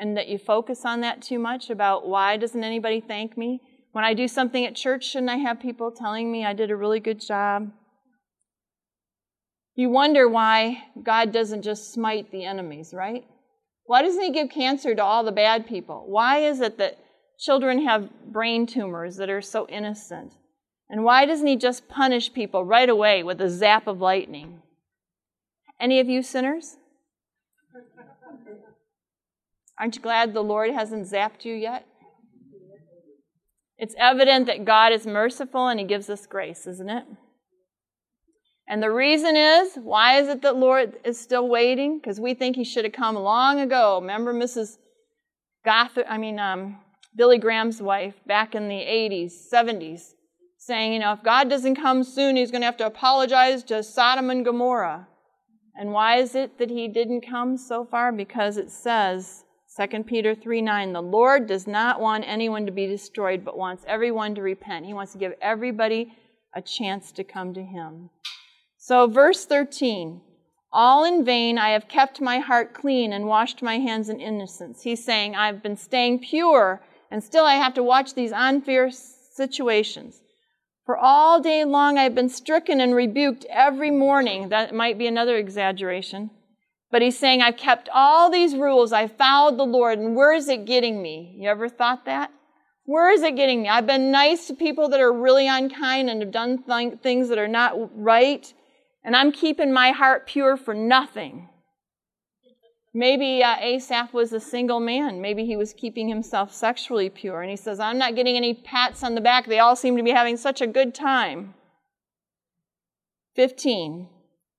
and 0.01 0.17
that 0.17 0.29
you 0.29 0.39
focus 0.39 0.85
on 0.87 1.03
that 1.03 1.21
too 1.21 1.39
much 1.39 1.69
about 1.69 2.09
why 2.09 2.39
doesn't 2.39 2.65
anybody 2.65 3.01
thank 3.01 3.37
me? 3.37 3.61
When 3.93 4.03
I 4.03 4.15
do 4.15 4.27
something 4.27 4.65
at 4.65 4.75
church, 4.75 5.05
shouldn't 5.05 5.31
I 5.31 5.37
have 5.37 5.61
people 5.61 5.93
telling 5.93 6.33
me 6.33 6.45
I 6.45 6.55
did 6.55 6.71
a 6.71 6.77
really 6.77 7.01
good 7.01 7.21
job? 7.21 7.71
You 9.81 9.89
wonder 9.89 10.29
why 10.29 10.83
God 11.03 11.33
doesn't 11.33 11.63
just 11.63 11.95
smite 11.95 12.31
the 12.31 12.45
enemies, 12.45 12.93
right? 12.93 13.25
Why 13.87 14.03
doesn't 14.03 14.23
He 14.23 14.31
give 14.31 14.51
cancer 14.51 14.95
to 14.95 15.03
all 15.03 15.25
the 15.25 15.33
bad 15.33 15.67
people? 15.67 16.05
Why 16.07 16.41
is 16.41 16.61
it 16.61 16.77
that 16.77 16.99
children 17.39 17.87
have 17.87 18.11
brain 18.31 18.67
tumors 18.67 19.17
that 19.17 19.31
are 19.31 19.41
so 19.41 19.67
innocent? 19.71 20.35
And 20.91 21.03
why 21.03 21.25
doesn't 21.25 21.47
He 21.47 21.57
just 21.57 21.89
punish 21.89 22.35
people 22.35 22.63
right 22.63 22.91
away 22.91 23.23
with 23.23 23.41
a 23.41 23.49
zap 23.49 23.87
of 23.87 24.03
lightning? 24.03 24.61
Any 25.81 25.99
of 25.99 26.11
you 26.11 26.23
sinners? 26.23 26.77
Aren't 29.79 29.97
you 29.97 30.03
glad 30.03 30.35
the 30.35 30.43
Lord 30.43 30.73
hasn't 30.73 31.07
zapped 31.07 31.47
you 31.47 31.55
yet? 31.55 31.87
It's 33.79 33.95
evident 33.99 34.45
that 34.45 34.67
God 34.67 34.93
is 34.93 35.07
merciful 35.07 35.69
and 35.69 35.81
He 35.81 35.87
gives 35.87 36.11
us 36.11 36.27
grace, 36.27 36.67
isn't 36.67 36.91
it? 36.91 37.07
And 38.71 38.81
the 38.81 38.93
reason 38.93 39.35
is, 39.35 39.75
why 39.75 40.21
is 40.21 40.29
it 40.29 40.43
that 40.43 40.55
Lord 40.55 40.95
is 41.03 41.19
still 41.19 41.49
waiting? 41.49 41.99
Because 41.99 42.21
we 42.21 42.35
think 42.35 42.55
He 42.55 42.63
should 42.63 42.85
have 42.85 42.93
come 42.93 43.17
long 43.17 43.59
ago. 43.59 43.99
Remember 44.01 44.33
Mrs. 44.33 44.79
Gothard, 45.65 46.07
I 46.09 46.19
mean, 46.19 46.39
um, 46.39 46.79
Billy 47.17 47.37
Graham's 47.37 47.83
wife 47.83 48.15
back 48.29 48.55
in 48.55 48.69
the 48.69 48.77
80s, 48.77 49.33
70s, 49.53 50.13
saying, 50.57 50.93
you 50.93 51.01
know, 51.01 51.13
if 51.13 51.25
God 51.25 51.51
doesn't 51.51 51.75
come 51.75 52.05
soon, 52.05 52.37
He's 52.37 52.53
going 52.53 52.61
to 52.61 52.67
have 52.67 52.77
to 52.77 52.87
apologize 52.87 53.65
to 53.65 53.83
Sodom 53.83 54.31
and 54.31 54.45
Gomorrah. 54.45 55.09
And 55.77 55.91
why 55.91 56.19
is 56.19 56.37
it 56.37 56.57
that 56.59 56.71
He 56.71 56.87
didn't 56.87 57.23
come 57.23 57.57
so 57.57 57.85
far? 57.85 58.13
Because 58.13 58.57
it 58.57 58.71
says, 58.71 59.43
2 59.77 60.05
Peter 60.05 60.33
3 60.33 60.63
9, 60.63 60.93
the 60.93 61.03
Lord 61.03 61.49
does 61.49 61.67
not 61.67 62.01
want 62.01 62.23
anyone 62.25 62.67
to 62.67 62.73
be 62.73 62.87
destroyed, 62.87 63.45
but 63.45 63.59
wants 63.59 63.83
everyone 63.89 64.37
to 64.37 64.43
repent. 64.43 64.87
He 64.87 64.95
wants 64.95 65.11
to 65.11 65.19
give 65.19 65.33
everybody 65.43 66.13
a 66.55 66.63
chance 66.63 67.11
to 67.13 67.25
come 67.25 67.53
to 67.55 67.65
Him. 67.65 68.11
So, 68.91 69.07
verse 69.07 69.45
13, 69.45 70.21
all 70.73 71.05
in 71.05 71.25
vain 71.25 71.59
I 71.59 71.69
have 71.69 71.87
kept 71.87 72.21
my 72.21 72.41
heart 72.41 72.75
clean 72.75 73.13
and 73.13 73.27
washed 73.27 73.63
my 73.63 73.79
hands 73.79 74.09
in 74.09 74.19
innocence. 74.19 74.83
He's 74.83 75.05
saying, 75.05 75.37
I've 75.37 75.63
been 75.63 75.77
staying 75.77 76.19
pure, 76.19 76.83
and 77.09 77.23
still 77.23 77.45
I 77.45 77.55
have 77.55 77.73
to 77.75 77.85
watch 77.85 78.15
these 78.15 78.33
unfair 78.33 78.91
situations. 78.91 80.23
For 80.87 80.97
all 80.97 81.41
day 81.41 81.65
long 81.65 81.99
I've 81.99 82.17
been 82.17 82.29
stricken 82.29 82.81
and 82.81 82.93
rebuked 82.93 83.47
every 83.49 83.93
morning. 83.93 84.49
That 84.49 84.75
might 84.75 84.99
be 84.99 85.07
another 85.07 85.37
exaggeration. 85.37 86.31
But 86.91 87.01
he's 87.01 87.17
saying, 87.17 87.43
I've 87.43 87.57
kept 87.57 87.89
all 87.95 88.29
these 88.29 88.57
rules. 88.57 88.93
I've 88.93 89.17
followed 89.17 89.57
the 89.57 89.63
Lord. 89.63 90.01
And 90.01 90.17
where 90.17 90.33
is 90.33 90.49
it 90.49 90.65
getting 90.65 91.01
me? 91.01 91.37
You 91.39 91.49
ever 91.49 91.69
thought 91.69 92.07
that? 92.07 92.33
Where 92.87 93.09
is 93.09 93.23
it 93.23 93.37
getting 93.37 93.63
me? 93.63 93.69
I've 93.69 93.87
been 93.87 94.11
nice 94.11 94.49
to 94.49 94.55
people 94.55 94.89
that 94.89 95.01
are 95.01 95.13
really 95.13 95.47
unkind 95.47 96.11
and 96.11 96.21
have 96.21 96.33
done 96.33 96.65
th- 96.65 96.99
things 97.05 97.29
that 97.29 97.39
are 97.39 97.47
not 97.47 97.77
right. 97.95 98.53
And 99.03 99.17
I'm 99.17 99.33
keeping 99.33 99.73
my 99.73 99.93
heart 99.93 100.27
pure 100.27 100.57
for 100.57 100.75
nothing. 100.75 101.49
Maybe 102.93 103.43
uh, 103.43 103.57
Asaph 103.61 104.13
was 104.13 104.33
a 104.33 104.41
single 104.41 104.81
man. 104.81 105.21
Maybe 105.21 105.47
he 105.47 105.57
was 105.57 105.73
keeping 105.73 106.09
himself 106.09 106.53
sexually 106.53 107.09
pure. 107.09 107.41
And 107.41 107.51
he 107.51 107.57
says, 107.57 107.79
I'm 107.79 107.99
not 107.99 108.17
getting 108.17 108.37
any 108.37 108.53
pats 108.53 109.05
on 109.05 109.15
the 109.15 109.21
back. 109.21 109.47
They 109.47 109.61
all 109.61 109.77
seem 109.77 109.97
to 109.97 110.03
be 110.03 110.11
having 110.11 110.37
such 110.37 110.61
a 110.61 110.67
good 110.67 110.95
time. 110.95 111.55
15. 113.37 114.09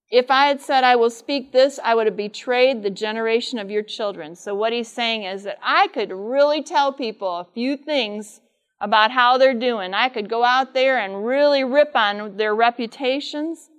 If 0.09 0.29
I 0.29 0.47
had 0.47 0.61
said, 0.61 0.83
I 0.83 0.95
will 0.95 1.09
speak 1.09 1.51
this, 1.51 1.79
I 1.83 1.95
would 1.95 2.05
have 2.05 2.17
betrayed 2.17 2.83
the 2.83 2.89
generation 2.89 3.59
of 3.59 3.71
your 3.71 3.83
children. 3.83 4.35
So, 4.35 4.53
what 4.53 4.73
he's 4.73 4.89
saying 4.89 5.23
is 5.23 5.43
that 5.43 5.57
I 5.61 5.87
could 5.87 6.11
really 6.11 6.61
tell 6.61 6.91
people 6.91 7.37
a 7.37 7.47
few 7.53 7.77
things 7.77 8.41
about 8.81 9.11
how 9.11 9.37
they're 9.37 9.53
doing. 9.53 9.93
I 9.93 10.09
could 10.09 10.29
go 10.29 10.43
out 10.43 10.73
there 10.73 10.97
and 10.97 11.25
really 11.25 11.63
rip 11.63 11.95
on 11.95 12.35
their 12.35 12.53
reputations. 12.53 13.69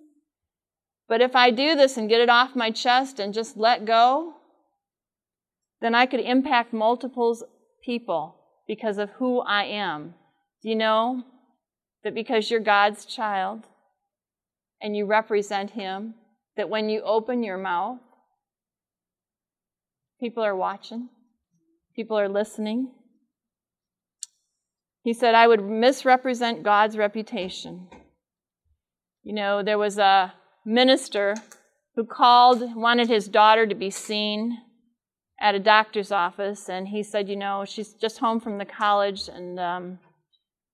But 1.13 1.21
if 1.21 1.37
I 1.37 1.51
do 1.51 1.77
this 1.77 1.99
and 1.99 2.09
get 2.09 2.23
it 2.23 2.31
off 2.31 2.57
my 2.57 2.71
chest 2.71 3.21
and 3.21 3.35
just 3.35 3.59
let 3.59 3.85
go, 3.85 4.33
then 5.83 5.95
I 5.95 6.07
could 6.07 6.21
impact 6.21 6.73
multiples 6.73 7.45
people 7.85 8.35
because 8.67 8.97
of 8.97 9.11
who 9.11 9.41
I 9.43 9.65
am. 9.65 10.15
Do 10.63 10.71
you 10.71 10.75
know 10.75 11.23
that 12.03 12.15
because 12.15 12.51
you're 12.51 12.61
God's 12.61 13.05
child 13.05 13.67
and 14.81 14.97
you 14.97 15.05
represent 15.05 15.73
Him, 15.73 16.15
that 16.57 16.71
when 16.71 16.89
you 16.89 17.03
open 17.03 17.43
your 17.43 17.59
mouth, 17.59 17.99
people 20.19 20.43
are 20.43 20.57
watching, 20.57 21.11
people 21.95 22.19
are 22.19 22.31
listening. 22.31 22.91
He 25.03 25.13
said, 25.13 25.35
I 25.35 25.47
would 25.47 25.63
misrepresent 25.63 26.63
God's 26.63 26.97
reputation. 26.97 27.89
You 29.23 29.35
know, 29.35 29.63
there 29.63 29.77
was 29.77 29.99
a 29.99 30.33
minister 30.65 31.35
who 31.95 32.05
called, 32.05 32.75
wanted 32.75 33.09
his 33.09 33.29
daughter 33.29 33.67
to 33.67 33.75
be 33.75 33.91
seen 33.91 34.59
at 35.41 35.55
a 35.55 35.59
doctor's 35.59 36.13
office, 36.13 36.69
and 36.69 36.89
he 36.89 37.03
said, 37.03 37.29
You 37.29 37.37
know, 37.37 37.65
she's 37.67 37.95
just 37.95 38.19
home 38.19 38.41
from 38.41 38.59
the 38.59 38.65
college, 38.65 39.29
and 39.29 39.59
um, 39.59 39.99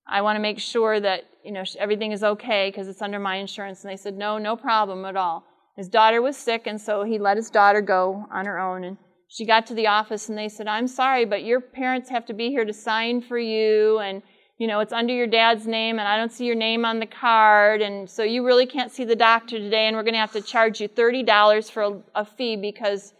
I 0.07 0.21
want 0.23 0.37
to 0.37 0.41
make 0.41 0.59
sure 0.59 1.01
that, 1.01 1.25
you 1.43 1.53
know, 1.53 1.65
everything 1.79 2.13
is 2.13 2.23
okay 2.23 2.69
because 2.69 2.87
it's 2.87 3.03
under 3.03 3.19
my 3.19 3.37
insurance. 3.37 3.83
And 3.83 3.91
they 3.91 3.97
said, 3.97 4.17
No, 4.17 4.39
no 4.39 4.57
problem 4.57 5.05
at 5.05 5.17
all. 5.17 5.45
His 5.77 5.89
daughter 5.89 6.21
was 6.21 6.37
sick, 6.37 6.67
and 6.67 6.81
so 6.81 7.03
he 7.03 7.19
let 7.19 7.37
his 7.37 7.51
daughter 7.51 7.81
go 7.81 8.27
on 8.31 8.47
her 8.47 8.59
own. 8.59 8.85
And 8.85 8.99
she 9.29 9.47
got 9.47 9.67
to 9.67 9.75
the 9.75 9.87
office, 9.87 10.29
and 10.29 10.37
they 10.37 10.49
said, 10.49 10.67
I'm 10.67 10.89
sorry, 10.89 11.25
but 11.25 11.45
your 11.45 11.61
parents 11.61 12.11
have 12.11 12.27
to 12.27 12.35
be 12.35 12.51
here 12.51 12.65
to 12.65 12.73
sign 12.73 13.23
for 13.23 13.39
you, 13.39 13.99
and 13.99 14.23
you 14.59 14.67
know, 14.67 14.81
it's 14.81 14.93
under 14.93 15.15
your 15.15 15.29
dad's 15.29 15.69
name 15.69 16.01
and 16.01 16.09
I 16.09 16.17
don't 16.17 16.33
see 16.33 16.45
your 16.45 16.57
name 16.57 16.85
on 16.85 16.99
the 16.99 17.07
card. 17.07 17.81
And 17.81 18.11
so 18.11 18.25
you 18.25 18.45
really 18.45 18.67
can't 18.67 18.91
see 18.91 19.05
the 19.05 19.15
doctor 19.15 19.57
today 19.59 19.87
and 19.87 19.97
we're 19.97 20.03
going 20.03 20.15
to 20.15 20.21
have 20.21 20.33
to 20.33 20.43
charge 20.43 20.81
you 20.81 20.89
$30 20.89 21.71
for 21.71 21.83
a, 21.83 22.03
a, 22.17 22.25
fee 22.25 22.57
because, 22.57 23.15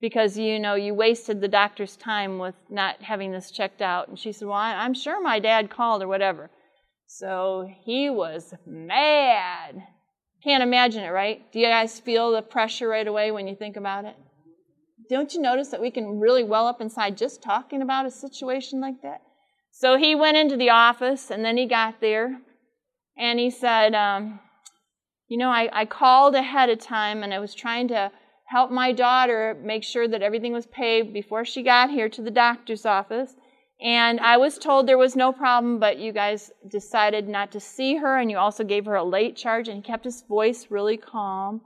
because, 0.00 0.38
you 0.38 0.60
know, 0.60 0.76
you 0.76 0.94
wasted 0.94 1.40
the 1.40 1.48
doctor's 1.48 1.96
time 1.96 2.38
with 2.38 2.54
not 2.70 3.02
having 3.02 3.32
this 3.32 3.50
checked 3.50 3.82
out. 3.82 4.06
And 4.06 4.16
she 4.16 4.30
said, 4.30 4.46
well, 4.46 4.56
I'm 4.56 4.94
sure 4.94 5.20
my 5.20 5.40
dad 5.40 5.68
called 5.68 6.00
or 6.00 6.06
whatever. 6.06 6.48
So 7.08 7.68
he 7.84 8.08
was 8.08 8.54
mad. 8.64 9.82
Can't 10.44 10.62
imagine 10.62 11.02
it, 11.02 11.10
right? 11.10 11.42
Do 11.52 11.58
you 11.58 11.66
guys 11.66 11.98
feel 11.98 12.30
the 12.30 12.42
pressure 12.42 12.86
right 12.86 13.06
away 13.06 13.32
when 13.32 13.48
you 13.48 13.56
think 13.56 13.76
about 13.76 14.04
it? 14.04 14.14
Don't 15.10 15.34
you 15.34 15.40
notice 15.40 15.68
that 15.68 15.80
we 15.80 15.90
can 15.90 16.20
really 16.20 16.44
well 16.44 16.68
up 16.68 16.80
inside 16.80 17.16
just 17.16 17.42
talking 17.42 17.82
about 17.82 18.06
a 18.06 18.10
situation 18.12 18.80
like 18.80 19.02
that? 19.02 19.22
So 19.76 19.98
he 19.98 20.14
went 20.14 20.36
into 20.36 20.56
the 20.56 20.70
office 20.70 21.32
and 21.32 21.44
then 21.44 21.56
he 21.56 21.66
got 21.66 22.00
there 22.00 22.40
and 23.18 23.40
he 23.40 23.50
said, 23.50 23.92
um, 23.92 24.38
You 25.26 25.36
know, 25.36 25.50
I, 25.50 25.68
I 25.72 25.84
called 25.84 26.36
ahead 26.36 26.70
of 26.70 26.78
time 26.78 27.24
and 27.24 27.34
I 27.34 27.40
was 27.40 27.56
trying 27.56 27.88
to 27.88 28.12
help 28.46 28.70
my 28.70 28.92
daughter 28.92 29.60
make 29.64 29.82
sure 29.82 30.06
that 30.06 30.22
everything 30.22 30.52
was 30.52 30.66
paid 30.66 31.12
before 31.12 31.44
she 31.44 31.64
got 31.64 31.90
here 31.90 32.08
to 32.08 32.22
the 32.22 32.30
doctor's 32.30 32.86
office. 32.86 33.34
And 33.82 34.20
I 34.20 34.36
was 34.36 34.58
told 34.58 34.86
there 34.86 34.96
was 34.96 35.16
no 35.16 35.32
problem, 35.32 35.80
but 35.80 35.98
you 35.98 36.12
guys 36.12 36.52
decided 36.68 37.26
not 37.26 37.50
to 37.50 37.58
see 37.58 37.96
her, 37.96 38.16
and 38.16 38.30
you 38.30 38.38
also 38.38 38.62
gave 38.62 38.84
her 38.84 38.94
a 38.94 39.02
late 39.02 39.34
charge, 39.34 39.66
and 39.66 39.78
he 39.78 39.82
kept 39.82 40.04
his 40.04 40.22
voice 40.22 40.68
really 40.70 40.96
calm. 40.96 41.60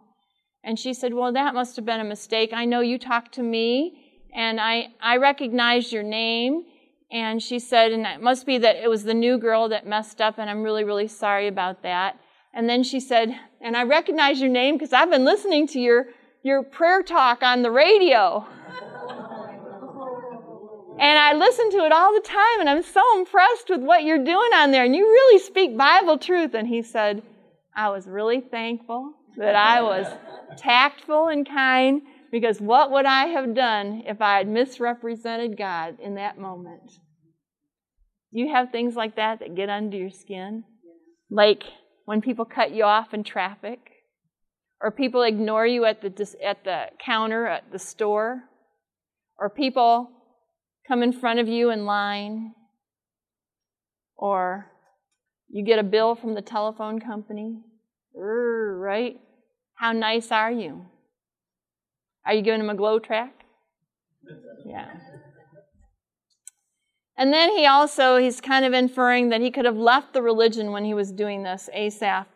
And 0.64 0.78
she 0.78 0.94
said, 0.94 1.12
Well, 1.12 1.34
that 1.34 1.54
must 1.54 1.76
have 1.76 1.84
been 1.84 2.00
a 2.00 2.04
mistake. 2.04 2.52
I 2.54 2.64
know 2.64 2.80
you 2.80 2.98
talked 2.98 3.34
to 3.34 3.42
me, 3.42 4.24
and 4.34 4.58
I, 4.58 4.88
I 4.98 5.18
recognized 5.18 5.92
your 5.92 6.02
name, 6.02 6.64
and 7.10 7.42
she 7.42 7.58
said, 7.58 7.92
and 7.92 8.06
it 8.06 8.20
must 8.20 8.44
be 8.44 8.58
that 8.58 8.76
it 8.76 8.88
was 8.88 9.04
the 9.04 9.14
new 9.14 9.38
girl 9.38 9.68
that 9.70 9.86
messed 9.86 10.20
up, 10.20 10.38
and 10.38 10.50
I'm 10.50 10.62
really, 10.62 10.84
really 10.84 11.08
sorry 11.08 11.46
about 11.46 11.82
that. 11.82 12.20
And 12.52 12.68
then 12.68 12.82
she 12.82 13.00
said, 13.00 13.34
and 13.60 13.76
I 13.76 13.84
recognize 13.84 14.40
your 14.40 14.50
name 14.50 14.76
because 14.76 14.92
I've 14.92 15.10
been 15.10 15.24
listening 15.24 15.66
to 15.68 15.80
your, 15.80 16.06
your 16.42 16.62
prayer 16.62 17.02
talk 17.02 17.42
on 17.42 17.62
the 17.62 17.70
radio. 17.70 18.46
and 20.98 21.18
I 21.18 21.32
listen 21.34 21.70
to 21.70 21.78
it 21.78 21.92
all 21.92 22.12
the 22.12 22.26
time, 22.26 22.60
and 22.60 22.68
I'm 22.68 22.82
so 22.82 23.02
impressed 23.18 23.70
with 23.70 23.80
what 23.80 24.04
you're 24.04 24.24
doing 24.24 24.50
on 24.54 24.70
there, 24.70 24.84
and 24.84 24.94
you 24.94 25.04
really 25.06 25.38
speak 25.38 25.78
Bible 25.78 26.18
truth. 26.18 26.52
And 26.52 26.68
he 26.68 26.82
said, 26.82 27.22
I 27.74 27.88
was 27.88 28.06
really 28.06 28.40
thankful 28.40 29.14
that 29.38 29.54
I 29.54 29.80
was 29.80 30.06
tactful 30.58 31.28
and 31.28 31.48
kind 31.48 32.02
because 32.30 32.60
what 32.60 32.90
would 32.90 33.06
I 33.06 33.26
have 33.26 33.54
done 33.54 34.02
if 34.06 34.20
I 34.20 34.38
had 34.38 34.48
misrepresented 34.48 35.56
God 35.56 35.98
in 36.00 36.16
that 36.16 36.38
moment? 36.38 36.92
You 38.30 38.52
have 38.52 38.70
things 38.70 38.94
like 38.94 39.16
that 39.16 39.40
that 39.40 39.54
get 39.54 39.70
under 39.70 39.96
your 39.96 40.10
skin? 40.10 40.64
Like 41.30 41.62
when 42.04 42.20
people 42.20 42.44
cut 42.44 42.72
you 42.72 42.84
off 42.84 43.14
in 43.14 43.24
traffic, 43.24 43.78
or 44.80 44.90
people 44.90 45.22
ignore 45.22 45.66
you 45.66 45.84
at 45.84 46.00
the, 46.00 46.36
at 46.44 46.64
the 46.64 46.86
counter 47.04 47.46
at 47.46 47.72
the 47.72 47.78
store, 47.78 48.44
or 49.38 49.50
people 49.50 50.10
come 50.86 51.02
in 51.02 51.12
front 51.12 51.40
of 51.40 51.48
you 51.48 51.70
in 51.70 51.84
line, 51.84 52.54
or 54.16 54.70
you 55.48 55.64
get 55.64 55.78
a 55.78 55.82
bill 55.82 56.14
from 56.14 56.34
the 56.34 56.42
telephone 56.42 57.00
company. 57.00 57.60
right? 58.14 59.16
How 59.74 59.92
nice 59.92 60.30
are 60.30 60.52
you? 60.52 60.86
Are 62.28 62.34
you 62.34 62.42
giving 62.42 62.60
him 62.60 62.68
a 62.68 62.74
GLOW 62.74 62.98
tract? 62.98 63.42
Yeah. 64.66 64.86
And 67.16 67.32
then 67.32 67.56
he 67.56 67.64
also, 67.64 68.18
he's 68.18 68.42
kind 68.42 68.66
of 68.66 68.74
inferring 68.74 69.30
that 69.30 69.40
he 69.40 69.50
could 69.50 69.64
have 69.64 69.78
left 69.78 70.12
the 70.12 70.20
religion 70.20 70.70
when 70.70 70.84
he 70.84 70.92
was 70.92 71.10
doing 71.10 71.42
this, 71.42 71.70
Asaph. 71.72 72.26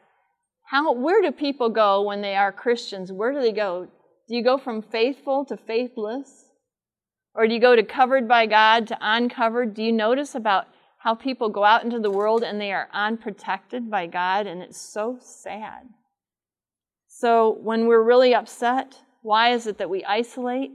How, 0.65 0.95
where 0.95 1.21
do 1.21 1.31
people 1.31 1.69
go 1.69 2.01
when 2.01 2.23
they 2.23 2.35
are 2.35 2.51
Christians? 2.51 3.13
Where 3.13 3.33
do 3.33 3.41
they 3.43 3.53
go? 3.53 3.87
Do 4.29 4.35
you 4.35 4.43
go 4.43 4.57
from 4.57 4.81
faithful 4.81 5.45
to 5.45 5.59
faithless? 5.59 6.47
Or 7.35 7.47
do 7.47 7.53
you 7.53 7.61
go 7.61 7.77
to 7.77 7.83
covered 7.83 8.27
by 8.27 8.47
God 8.47 8.87
to 8.89 8.99
uncovered? 8.99 9.75
Do 9.75 9.83
you 9.83 9.93
notice 9.93 10.35
about 10.35 10.69
how 11.01 11.15
people 11.15 11.51
go 11.51 11.65
out 11.65 11.85
into 11.85 12.01
the 12.01 12.11
world 12.11 12.43
and 12.43 12.59
they 12.59 12.73
are 12.73 12.89
unprotected 12.95 13.91
by 13.91 14.07
God? 14.07 14.47
And 14.47 14.63
it's 14.63 14.81
so 14.81 15.19
sad. 15.21 15.83
So 17.09 17.59
when 17.61 17.87
we're 17.87 18.03
really 18.03 18.35
upset, 18.35 18.97
why 19.23 19.53
is 19.53 19.67
it 19.67 19.79
that 19.79 19.91
we 19.91 20.05
isolate? 20.05 20.73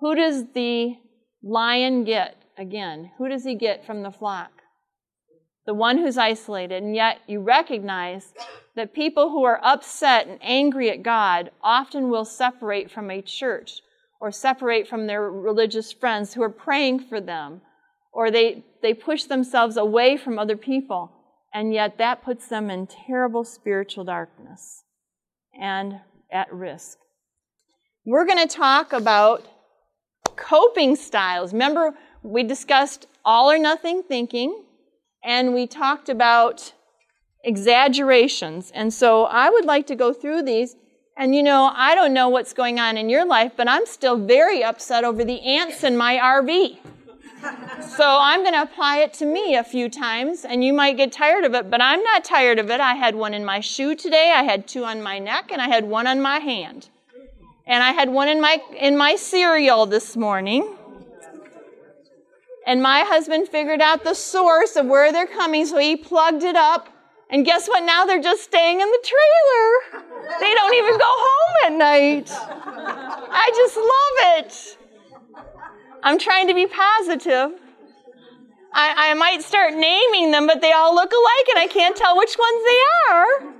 Who 0.00 0.14
does 0.14 0.52
the 0.54 0.96
lion 1.42 2.04
get 2.04 2.36
again? 2.56 3.10
Who 3.18 3.28
does 3.28 3.44
he 3.44 3.56
get 3.56 3.84
from 3.84 4.02
the 4.02 4.12
flock? 4.12 4.50
The 5.66 5.74
one 5.74 5.98
who's 5.98 6.16
isolated. 6.16 6.82
And 6.82 6.94
yet 6.94 7.18
you 7.26 7.40
recognize 7.40 8.32
that 8.74 8.94
people 8.94 9.30
who 9.30 9.44
are 9.44 9.60
upset 9.62 10.28
and 10.28 10.38
angry 10.40 10.90
at 10.90 11.02
God 11.02 11.50
often 11.62 12.08
will 12.08 12.24
separate 12.24 12.90
from 12.90 13.10
a 13.10 13.20
church 13.20 13.82
or 14.20 14.30
separate 14.30 14.88
from 14.88 15.06
their 15.06 15.30
religious 15.30 15.92
friends 15.92 16.34
who 16.34 16.42
are 16.42 16.50
praying 16.50 17.00
for 17.00 17.20
them, 17.20 17.60
or 18.12 18.30
they, 18.30 18.64
they 18.82 18.94
push 18.94 19.24
themselves 19.24 19.76
away 19.76 20.16
from 20.16 20.38
other 20.38 20.56
people, 20.56 21.12
and 21.54 21.72
yet 21.72 21.98
that 21.98 22.24
puts 22.24 22.48
them 22.48 22.70
in 22.70 22.86
terrible 22.86 23.44
spiritual 23.44 24.04
darkness 24.04 24.82
and 25.60 26.00
at 26.32 26.52
risk. 26.52 26.98
We're 28.10 28.24
going 28.24 28.48
to 28.48 28.56
talk 28.56 28.94
about 28.94 29.46
coping 30.34 30.96
styles. 30.96 31.52
Remember, 31.52 31.92
we 32.22 32.42
discussed 32.42 33.06
all 33.22 33.50
or 33.50 33.58
nothing 33.58 34.02
thinking, 34.02 34.64
and 35.22 35.52
we 35.52 35.66
talked 35.66 36.08
about 36.08 36.72
exaggerations. 37.44 38.70
And 38.74 38.94
so 38.94 39.24
I 39.24 39.50
would 39.50 39.66
like 39.66 39.86
to 39.88 39.94
go 39.94 40.14
through 40.14 40.44
these. 40.44 40.74
And 41.18 41.34
you 41.34 41.42
know, 41.42 41.70
I 41.74 41.94
don't 41.94 42.14
know 42.14 42.30
what's 42.30 42.54
going 42.54 42.80
on 42.80 42.96
in 42.96 43.10
your 43.10 43.26
life, 43.26 43.52
but 43.58 43.68
I'm 43.68 43.84
still 43.84 44.16
very 44.16 44.64
upset 44.64 45.04
over 45.04 45.22
the 45.22 45.42
ants 45.42 45.84
in 45.84 45.94
my 45.94 46.16
RV. 46.16 46.78
so 47.94 48.18
I'm 48.22 48.42
going 48.42 48.54
to 48.54 48.62
apply 48.62 49.00
it 49.00 49.12
to 49.14 49.26
me 49.26 49.54
a 49.54 49.62
few 49.62 49.90
times, 49.90 50.46
and 50.46 50.64
you 50.64 50.72
might 50.72 50.96
get 50.96 51.12
tired 51.12 51.44
of 51.44 51.52
it, 51.52 51.70
but 51.70 51.82
I'm 51.82 52.02
not 52.02 52.24
tired 52.24 52.58
of 52.58 52.70
it. 52.70 52.80
I 52.80 52.94
had 52.94 53.16
one 53.16 53.34
in 53.34 53.44
my 53.44 53.60
shoe 53.60 53.94
today, 53.94 54.32
I 54.34 54.44
had 54.44 54.66
two 54.66 54.86
on 54.86 55.02
my 55.02 55.18
neck, 55.18 55.50
and 55.52 55.60
I 55.60 55.68
had 55.68 55.84
one 55.84 56.06
on 56.06 56.22
my 56.22 56.38
hand. 56.38 56.88
And 57.68 57.82
I 57.82 57.92
had 57.92 58.08
one 58.08 58.28
in 58.28 58.40
my 58.40 58.58
in 58.80 58.96
my 58.96 59.16
cereal 59.16 59.84
this 59.84 60.16
morning. 60.16 60.74
And 62.66 62.82
my 62.82 63.00
husband 63.00 63.48
figured 63.48 63.80
out 63.80 64.04
the 64.04 64.14
source 64.14 64.76
of 64.76 64.86
where 64.86 65.12
they're 65.12 65.26
coming, 65.26 65.64
so 65.66 65.78
he 65.78 65.96
plugged 65.96 66.42
it 66.42 66.56
up. 66.56 66.88
And 67.30 67.44
guess 67.44 67.68
what? 67.68 67.84
Now 67.84 68.06
they're 68.06 68.22
just 68.22 68.42
staying 68.42 68.80
in 68.80 68.88
the 68.88 69.04
trailer. 69.04 70.02
They 70.40 70.54
don't 70.54 70.74
even 70.74 70.98
go 70.98 71.04
home 71.06 71.66
at 71.66 71.72
night. 71.78 72.30
I 72.30 73.50
just 73.54 73.76
love 73.76 74.38
it. 74.38 74.78
I'm 76.02 76.18
trying 76.18 76.48
to 76.48 76.54
be 76.54 76.66
positive. 76.66 77.52
I, 78.72 79.10
I 79.10 79.14
might 79.14 79.42
start 79.42 79.74
naming 79.74 80.30
them, 80.30 80.46
but 80.46 80.60
they 80.60 80.72
all 80.72 80.94
look 80.94 81.12
alike, 81.12 81.48
and 81.50 81.58
I 81.58 81.66
can't 81.70 81.96
tell 81.96 82.16
which 82.16 82.36
ones 82.38 82.64
they 82.64 82.80
are. 83.10 83.57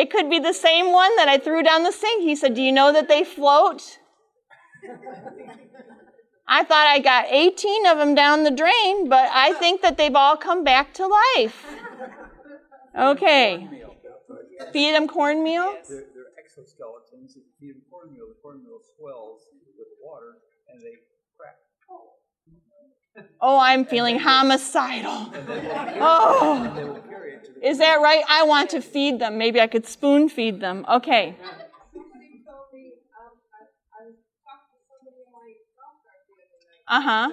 It 0.00 0.08
could 0.08 0.30
be 0.30 0.38
the 0.38 0.54
same 0.54 0.92
one 0.92 1.14
that 1.16 1.28
I 1.28 1.36
threw 1.36 1.62
down 1.62 1.82
the 1.82 1.92
sink. 1.92 2.22
He 2.22 2.34
said, 2.34 2.54
Do 2.54 2.62
you 2.62 2.72
know 2.72 2.90
that 2.90 3.06
they 3.06 3.22
float? 3.22 3.98
I 6.48 6.64
thought 6.64 6.86
I 6.86 7.00
got 7.00 7.26
18 7.28 7.84
of 7.84 7.98
them 7.98 8.14
down 8.14 8.44
the 8.44 8.50
drain, 8.50 9.10
but 9.10 9.28
I 9.30 9.52
think 9.52 9.82
that 9.82 9.98
they've 9.98 10.16
all 10.16 10.38
come 10.38 10.64
back 10.64 10.94
to 10.94 11.06
life. 11.06 11.66
Okay. 12.98 13.68
Feed 14.72 14.94
them 14.94 15.06
cornmeal? 15.06 15.76
They're, 15.86 16.06
they're 16.14 16.32
exoskeletons. 16.40 17.36
If 17.36 17.44
you 17.44 17.52
feed 17.60 17.74
them 17.74 17.82
cornmeal, 17.90 18.28
the 18.28 18.40
cornmeal 18.40 18.80
swells 18.96 19.42
with 19.76 19.88
water 20.02 20.38
and 20.72 20.80
they 20.80 20.96
crack. 20.96 21.09
Oh, 23.40 23.58
I'm 23.58 23.84
feeling 23.84 24.18
homicidal. 24.18 25.32
Oh. 26.02 27.00
Is 27.62 27.76
that 27.78 28.00
right? 28.00 28.24
I 28.26 28.44
want 28.44 28.70
to 28.70 28.80
feed 28.80 29.18
them. 29.18 29.36
Maybe 29.36 29.60
I 29.60 29.66
could 29.66 29.86
spoon 29.86 30.30
feed 30.30 30.60
them. 30.60 30.86
Okay. 30.88 31.36
Uh 36.88 37.00
huh. 37.00 37.30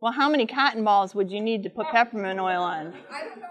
Well, 0.00 0.12
how 0.12 0.28
many 0.28 0.46
cotton 0.46 0.84
balls 0.84 1.14
would 1.14 1.30
you 1.30 1.40
need 1.40 1.62
to 1.62 1.70
put 1.70 1.86
peppermint 1.88 2.38
oil 2.38 2.62
on? 2.62 2.92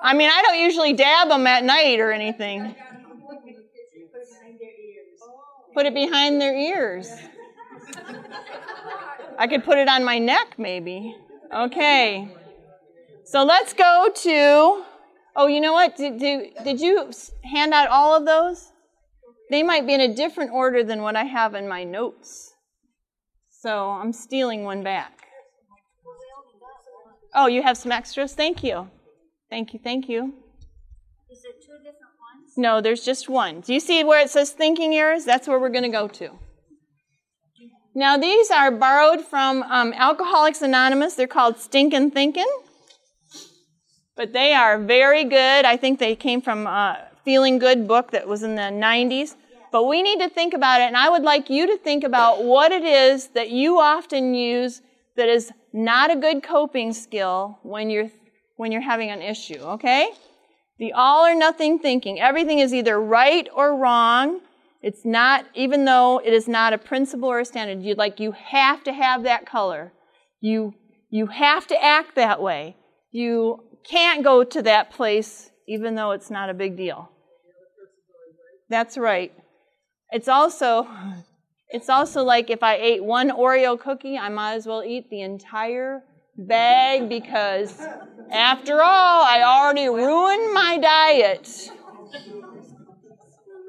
I 0.01 0.13
mean, 0.13 0.29
I 0.29 0.43
don't 0.43 0.59
usually 0.59 0.93
dab 0.93 1.29
them 1.29 1.47
at 1.47 1.63
night 1.63 1.99
or 1.99 2.11
anything. 2.11 2.75
Put 5.75 5.85
it 5.85 5.93
behind 5.93 6.39
their 6.39 6.55
ears. 6.55 7.11
I 9.37 9.45
could 9.47 9.65
put 9.65 9.77
it 9.77 9.89
on 9.89 10.05
my 10.05 10.17
neck, 10.17 10.55
maybe. 10.57 11.15
Okay. 11.53 12.29
So 13.25 13.43
let's 13.43 13.73
go 13.73 14.09
to. 14.15 14.85
Oh, 15.35 15.47
you 15.47 15.59
know 15.59 15.73
what? 15.73 15.97
Did, 15.97 16.17
did, 16.17 16.53
did 16.63 16.79
you 16.79 17.11
hand 17.43 17.73
out 17.73 17.89
all 17.89 18.15
of 18.15 18.25
those? 18.25 18.71
They 19.51 19.63
might 19.63 19.85
be 19.85 19.93
in 19.93 19.99
a 19.99 20.15
different 20.15 20.51
order 20.51 20.81
than 20.81 21.01
what 21.01 21.17
I 21.17 21.25
have 21.25 21.55
in 21.55 21.67
my 21.67 21.83
notes. 21.83 22.53
So 23.49 23.89
I'm 23.89 24.13
stealing 24.13 24.63
one 24.63 24.81
back. 24.81 25.27
Oh, 27.33 27.47
you 27.47 27.61
have 27.61 27.75
some 27.75 27.91
extras? 27.91 28.33
Thank 28.33 28.63
you. 28.63 28.89
Thank 29.49 29.73
you, 29.73 29.79
thank 29.83 30.07
you. 30.07 30.35
Is 31.29 31.43
it 31.43 31.61
two 31.61 31.77
different 31.79 32.15
ones? 32.33 32.44
No, 32.57 32.81
there's 32.81 33.03
just 33.03 33.27
one. 33.27 33.61
Do 33.61 33.73
you 33.73 33.79
see 33.79 34.03
where 34.03 34.21
it 34.21 34.29
says 34.29 34.51
thinking 34.51 34.95
errors? 34.95 35.25
That's 35.25 35.47
where 35.47 35.59
we're 35.59 35.69
going 35.69 35.83
to 35.83 35.89
go 35.89 36.07
to. 36.07 36.31
Now, 37.93 38.17
these 38.17 38.51
are 38.51 38.71
borrowed 38.71 39.21
from 39.21 39.63
um, 39.63 39.93
Alcoholics 39.93 40.61
Anonymous. 40.61 41.15
They're 41.15 41.27
called 41.27 41.59
Stinkin' 41.59 42.11
Thinkin'. 42.11 42.45
But 44.17 44.33
they 44.33 44.53
are 44.53 44.77
very 44.77 45.23
good. 45.23 45.65
I 45.65 45.77
think 45.77 45.99
they 45.99 46.15
came 46.15 46.41
from 46.41 46.67
a 46.67 47.07
Feeling 47.23 47.57
Good 47.57 47.87
book 47.87 48.11
that 48.11 48.27
was 48.27 48.43
in 48.43 48.55
the 48.55 48.61
90s. 48.61 49.35
But 49.71 49.85
we 49.85 50.01
need 50.01 50.19
to 50.19 50.29
think 50.29 50.53
about 50.53 50.79
it, 50.79 50.85
and 50.85 50.95
I 50.95 51.09
would 51.09 51.23
like 51.23 51.49
you 51.49 51.67
to 51.67 51.77
think 51.77 52.05
about 52.05 52.43
what 52.45 52.71
it 52.71 52.85
is 52.85 53.27
that 53.29 53.49
you 53.49 53.79
often 53.79 54.33
use 54.33 54.81
that 55.17 55.27
is 55.27 55.51
not 55.73 56.11
a 56.11 56.15
good 56.15 56.43
coping 56.43 56.93
skill 56.93 57.59
when 57.63 57.89
you're 57.89 58.09
when 58.55 58.71
you're 58.71 58.81
having 58.81 59.11
an 59.11 59.21
issue, 59.21 59.59
okay? 59.59 60.11
The 60.77 60.91
all 60.93 61.25
or 61.25 61.35
nothing 61.35 61.79
thinking. 61.79 62.19
Everything 62.19 62.59
is 62.59 62.73
either 62.73 62.99
right 62.99 63.47
or 63.55 63.77
wrong. 63.77 64.41
It's 64.81 65.05
not, 65.05 65.45
even 65.55 65.85
though 65.85 66.21
it 66.23 66.33
is 66.33 66.47
not 66.47 66.73
a 66.73 66.77
principle 66.77 67.29
or 67.29 67.39
a 67.39 67.45
standard, 67.45 67.83
you 67.83 67.95
like 67.95 68.19
you 68.19 68.33
have 68.33 68.83
to 68.83 68.93
have 68.93 69.23
that 69.23 69.45
color. 69.45 69.93
You 70.41 70.73
you 71.09 71.27
have 71.27 71.65
to 71.67 71.83
act 71.83 72.15
that 72.15 72.41
way. 72.41 72.75
You 73.11 73.63
can't 73.89 74.23
go 74.23 74.43
to 74.43 74.61
that 74.63 74.91
place 74.91 75.49
even 75.67 75.95
though 75.95 76.11
it's 76.11 76.29
not 76.29 76.49
a 76.49 76.53
big 76.53 76.77
deal. 76.77 77.09
That's 78.69 78.97
right. 78.97 79.31
It's 80.11 80.27
also 80.27 80.87
it's 81.69 81.89
also 81.89 82.23
like 82.23 82.49
if 82.49 82.63
I 82.63 82.75
ate 82.75 83.03
one 83.03 83.29
Oreo 83.29 83.79
cookie, 83.79 84.17
I 84.17 84.29
might 84.29 84.55
as 84.55 84.67
well 84.67 84.83
eat 84.83 85.09
the 85.09 85.21
entire 85.21 86.03
bag 86.37 87.09
because 87.09 87.79
after 88.31 88.81
all, 88.81 89.23
I 89.23 89.43
already 89.43 89.87
ruined 89.87 90.53
my 90.53 90.77
diet. 90.81 91.71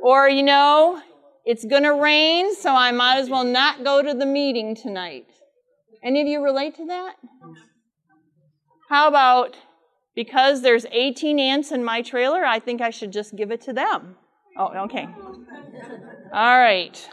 Or, 0.02 0.28
you 0.28 0.42
know, 0.42 1.00
it's 1.44 1.64
going 1.64 1.82
to 1.82 1.94
rain, 1.94 2.54
so 2.54 2.74
I 2.74 2.92
might 2.92 3.18
as 3.18 3.28
well 3.28 3.44
not 3.44 3.84
go 3.84 4.02
to 4.02 4.14
the 4.14 4.26
meeting 4.26 4.74
tonight. 4.74 5.26
Any 6.02 6.20
of 6.20 6.28
you 6.28 6.42
relate 6.42 6.76
to 6.76 6.86
that? 6.86 7.16
How 8.88 9.08
about 9.08 9.56
because 10.14 10.62
there's 10.62 10.86
18 10.90 11.38
ants 11.38 11.72
in 11.72 11.84
my 11.84 12.02
trailer, 12.02 12.44
I 12.44 12.58
think 12.58 12.80
I 12.80 12.90
should 12.90 13.12
just 13.12 13.36
give 13.36 13.50
it 13.50 13.60
to 13.62 13.72
them? 13.72 14.16
Oh, 14.56 14.72
okay. 14.84 15.08
All 16.32 16.58
right. 16.58 17.08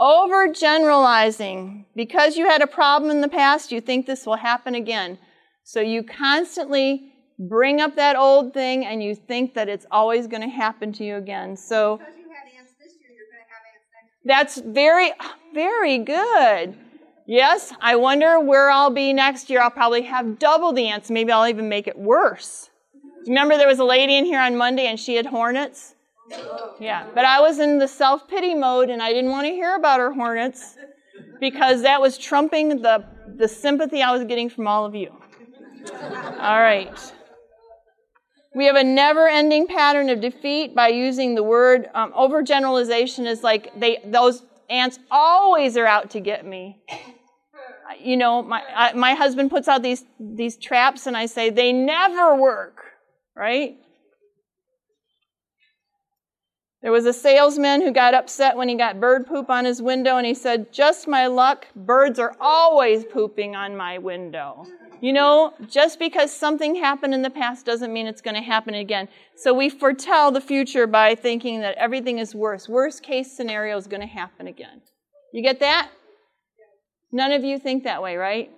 Overgeneralizing. 0.00 1.84
Because 1.94 2.36
you 2.36 2.46
had 2.46 2.62
a 2.62 2.66
problem 2.66 3.10
in 3.10 3.20
the 3.20 3.28
past, 3.28 3.72
you 3.72 3.80
think 3.80 4.06
this 4.06 4.26
will 4.26 4.36
happen 4.36 4.74
again. 4.74 5.18
So 5.64 5.80
you 5.80 6.02
constantly 6.02 7.12
bring 7.38 7.80
up 7.80 7.96
that 7.96 8.16
old 8.16 8.52
thing 8.52 8.84
and 8.84 9.02
you 9.02 9.14
think 9.14 9.54
that 9.54 9.68
it's 9.68 9.86
always 9.90 10.26
going 10.26 10.42
to 10.42 10.48
happen 10.48 10.92
to 10.94 11.04
you 11.04 11.16
again. 11.16 11.56
So 11.56 12.00
that's 14.24 14.60
very, 14.60 15.12
very 15.52 15.98
good. 15.98 16.76
Yes, 17.26 17.72
I 17.80 17.96
wonder 17.96 18.40
where 18.40 18.70
I'll 18.70 18.90
be 18.90 19.12
next 19.12 19.48
year. 19.48 19.60
I'll 19.60 19.70
probably 19.70 20.02
have 20.02 20.38
double 20.38 20.72
the 20.72 20.88
ants. 20.88 21.10
Maybe 21.10 21.32
I'll 21.32 21.48
even 21.48 21.68
make 21.68 21.86
it 21.86 21.98
worse. 21.98 22.68
Remember, 23.26 23.56
there 23.56 23.68
was 23.68 23.78
a 23.78 23.84
lady 23.84 24.16
in 24.16 24.24
here 24.24 24.40
on 24.40 24.56
Monday 24.56 24.86
and 24.86 24.98
she 24.98 25.14
had 25.14 25.26
hornets? 25.26 25.94
Yeah, 26.80 27.06
but 27.14 27.24
I 27.24 27.40
was 27.40 27.58
in 27.58 27.78
the 27.78 27.88
self 27.88 28.28
pity 28.28 28.54
mode 28.54 28.90
and 28.90 29.02
I 29.02 29.12
didn't 29.12 29.30
want 29.30 29.46
to 29.46 29.52
hear 29.52 29.74
about 29.74 30.00
her 30.00 30.12
hornets 30.12 30.76
because 31.40 31.82
that 31.82 32.00
was 32.00 32.18
trumping 32.18 32.82
the, 32.82 33.04
the 33.36 33.48
sympathy 33.48 34.02
I 34.02 34.12
was 34.12 34.24
getting 34.24 34.48
from 34.48 34.66
all 34.66 34.84
of 34.84 34.94
you. 34.94 35.10
All 36.38 36.60
right. 36.60 36.92
We 38.54 38.66
have 38.66 38.76
a 38.76 38.84
never 38.84 39.28
ending 39.28 39.66
pattern 39.66 40.10
of 40.10 40.20
defeat 40.20 40.74
by 40.74 40.88
using 40.88 41.34
the 41.34 41.42
word 41.42 41.88
um, 41.94 42.12
overgeneralization 42.12 43.26
is 43.26 43.42
like 43.42 43.72
they, 43.78 43.98
those 44.04 44.42
ants 44.68 44.98
always 45.10 45.76
are 45.76 45.86
out 45.86 46.10
to 46.10 46.20
get 46.20 46.44
me. 46.44 46.78
You 48.00 48.16
know, 48.16 48.42
my, 48.42 48.62
I, 48.74 48.92
my 48.94 49.14
husband 49.14 49.50
puts 49.50 49.68
out 49.68 49.82
these, 49.82 50.04
these 50.18 50.56
traps 50.56 51.06
and 51.06 51.16
I 51.16 51.26
say, 51.26 51.50
they 51.50 51.72
never 51.72 52.36
work, 52.36 52.78
right? 53.36 53.76
There 56.82 56.90
was 56.90 57.06
a 57.06 57.12
salesman 57.12 57.80
who 57.80 57.92
got 57.92 58.12
upset 58.12 58.56
when 58.56 58.68
he 58.68 58.74
got 58.74 58.98
bird 58.98 59.26
poop 59.26 59.48
on 59.48 59.64
his 59.64 59.80
window, 59.80 60.16
and 60.16 60.26
he 60.26 60.34
said, 60.34 60.72
Just 60.72 61.06
my 61.06 61.28
luck, 61.28 61.68
birds 61.76 62.18
are 62.18 62.34
always 62.40 63.04
pooping 63.04 63.54
on 63.54 63.76
my 63.76 63.98
window. 63.98 64.66
You 65.00 65.12
know, 65.12 65.54
just 65.68 65.98
because 66.00 66.32
something 66.32 66.74
happened 66.74 67.14
in 67.14 67.22
the 67.22 67.30
past 67.30 67.66
doesn't 67.66 67.92
mean 67.92 68.06
it's 68.06 68.20
going 68.20 68.34
to 68.34 68.42
happen 68.42 68.74
again. 68.74 69.08
So 69.36 69.54
we 69.54 69.68
foretell 69.68 70.32
the 70.32 70.40
future 70.40 70.86
by 70.86 71.14
thinking 71.14 71.60
that 71.60 71.76
everything 71.76 72.18
is 72.18 72.34
worse. 72.34 72.68
Worst 72.68 73.02
case 73.02 73.30
scenario 73.30 73.76
is 73.76 73.86
going 73.86 74.00
to 74.00 74.06
happen 74.06 74.46
again. 74.46 74.82
You 75.32 75.42
get 75.42 75.60
that? 75.60 75.90
None 77.12 77.32
of 77.32 77.44
you 77.44 77.58
think 77.58 77.84
that 77.84 78.02
way, 78.02 78.16
right? 78.16 78.50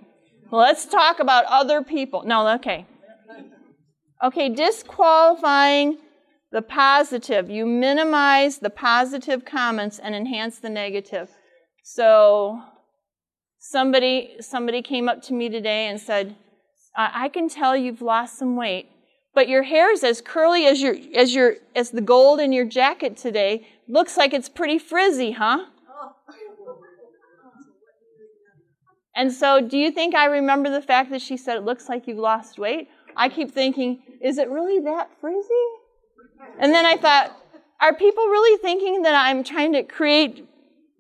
Let's 0.51 0.87
talk 0.87 1.19
about 1.19 1.45
other 1.47 1.83
people. 1.83 2.25
No, 2.25 2.47
okay. 2.57 2.87
Okay, 4.23 4.49
disqualifying 4.49 5.99
the 6.55 6.63
positive. 6.63 7.51
You 7.51 7.67
minimize 7.67 8.59
the 8.59 8.71
positive 8.71 9.45
comments 9.45 9.99
and 9.99 10.15
enhance 10.15 10.61
the 10.61 10.71
negative. 10.71 11.29
So 11.83 12.63
somebody 13.59 14.37
somebody 14.39 14.81
came 14.81 15.09
up 15.09 15.21
to 15.23 15.35
me 15.35 15.49
today 15.49 15.89
and 15.89 16.01
said, 16.01 16.37
"I 16.97 17.29
can 17.29 17.49
tell 17.49 17.77
you've 17.77 18.01
lost 18.01 18.39
some 18.39 18.55
weight, 18.55 18.87
but 19.35 19.49
your 19.49 19.65
hair 19.65 19.91
is 19.91 20.05
as 20.05 20.21
curly 20.21 20.65
as 20.67 20.81
your 20.81 20.95
as 21.17 21.35
your 21.35 21.57
as 21.75 21.91
the 21.91 22.01
gold 22.01 22.39
in 22.39 22.53
your 22.53 22.67
jacket 22.67 23.17
today. 23.17 23.67
Looks 23.89 24.17
like 24.17 24.33
it's 24.33 24.49
pretty 24.49 24.79
frizzy, 24.79 25.33
huh?" 25.33 25.65
And 29.17 29.33
so, 29.33 29.61
do 29.61 29.77
you 29.77 29.91
think 29.91 30.15
I 30.15 30.27
remember 30.27 30.71
the 30.71 30.83
fact 30.83 31.11
that 31.11 31.23
she 31.23 31.37
said 31.37 31.57
it 31.57 31.65
looks 31.65 31.89
like 31.89 32.07
you've 32.07 32.19
lost 32.19 32.61
weight? 32.61 32.89
I 33.17 33.29
keep 33.29 33.51
thinking, 33.51 34.03
is 34.21 34.39
it 34.39 34.49
really 34.51 34.81
that 34.81 35.11
frizzy? 35.21 35.67
And 36.59 36.73
then 36.73 36.87
I 36.87 36.97
thought, 36.97 37.37
are 37.81 37.95
people 37.95 38.25
really 38.25 38.59
thinking 38.59 39.03
that 39.03 39.15
I'm 39.15 39.45
trying 39.45 39.73
to 39.73 39.83
create 39.83 40.49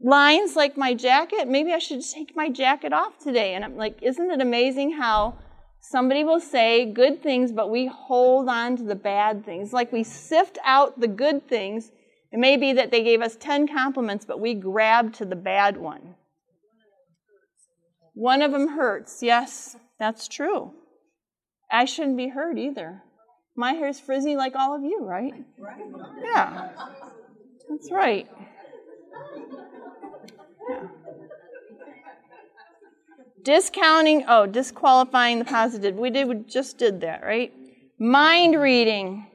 lines 0.02 0.56
like 0.56 0.76
my 0.76 0.94
jacket? 0.94 1.48
Maybe 1.48 1.72
I 1.72 1.78
should 1.78 2.02
take 2.02 2.36
my 2.36 2.50
jacket 2.50 2.92
off 2.92 3.18
today. 3.18 3.54
And 3.54 3.64
I'm 3.64 3.76
like, 3.76 4.02
isn't 4.02 4.30
it 4.30 4.40
amazing 4.40 4.92
how 4.92 5.38
somebody 5.80 6.24
will 6.24 6.40
say 6.40 6.84
good 6.84 7.22
things, 7.22 7.52
but 7.52 7.70
we 7.70 7.86
hold 7.86 8.48
on 8.48 8.76
to 8.76 8.82
the 8.82 8.94
bad 8.94 9.44
things? 9.44 9.72
Like 9.72 9.92
we 9.92 10.02
sift 10.02 10.58
out 10.64 11.00
the 11.00 11.08
good 11.08 11.48
things. 11.48 11.90
It 12.32 12.38
may 12.38 12.56
be 12.56 12.72
that 12.72 12.90
they 12.90 13.04
gave 13.04 13.22
us 13.22 13.36
10 13.36 13.68
compliments, 13.68 14.24
but 14.24 14.40
we 14.40 14.54
grabbed 14.54 15.14
to 15.16 15.24
the 15.24 15.36
bad 15.36 15.76
one. 15.76 16.16
One 18.14 18.42
of 18.42 18.52
them 18.52 18.68
hurts. 18.68 19.22
Yes, 19.22 19.76
that's 19.98 20.28
true. 20.28 20.72
I 21.70 21.84
shouldn't 21.84 22.16
be 22.16 22.28
hurt 22.28 22.58
either. 22.58 23.02
My 23.56 23.72
hair's 23.72 24.00
frizzy 24.00 24.36
like 24.36 24.54
all 24.56 24.74
of 24.74 24.82
you, 24.82 25.04
right? 25.04 25.32
Yeah. 26.22 26.70
That's 27.68 27.90
right. 27.90 28.28
Yeah. 30.68 30.88
Discounting, 33.44 34.24
oh, 34.26 34.46
disqualifying 34.46 35.38
the 35.38 35.44
positive. 35.44 35.94
We 35.96 36.10
did 36.10 36.26
we 36.28 36.36
just 36.36 36.78
did 36.78 37.02
that, 37.02 37.22
right? 37.22 37.52
Mind 37.98 38.60
reading. 38.60 39.26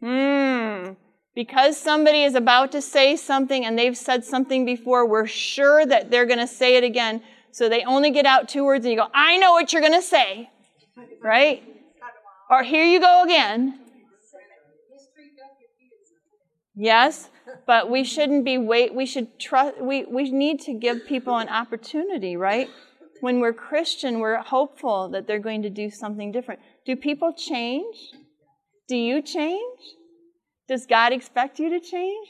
Hmm. 0.00 0.92
Because 1.34 1.78
somebody 1.78 2.24
is 2.24 2.34
about 2.34 2.72
to 2.72 2.82
say 2.82 3.16
something 3.16 3.64
and 3.64 3.78
they've 3.78 3.96
said 3.96 4.24
something 4.24 4.66
before, 4.66 5.06
we're 5.06 5.26
sure 5.26 5.86
that 5.86 6.10
they're 6.10 6.26
going 6.26 6.38
to 6.38 6.46
say 6.46 6.76
it 6.76 6.84
again. 6.84 7.22
So 7.50 7.68
they 7.68 7.84
only 7.84 8.10
get 8.10 8.26
out 8.26 8.48
two 8.48 8.64
words 8.64 8.84
and 8.84 8.92
you 8.92 8.98
go, 8.98 9.08
I 9.14 9.38
know 9.38 9.52
what 9.52 9.72
you're 9.72 9.80
going 9.80 9.94
to 9.94 10.02
say. 10.02 10.50
Right? 11.22 11.62
Or 12.52 12.62
here 12.62 12.84
you 12.84 13.00
go 13.00 13.22
again. 13.24 13.78
Yes, 16.74 17.30
but 17.66 17.90
we 17.90 18.04
shouldn't 18.04 18.44
be 18.44 18.58
wait. 18.58 18.94
We 18.94 19.06
should 19.06 19.38
trust. 19.38 19.80
We 19.80 20.04
we 20.04 20.30
need 20.30 20.60
to 20.62 20.74
give 20.74 21.06
people 21.06 21.38
an 21.38 21.48
opportunity, 21.48 22.36
right? 22.36 22.68
When 23.22 23.40
we're 23.40 23.54
Christian, 23.54 24.18
we're 24.18 24.36
hopeful 24.36 25.08
that 25.12 25.26
they're 25.26 25.38
going 25.38 25.62
to 25.62 25.70
do 25.70 25.88
something 25.88 26.30
different. 26.30 26.60
Do 26.84 26.94
people 26.94 27.32
change? 27.32 27.96
Do 28.86 28.96
you 28.96 29.22
change? 29.22 29.80
Does 30.68 30.84
God 30.84 31.14
expect 31.14 31.58
you 31.58 31.70
to 31.70 31.80
change? 31.80 32.28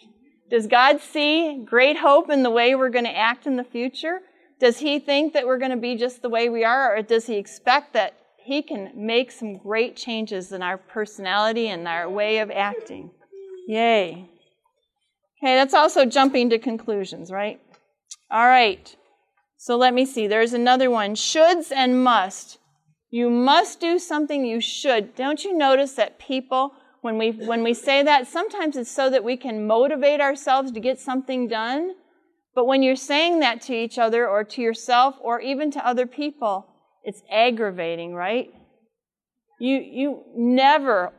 Does 0.49 0.69
God 0.69 1.01
see 1.01 1.65
great 1.65 1.97
hope 1.97 2.31
in 2.31 2.45
the 2.45 2.51
way 2.51 2.77
we're 2.77 2.91
going 2.91 3.07
to 3.07 3.17
act 3.17 3.49
in 3.49 3.57
the 3.57 3.65
future? 3.65 4.21
Does 4.61 4.79
He 4.79 5.01
think 5.01 5.33
that 5.33 5.47
we're 5.47 5.59
going 5.59 5.73
to 5.73 5.77
be 5.77 5.97
just 5.97 6.23
the 6.23 6.29
way 6.29 6.49
we 6.49 6.63
are, 6.63 6.97
or 6.97 7.03
does 7.03 7.27
He 7.27 7.39
expect 7.39 7.95
that 7.95 8.15
He 8.45 8.63
can 8.63 8.93
make 8.95 9.31
some 9.31 9.57
great 9.57 9.97
changes 9.97 10.53
in 10.53 10.63
our 10.63 10.77
personality 10.77 11.69
and 11.69 11.87
our 11.87 12.09
way 12.09 12.39
of 12.39 12.51
acting? 12.51 13.11
Yay. 13.69 14.29
Okay, 15.43 15.55
that's 15.55 15.75
also 15.75 16.05
jumping 16.05 16.51
to 16.51 16.59
conclusions, 16.59 17.31
right? 17.31 17.61
All 18.31 18.47
right. 18.47 18.95
So 19.59 19.77
let 19.77 19.95
me 19.95 20.05
see. 20.05 20.27
There's 20.27 20.53
another 20.53 20.91
one 20.91 21.15
shoulds 21.15 21.71
and 21.71 22.03
must. 22.03 22.59
You 23.11 23.31
must 23.31 23.79
do 23.79 23.99
something 23.99 24.45
you 24.45 24.61
should. 24.61 25.15
Don't 25.15 25.45
you 25.45 25.57
notice 25.57 25.93
that 25.93 26.19
people, 26.19 26.73
when 27.03 27.19
we, 27.19 27.31
when 27.33 27.63
we 27.63 27.75
say 27.75 28.03
that, 28.03 28.27
sometimes 28.27 28.77
it's 28.77 28.91
so 28.91 29.11
that 29.11 29.23
we 29.23 29.37
can 29.37 29.67
motivate 29.67 30.21
ourselves 30.21 30.73
to 30.73 30.81
get 30.81 30.99
something 30.99 31.47
done. 31.47 31.93
But 32.55 32.67
when 32.67 32.83
you're 32.83 32.97
saying 32.97 33.41
that 33.41 33.61
to 33.63 33.75
each 33.75 33.99
other 33.99 34.29
or 34.29 34.45
to 34.45 34.63
yourself 34.63 35.17
or 35.21 35.41
even 35.41 35.71
to 35.73 35.87
other 35.87 36.07
people, 36.07 36.67
it's 37.05 37.23
aggravating, 37.31 38.15
right? 38.15 38.53
You, 39.59 39.77
you 39.77 40.23
never 40.37 41.13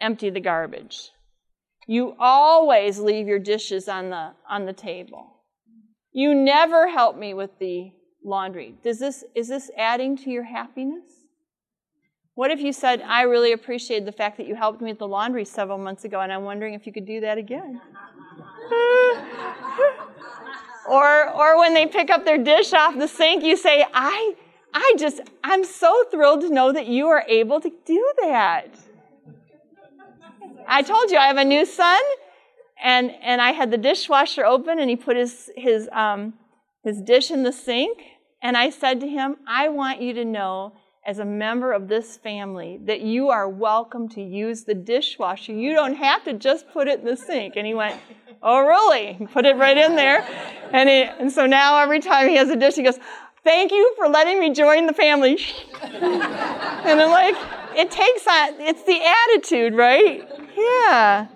empty 0.00 0.30
the 0.30 0.40
garbage. 0.40 1.10
You 1.86 2.14
always 2.18 2.98
leave 2.98 3.26
your 3.26 3.38
dishes 3.38 3.88
on 3.88 4.10
the, 4.10 4.32
on 4.48 4.66
the 4.66 4.72
table. 4.72 5.26
You 6.12 6.34
never 6.34 6.88
help 6.88 7.16
me 7.16 7.34
with 7.34 7.50
the 7.58 7.92
laundry. 8.24 8.74
Does 8.82 8.98
this, 8.98 9.24
is 9.34 9.48
this 9.48 9.70
adding 9.76 10.16
to 10.18 10.30
your 10.30 10.44
happiness? 10.44 11.04
What 12.34 12.50
if 12.50 12.60
you 12.60 12.72
said, 12.72 13.02
I 13.02 13.22
really 13.22 13.52
appreciate 13.52 14.04
the 14.04 14.12
fact 14.12 14.36
that 14.38 14.46
you 14.46 14.54
helped 14.54 14.80
me 14.80 14.90
with 14.90 14.98
the 14.98 15.08
laundry 15.08 15.44
several 15.44 15.78
months 15.78 16.04
ago, 16.04 16.20
and 16.20 16.32
I'm 16.32 16.44
wondering 16.44 16.74
if 16.74 16.86
you 16.86 16.92
could 16.92 17.06
do 17.06 17.20
that 17.20 17.38
again? 17.38 17.80
or, 20.88 21.30
or 21.30 21.58
when 21.58 21.74
they 21.74 21.86
pick 21.86 22.08
up 22.08 22.24
their 22.24 22.38
dish 22.38 22.72
off 22.72 22.96
the 22.96 23.08
sink, 23.08 23.44
you 23.44 23.56
say, 23.56 23.84
I, 23.92 24.34
I 24.72 24.94
just, 24.98 25.20
I'm 25.42 25.64
so 25.64 26.04
thrilled 26.10 26.42
to 26.42 26.50
know 26.50 26.72
that 26.72 26.86
you 26.86 27.08
are 27.08 27.24
able 27.28 27.60
to 27.60 27.72
do 27.84 28.12
that. 28.22 28.68
I 30.66 30.82
told 30.82 31.10
you 31.10 31.18
I 31.18 31.26
have 31.26 31.36
a 31.36 31.44
new 31.44 31.66
son, 31.66 32.00
and 32.82 33.10
and 33.22 33.42
I 33.42 33.50
had 33.50 33.70
the 33.70 33.76
dishwasher 33.76 34.44
open, 34.44 34.78
and 34.78 34.88
he 34.88 34.96
put 34.96 35.16
his 35.16 35.50
his 35.56 35.88
um, 35.92 36.34
his 36.84 37.00
dish 37.02 37.30
in 37.30 37.42
the 37.42 37.52
sink, 37.52 37.98
and 38.40 38.56
I 38.56 38.70
said 38.70 39.00
to 39.00 39.08
him, 39.08 39.36
"I 39.46 39.68
want 39.68 40.00
you 40.00 40.12
to 40.14 40.24
know." 40.24 40.74
As 41.06 41.18
a 41.18 41.24
member 41.24 41.72
of 41.72 41.88
this 41.88 42.18
family, 42.18 42.78
that 42.84 43.00
you 43.00 43.30
are 43.30 43.48
welcome 43.48 44.06
to 44.10 44.22
use 44.22 44.64
the 44.64 44.74
dishwasher. 44.74 45.54
You 45.54 45.72
don't 45.72 45.94
have 45.94 46.24
to 46.24 46.34
just 46.34 46.70
put 46.74 46.88
it 46.88 47.00
in 47.00 47.06
the 47.06 47.16
sink. 47.16 47.54
And 47.56 47.66
he 47.66 47.72
went, 47.72 47.98
Oh, 48.42 48.60
really? 48.60 49.26
Put 49.32 49.44
it 49.44 49.56
right 49.56 49.76
in 49.76 49.96
there. 49.96 50.22
And, 50.72 50.88
he, 50.88 51.02
and 51.02 51.32
so 51.32 51.46
now 51.46 51.78
every 51.78 52.00
time 52.00 52.28
he 52.28 52.36
has 52.36 52.48
a 52.48 52.56
dish, 52.56 52.74
he 52.74 52.82
goes, 52.82 52.98
Thank 53.42 53.72
you 53.72 53.94
for 53.96 54.08
letting 54.08 54.38
me 54.38 54.52
join 54.52 54.86
the 54.86 54.92
family. 54.92 55.38
and 55.82 57.00
I'm 57.00 57.10
like, 57.10 57.36
It 57.76 57.90
takes 57.90 58.26
on, 58.26 58.60
it's 58.60 58.82
the 58.82 59.00
attitude, 59.02 59.74
right? 59.74 60.28
Yeah. 60.56 61.28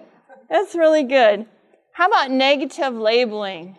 That's 0.51 0.75
really 0.75 1.05
good. 1.05 1.47
How 1.93 2.09
about 2.09 2.31
negative 2.31 2.95
labeling? 2.95 3.79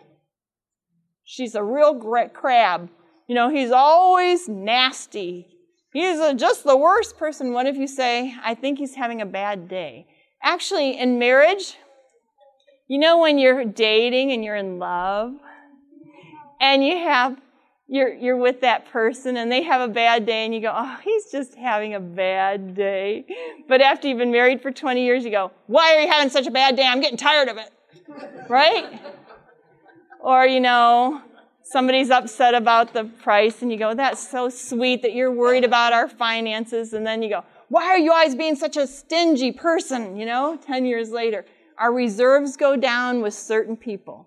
She's 1.24 1.54
a 1.54 1.62
real 1.62 1.94
great 1.94 2.34
crab. 2.34 2.88
You 3.28 3.34
know, 3.34 3.50
he's 3.50 3.70
always 3.70 4.48
nasty. 4.48 5.48
He's 5.92 6.18
a, 6.18 6.34
just 6.34 6.64
the 6.64 6.76
worst 6.76 7.18
person. 7.18 7.52
What 7.52 7.66
if 7.66 7.76
you 7.76 7.86
say, 7.86 8.34
I 8.42 8.54
think 8.54 8.78
he's 8.78 8.94
having 8.94 9.20
a 9.20 9.26
bad 9.26 9.68
day? 9.68 10.06
Actually, 10.42 10.98
in 10.98 11.18
marriage, 11.18 11.76
you 12.88 12.98
know, 12.98 13.18
when 13.18 13.38
you're 13.38 13.64
dating 13.64 14.32
and 14.32 14.44
you're 14.44 14.56
in 14.56 14.78
love 14.78 15.32
and 16.60 16.84
you 16.84 16.96
have 16.96 17.36
you're, 17.88 18.12
you're 18.12 18.36
with 18.36 18.62
that 18.62 18.90
person 18.90 19.36
and 19.36 19.50
they 19.50 19.62
have 19.62 19.80
a 19.80 19.92
bad 19.92 20.26
day 20.26 20.44
and 20.44 20.54
you 20.54 20.60
go, 20.60 20.72
oh, 20.74 20.98
he's 21.04 21.30
just 21.30 21.54
having 21.54 21.94
a 21.94 22.00
bad 22.00 22.74
day. 22.74 23.24
But 23.68 23.80
after 23.80 24.08
you've 24.08 24.18
been 24.18 24.32
married 24.32 24.60
for 24.60 24.72
20 24.72 25.04
years, 25.04 25.24
you 25.24 25.30
go, 25.30 25.52
why 25.66 25.94
are 25.94 26.00
you 26.00 26.08
having 26.08 26.30
such 26.30 26.46
a 26.46 26.50
bad 26.50 26.76
day? 26.76 26.84
I'm 26.84 27.00
getting 27.00 27.16
tired 27.16 27.48
of 27.48 27.58
it. 27.58 27.72
right? 28.48 29.00
Or, 30.20 30.44
you 30.44 30.58
know, 30.58 31.22
somebody's 31.62 32.10
upset 32.10 32.54
about 32.54 32.92
the 32.92 33.04
price 33.04 33.62
and 33.62 33.70
you 33.70 33.78
go, 33.78 33.94
that's 33.94 34.28
so 34.28 34.48
sweet 34.48 35.02
that 35.02 35.14
you're 35.14 35.32
worried 35.32 35.64
about 35.64 35.92
our 35.92 36.08
finances. 36.08 36.92
And 36.92 37.06
then 37.06 37.22
you 37.22 37.28
go, 37.28 37.44
why 37.68 37.84
are 37.84 37.98
you 37.98 38.12
always 38.12 38.34
being 38.34 38.56
such 38.56 38.76
a 38.76 38.86
stingy 38.86 39.52
person? 39.52 40.16
You 40.16 40.26
know, 40.26 40.58
10 40.66 40.86
years 40.86 41.10
later. 41.10 41.44
Our 41.78 41.92
reserves 41.92 42.56
go 42.56 42.74
down 42.74 43.20
with 43.20 43.34
certain 43.34 43.76
people. 43.76 44.26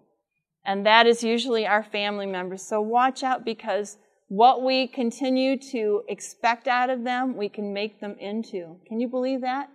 And 0.66 0.86
that 0.86 1.07
is 1.07 1.24
usually 1.24 1.66
our 1.66 1.84
family 1.84 2.26
members. 2.26 2.62
So 2.62 2.82
watch 2.82 3.24
out 3.24 3.45
because 3.45 3.97
what 4.28 4.64
we 4.64 4.88
continue 4.88 5.57
to 5.72 6.03
expect 6.07 6.68
out 6.68 6.89
of 6.89 7.03
them, 7.03 7.36
we 7.36 7.49
can 7.49 7.74
make 7.74 7.99
them 7.99 8.16
into. 8.20 8.78
Can 8.88 8.99
you 8.99 9.07
believe 9.07 9.41
that? 9.41 9.70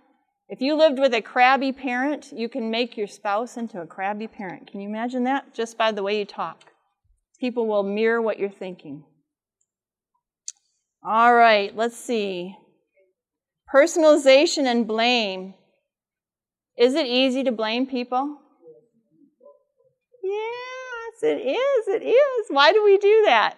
If 0.47 0.61
you 0.61 0.75
lived 0.75 0.99
with 0.99 1.13
a 1.13 1.21
crabby 1.21 1.71
parent, 1.71 2.31
you 2.31 2.47
can 2.47 2.69
make 2.69 2.95
your 2.95 3.07
spouse 3.07 3.57
into 3.57 3.81
a 3.81 3.87
crabby 3.87 4.27
parent. 4.27 4.67
Can 4.71 4.79
you 4.79 4.87
imagine 4.87 5.23
that? 5.23 5.53
Just 5.53 5.77
by 5.77 5.91
the 5.91 6.03
way 6.03 6.19
you 6.19 6.25
talk. 6.25 6.71
People 7.39 7.67
will 7.67 7.83
mirror 7.83 8.21
what 8.21 8.39
you're 8.39 8.49
thinking. 8.49 9.03
All 11.03 11.35
right, 11.35 11.75
let's 11.75 11.97
see. 11.97 12.55
Personalization 13.73 14.65
and 14.65 14.87
blame. 14.87 15.55
Is 16.77 16.93
it 16.93 17.07
easy 17.07 17.43
to 17.43 17.51
blame 17.51 17.87
people? 17.87 18.37
Yes, 20.23 20.64
it 21.23 21.37
is. 21.37 21.87
It 21.87 22.03
is. 22.03 22.47
Why 22.49 22.71
do 22.71 22.83
we 22.83 22.97
do 22.97 23.23
that? 23.25 23.55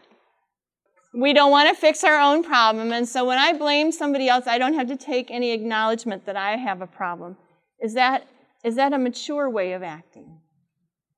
We 1.14 1.34
don't 1.34 1.52
want 1.52 1.70
to 1.70 1.80
fix 1.80 2.04
our 2.04 2.20
own 2.20 2.44
problem. 2.44 2.92
And 2.92 3.08
so 3.08 3.26
when 3.26 3.38
I 3.38 3.54
blame 3.54 3.92
somebody 3.92 4.28
else, 4.30 4.46
I 4.46 4.58
don't 4.58 4.76
have 4.76 4.88
to 4.88 4.98
take 4.98 5.32
any 5.32 5.52
acknowledgement 5.52 6.26
that 6.26 6.36
I 6.36 6.58
have 6.58 6.82
a 6.82 6.88
problem. 6.88 7.38
Is 7.82 7.94
that, 7.94 8.28
is 8.64 8.76
that 8.76 8.94
a 8.94 8.98
mature 8.98 9.50
way 9.50 9.74
of 9.74 9.84
acting? 9.84 10.40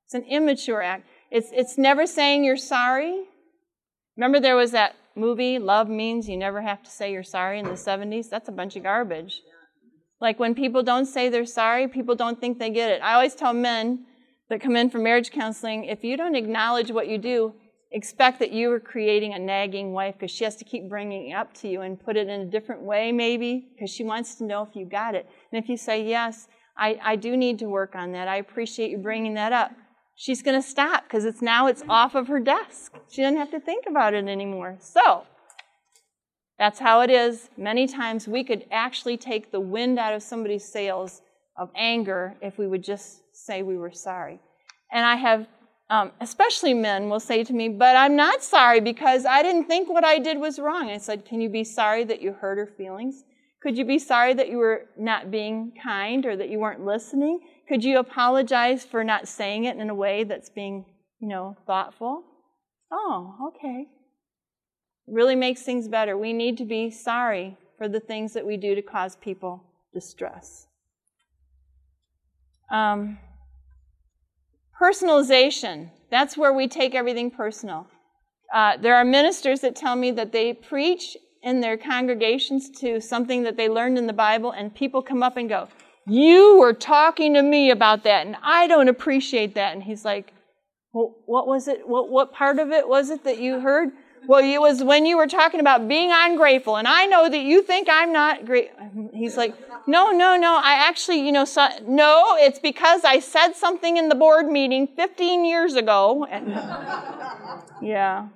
It's 0.05 0.13
an 0.13 0.23
immature 0.23 0.81
act. 0.81 1.05
It's, 1.31 1.49
it's 1.51 1.77
never 1.77 2.07
saying 2.07 2.43
you're 2.43 2.57
sorry. 2.57 3.23
Remember, 4.15 4.39
there 4.39 4.55
was 4.55 4.71
that 4.71 4.95
movie, 5.15 5.59
Love 5.59 5.89
Means 5.89 6.27
You 6.27 6.37
Never 6.37 6.61
Have 6.61 6.81
to 6.83 6.89
Say 6.89 7.11
You're 7.11 7.23
Sorry, 7.23 7.59
in 7.59 7.65
the 7.65 7.71
70s? 7.71 8.29
That's 8.29 8.49
a 8.49 8.53
bunch 8.53 8.75
of 8.75 8.83
garbage. 8.83 9.41
Like 10.21 10.39
when 10.39 10.55
people 10.55 10.83
don't 10.83 11.05
say 11.05 11.29
they're 11.29 11.45
sorry, 11.45 11.87
people 11.87 12.15
don't 12.15 12.39
think 12.39 12.59
they 12.59 12.69
get 12.69 12.91
it. 12.91 13.01
I 13.01 13.13
always 13.13 13.35
tell 13.35 13.53
men, 13.53 14.05
that 14.49 14.61
come 14.61 14.75
in 14.75 14.89
for 14.89 14.97
marriage 14.97 15.31
counseling, 15.31 15.85
if 15.85 16.03
you 16.03 16.17
don't 16.17 16.35
acknowledge 16.35 16.91
what 16.91 17.07
you 17.07 17.17
do, 17.17 17.53
expect 17.91 18.39
that 18.39 18.51
you 18.51 18.71
are 18.71 18.79
creating 18.79 19.33
a 19.33 19.39
nagging 19.39 19.93
wife 19.93 20.15
because 20.15 20.31
she 20.31 20.43
has 20.43 20.55
to 20.57 20.65
keep 20.65 20.89
bringing 20.89 21.29
it 21.29 21.33
up 21.33 21.53
to 21.53 21.67
you 21.67 21.81
and 21.81 22.03
put 22.03 22.17
it 22.17 22.27
in 22.27 22.41
a 22.41 22.45
different 22.45 22.81
way, 22.81 23.11
maybe, 23.11 23.67
because 23.73 23.89
she 23.89 24.03
wants 24.03 24.35
to 24.35 24.43
know 24.43 24.63
if 24.63 24.75
you 24.75 24.85
got 24.85 25.15
it. 25.15 25.27
And 25.51 25.63
if 25.63 25.69
you 25.69 25.77
say, 25.77 26.03
Yes, 26.03 26.47
I, 26.77 26.99
I 27.03 27.15
do 27.15 27.35
need 27.35 27.59
to 27.59 27.65
work 27.65 27.95
on 27.95 28.11
that, 28.13 28.27
I 28.27 28.37
appreciate 28.37 28.91
you 28.91 28.97
bringing 28.97 29.33
that 29.35 29.51
up, 29.51 29.71
she's 30.15 30.41
going 30.41 30.59
to 30.59 30.67
stop 30.67 31.03
because 31.03 31.25
it's 31.25 31.41
now 31.41 31.67
it's 31.67 31.83
off 31.89 32.15
of 32.15 32.27
her 32.27 32.39
desk. 32.39 32.93
She 33.09 33.21
doesn't 33.21 33.37
have 33.37 33.51
to 33.51 33.59
think 33.59 33.85
about 33.87 34.13
it 34.13 34.27
anymore. 34.27 34.77
So, 34.79 35.23
that's 36.57 36.79
how 36.79 37.01
it 37.01 37.09
is. 37.09 37.49
Many 37.57 37.87
times 37.87 38.27
we 38.27 38.43
could 38.43 38.65
actually 38.69 39.15
take 39.15 39.51
the 39.51 39.61
wind 39.61 39.97
out 39.97 40.13
of 40.13 40.21
somebody's 40.21 40.65
sails 40.65 41.21
of 41.57 41.69
anger 41.75 42.35
if 42.41 42.57
we 42.57 42.67
would 42.67 42.83
just 42.83 43.21
say 43.45 43.63
we 43.63 43.77
were 43.77 43.91
sorry. 43.91 44.39
And 44.91 45.05
I 45.05 45.15
have, 45.15 45.47
um, 45.89 46.11
especially 46.19 46.73
men, 46.73 47.09
will 47.09 47.19
say 47.19 47.43
to 47.43 47.53
me, 47.53 47.69
But 47.69 47.95
I'm 47.95 48.15
not 48.15 48.43
sorry 48.43 48.79
because 48.79 49.25
I 49.25 49.41
didn't 49.43 49.65
think 49.65 49.89
what 49.89 50.05
I 50.05 50.19
did 50.19 50.37
was 50.37 50.59
wrong. 50.59 50.89
I 50.89 50.97
said, 50.97 51.25
Can 51.25 51.41
you 51.41 51.49
be 51.49 51.63
sorry 51.63 52.03
that 52.05 52.21
you 52.21 52.33
hurt 52.33 52.57
her 52.57 52.67
feelings? 52.67 53.23
Could 53.61 53.77
you 53.77 53.85
be 53.85 53.99
sorry 53.99 54.33
that 54.35 54.49
you 54.49 54.57
were 54.57 54.85
not 54.97 55.31
being 55.31 55.73
kind 55.83 56.25
or 56.25 56.37
that 56.37 56.49
you 56.49 56.59
weren't 56.59 56.85
listening? 56.85 57.41
Could 57.67 57.83
you 57.83 57.99
apologize 57.99 58.85
for 58.85 59.03
not 59.03 59.27
saying 59.27 59.65
it 59.65 59.77
in 59.77 59.89
a 59.89 59.95
way 59.95 60.23
that's 60.23 60.49
being, 60.49 60.85
you 61.19 61.27
know, 61.27 61.57
thoughtful? 61.67 62.23
Oh, 62.91 63.35
okay. 63.49 63.87
Really 65.07 65.35
makes 65.35 65.63
things 65.63 65.87
better. 65.87 66.17
We 66.17 66.31
need 66.31 66.57
to 66.59 66.65
be 66.65 66.89
sorry 66.89 67.57
for 67.77 67.89
the 67.89 67.99
things 67.99 68.33
that 68.33 68.45
we 68.45 68.57
do 68.57 68.75
to 68.75 68.81
cause 68.81 69.17
people 69.17 69.63
distress. 69.93 70.67
Um, 72.71 73.17
personalization. 74.81 75.89
That's 76.09 76.37
where 76.37 76.53
we 76.53 76.67
take 76.67 76.95
everything 76.95 77.31
personal. 77.31 77.87
Uh, 78.53 78.77
there 78.77 78.95
are 78.95 79.05
ministers 79.05 79.61
that 79.61 79.75
tell 79.75 79.95
me 79.95 80.11
that 80.11 80.31
they 80.31 80.53
preach 80.53 81.15
in 81.43 81.61
their 81.61 81.77
congregations 81.77 82.69
to 82.81 82.99
something 82.99 83.43
that 83.43 83.57
they 83.57 83.69
learned 83.69 83.97
in 83.97 84.07
the 84.07 84.13
Bible, 84.13 84.51
and 84.51 84.73
people 84.73 85.01
come 85.01 85.23
up 85.23 85.37
and 85.37 85.47
go, 85.47 85.67
You 86.07 86.57
were 86.57 86.73
talking 86.73 87.33
to 87.35 87.41
me 87.41 87.69
about 87.69 88.03
that, 88.03 88.25
and 88.25 88.35
I 88.41 88.67
don't 88.67 88.89
appreciate 88.89 89.55
that. 89.55 89.73
And 89.73 89.83
he's 89.83 90.03
like, 90.03 90.33
well, 90.93 91.15
What 91.25 91.47
was 91.47 91.67
it? 91.67 91.87
What, 91.87 92.09
what 92.09 92.33
part 92.33 92.59
of 92.59 92.71
it 92.71 92.87
was 92.87 93.09
it 93.09 93.23
that 93.23 93.39
you 93.39 93.59
heard? 93.59 93.89
Well, 94.27 94.43
it 94.43 94.59
was 94.59 94.83
when 94.83 95.05
you 95.05 95.17
were 95.17 95.27
talking 95.27 95.59
about 95.59 95.87
being 95.87 96.11
ungrateful, 96.13 96.77
and 96.77 96.87
I 96.87 97.05
know 97.05 97.29
that 97.29 97.39
you 97.39 97.61
think 97.63 97.87
I'm 97.89 98.13
not 98.13 98.45
great. 98.45 98.71
He's 99.13 99.37
like, 99.37 99.55
no, 99.87 100.11
no, 100.11 100.37
no. 100.37 100.55
I 100.55 100.87
actually, 100.87 101.25
you 101.25 101.31
know, 101.31 101.45
so, 101.45 101.67
no. 101.87 102.35
It's 102.37 102.59
because 102.59 103.03
I 103.03 103.19
said 103.19 103.53
something 103.53 103.97
in 103.97 104.09
the 104.09 104.15
board 104.15 104.47
meeting 104.47 104.87
15 104.87 105.45
years 105.45 105.75
ago. 105.75 106.25
And, 106.29 106.47
yeah. 107.81 108.27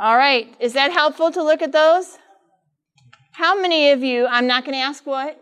All 0.00 0.16
right. 0.16 0.52
Is 0.58 0.72
that 0.72 0.92
helpful 0.92 1.30
to 1.30 1.42
look 1.42 1.62
at 1.62 1.72
those? 1.72 2.18
How 3.32 3.60
many 3.60 3.90
of 3.90 4.02
you, 4.02 4.26
I'm 4.26 4.46
not 4.46 4.64
going 4.64 4.74
to 4.74 4.82
ask 4.82 5.06
what, 5.06 5.40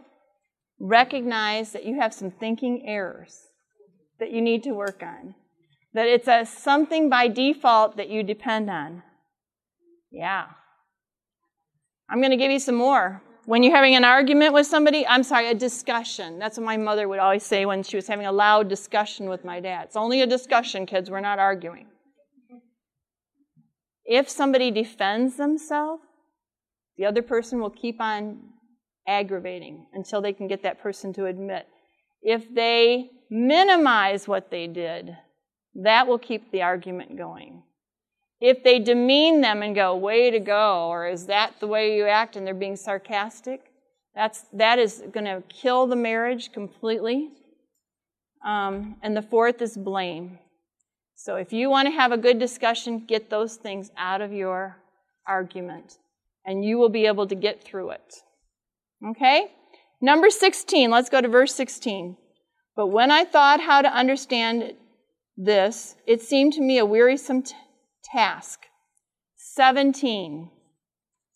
recognize 0.78 1.72
that 1.72 1.84
you 1.84 2.00
have 2.00 2.12
some 2.12 2.30
thinking 2.30 2.86
errors 2.86 3.48
that 4.18 4.30
you 4.30 4.40
need 4.42 4.62
to 4.64 4.72
work 4.72 5.02
on? 5.02 5.34
That 5.94 6.08
it's 6.08 6.28
a 6.28 6.46
something 6.46 7.08
by 7.08 7.28
default 7.28 7.96
that 7.96 8.08
you 8.08 8.22
depend 8.22 8.70
on? 8.70 9.02
Yeah. 10.10 10.46
I'm 12.08 12.18
going 12.18 12.30
to 12.30 12.36
give 12.36 12.50
you 12.50 12.58
some 12.58 12.74
more. 12.74 13.22
When 13.44 13.62
you're 13.62 13.74
having 13.74 13.96
an 13.96 14.04
argument 14.04 14.54
with 14.54 14.66
somebody, 14.66 15.06
I'm 15.06 15.22
sorry, 15.22 15.48
a 15.48 15.54
discussion. 15.54 16.38
That's 16.38 16.58
what 16.58 16.64
my 16.64 16.76
mother 16.76 17.08
would 17.08 17.18
always 17.18 17.42
say 17.42 17.66
when 17.66 17.82
she 17.82 17.96
was 17.96 18.06
having 18.06 18.26
a 18.26 18.32
loud 18.32 18.68
discussion 18.68 19.28
with 19.28 19.44
my 19.44 19.60
dad. 19.60 19.86
It's 19.86 19.96
only 19.96 20.22
a 20.22 20.26
discussion, 20.26 20.86
kids. 20.86 21.10
We're 21.10 21.20
not 21.20 21.38
arguing. 21.38 21.86
If 24.04 24.28
somebody 24.28 24.70
defends 24.70 25.36
themselves, 25.36 26.02
the 26.96 27.06
other 27.06 27.22
person 27.22 27.60
will 27.60 27.70
keep 27.70 28.00
on 28.00 28.38
aggravating 29.08 29.86
until 29.92 30.20
they 30.20 30.32
can 30.32 30.46
get 30.46 30.62
that 30.62 30.80
person 30.80 31.12
to 31.14 31.26
admit. 31.26 31.66
If 32.20 32.54
they 32.54 33.10
minimize 33.30 34.28
what 34.28 34.50
they 34.50 34.66
did, 34.66 35.16
that 35.74 36.06
will 36.06 36.18
keep 36.18 36.50
the 36.50 36.62
argument 36.62 37.16
going. 37.16 37.62
If 38.40 38.64
they 38.64 38.78
demean 38.78 39.40
them 39.40 39.62
and 39.62 39.74
go, 39.74 39.96
way 39.96 40.30
to 40.30 40.40
go, 40.40 40.88
or 40.88 41.06
is 41.06 41.26
that 41.26 41.60
the 41.60 41.66
way 41.66 41.96
you 41.96 42.06
act, 42.06 42.36
and 42.36 42.46
they're 42.46 42.54
being 42.54 42.76
sarcastic, 42.76 43.72
that's, 44.14 44.44
that 44.52 44.78
is 44.78 45.02
going 45.12 45.26
to 45.26 45.42
kill 45.48 45.86
the 45.86 45.96
marriage 45.96 46.52
completely. 46.52 47.30
Um, 48.44 48.96
and 49.02 49.16
the 49.16 49.22
fourth 49.22 49.62
is 49.62 49.76
blame. 49.76 50.38
So 51.14 51.36
if 51.36 51.52
you 51.52 51.70
want 51.70 51.86
to 51.86 51.92
have 51.92 52.10
a 52.10 52.16
good 52.16 52.40
discussion, 52.40 53.04
get 53.06 53.30
those 53.30 53.54
things 53.54 53.92
out 53.96 54.20
of 54.20 54.32
your 54.32 54.76
argument, 55.26 55.98
and 56.44 56.64
you 56.64 56.78
will 56.78 56.88
be 56.88 57.06
able 57.06 57.28
to 57.28 57.36
get 57.36 57.62
through 57.62 57.90
it. 57.90 58.14
Okay? 59.06 59.52
Number 60.00 60.30
16, 60.30 60.90
let's 60.90 61.08
go 61.08 61.20
to 61.20 61.28
verse 61.28 61.54
16. 61.54 62.16
But 62.74 62.88
when 62.88 63.12
I 63.12 63.24
thought 63.24 63.60
how 63.60 63.82
to 63.82 63.88
understand 63.88 64.74
this, 65.36 65.96
it 66.06 66.22
seemed 66.22 66.52
to 66.54 66.60
me 66.60 66.78
a 66.78 66.86
wearisome 66.86 67.42
t- 67.42 67.54
task. 68.04 68.66
17. 69.36 70.50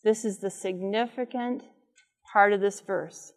This 0.04 0.24
is 0.24 0.38
the 0.38 0.50
significant 0.50 1.62
part 2.32 2.52
of 2.52 2.60
this 2.60 2.80
verse. 2.80 3.32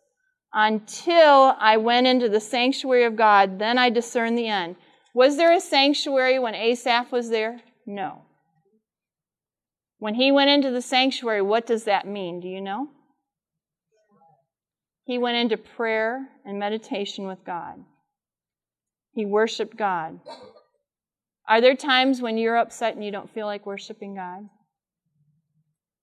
Until 0.53 1.55
I 1.59 1.77
went 1.77 2.07
into 2.07 2.29
the 2.29 2.39
sanctuary 2.39 3.03
of 3.05 3.15
God, 3.15 3.59
then 3.59 3.77
I 3.77 3.89
discerned 3.89 4.37
the 4.37 4.47
end. 4.47 4.75
Was 5.13 5.37
there 5.37 5.53
a 5.53 5.59
sanctuary 5.59 6.39
when 6.39 6.55
Asaph 6.55 7.11
was 7.11 7.29
there? 7.29 7.61
No. 7.85 8.23
When 9.97 10.15
he 10.15 10.31
went 10.31 10.49
into 10.49 10.71
the 10.71 10.81
sanctuary, 10.81 11.41
what 11.41 11.65
does 11.65 11.83
that 11.83 12.07
mean? 12.07 12.39
Do 12.39 12.47
you 12.47 12.61
know? 12.61 12.87
He 15.03 15.17
went 15.17 15.37
into 15.37 15.57
prayer 15.57 16.29
and 16.45 16.59
meditation 16.59 17.27
with 17.27 17.43
God. 17.43 17.83
He 19.19 19.25
worshiped 19.25 19.75
God. 19.75 20.21
Are 21.45 21.59
there 21.59 21.75
times 21.75 22.21
when 22.21 22.37
you're 22.37 22.55
upset 22.55 22.95
and 22.95 23.03
you 23.03 23.11
don't 23.11 23.29
feel 23.29 23.47
like 23.47 23.65
worshiping 23.65 24.15
God? 24.15 24.47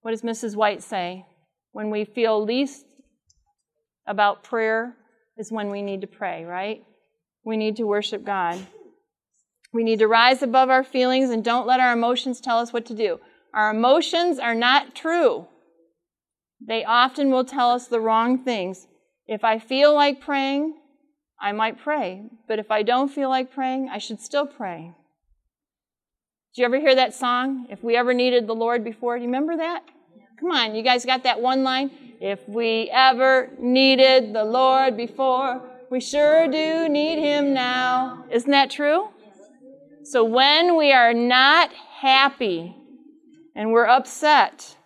What 0.03 0.11
does 0.11 0.21
Mrs. 0.21 0.55
White 0.55 0.83
say? 0.83 1.25
When 1.73 1.89
we 1.89 2.05
feel 2.05 2.45
least 2.45 2.85
about 4.07 4.45
prayer 4.45 4.97
is 5.39 5.51
when 5.51 5.71
we 5.71 5.81
need 5.81 6.03
to 6.03 6.07
pray, 6.07 6.45
right? 6.45 6.85
We 7.43 7.57
need 7.57 7.77
to 7.77 7.85
worship 7.85 8.23
God. 8.23 8.59
We 9.73 9.83
need 9.83 10.01
to 10.01 10.09
rise 10.09 10.43
above 10.43 10.69
our 10.69 10.85
feelings 10.85 11.31
and 11.31 11.43
don't 11.43 11.67
let 11.67 11.81
our 11.81 11.95
emotions 11.95 12.39
tell 12.39 12.59
us 12.59 12.71
what 12.71 12.85
to 12.85 12.95
do. 12.95 13.19
Our 13.55 13.71
emotions 13.71 14.39
are 14.39 14.55
not 14.55 14.95
true. 14.95 15.47
They 16.61 16.85
often 16.85 17.31
will 17.31 17.47
tell 17.47 17.71
us 17.71 17.87
the 17.87 17.99
wrong 17.99 18.45
things. 18.45 18.87
If 19.27 19.43
I 19.43 19.59
feel 19.59 19.95
like 19.95 20.21
praying, 20.21 20.75
I 21.41 21.53
might 21.53 21.79
pray. 21.79 22.31
But 22.49 22.59
if 22.59 22.71
I 22.71 22.83
don't 22.83 23.09
feel 23.09 23.29
like 23.29 23.53
praying, 23.53 23.89
I 23.93 23.99
should 23.99 24.21
still 24.21 24.47
pray. 24.47 24.93
Did 26.55 26.63
you 26.63 26.65
ever 26.65 26.81
hear 26.81 26.95
that 26.95 27.15
song? 27.15 27.67
If 27.69 27.85
we 27.85 27.97
ever 27.97 28.15
needed 28.15 28.47
the 28.47 28.55
Lord 28.55 28.83
before, 28.83 29.17
do 29.17 29.23
you 29.23 29.29
remember 29.29 29.57
that? 29.59 29.83
Come 30.41 30.51
on, 30.51 30.75
you 30.75 30.83
guys 30.83 31.05
got 31.05 31.23
that 31.25 31.41
one 31.41 31.63
line? 31.63 31.91
If 32.21 32.47
we 32.49 32.91
ever 32.93 33.51
needed 33.59 34.35
the 34.35 34.45
Lord 34.45 34.97
before, 34.97 35.63
we 35.91 36.01
sure 36.01 36.49
do 36.49 36.89
need 36.89 37.19
him 37.19 37.53
now. 37.53 38.25
Isn't 38.31 38.51
that 38.51 38.71
true? 38.71 39.09
So 40.05 40.25
when 40.25 40.77
we 40.77 40.93
are 40.93 41.13
not 41.13 41.73
happy 42.01 42.75
and 43.55 43.73
we're 43.73 43.87
upset, 43.87 44.77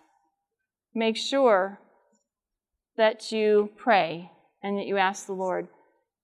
make 0.93 1.15
sure 1.15 1.79
that 2.97 3.31
you 3.31 3.69
pray 3.77 4.31
and 4.61 4.77
that 4.77 4.87
you 4.87 4.97
ask 4.97 5.25
the 5.25 5.33
Lord. 5.33 5.67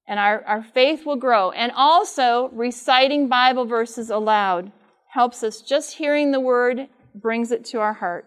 And 0.07 0.19
our, 0.19 0.43
our 0.45 0.63
faith 0.63 1.05
will 1.05 1.17
grow. 1.17 1.51
And 1.51 1.71
also, 1.75 2.49
reciting 2.53 3.27
Bible 3.27 3.65
verses 3.65 4.09
aloud 4.09 4.71
helps 5.09 5.43
us. 5.43 5.61
Just 5.61 5.95
hearing 5.95 6.31
the 6.31 6.39
word 6.39 6.87
brings 7.13 7.51
it 7.51 7.65
to 7.65 7.79
our 7.79 7.93
heart. 7.93 8.25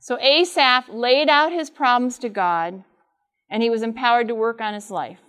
So 0.00 0.18
Asaph 0.20 0.88
laid 0.88 1.28
out 1.28 1.52
his 1.52 1.70
problems 1.70 2.18
to 2.18 2.28
God, 2.28 2.82
and 3.48 3.62
he 3.62 3.70
was 3.70 3.82
empowered 3.82 4.26
to 4.28 4.34
work 4.34 4.60
on 4.60 4.74
his 4.74 4.90
life. 4.90 5.20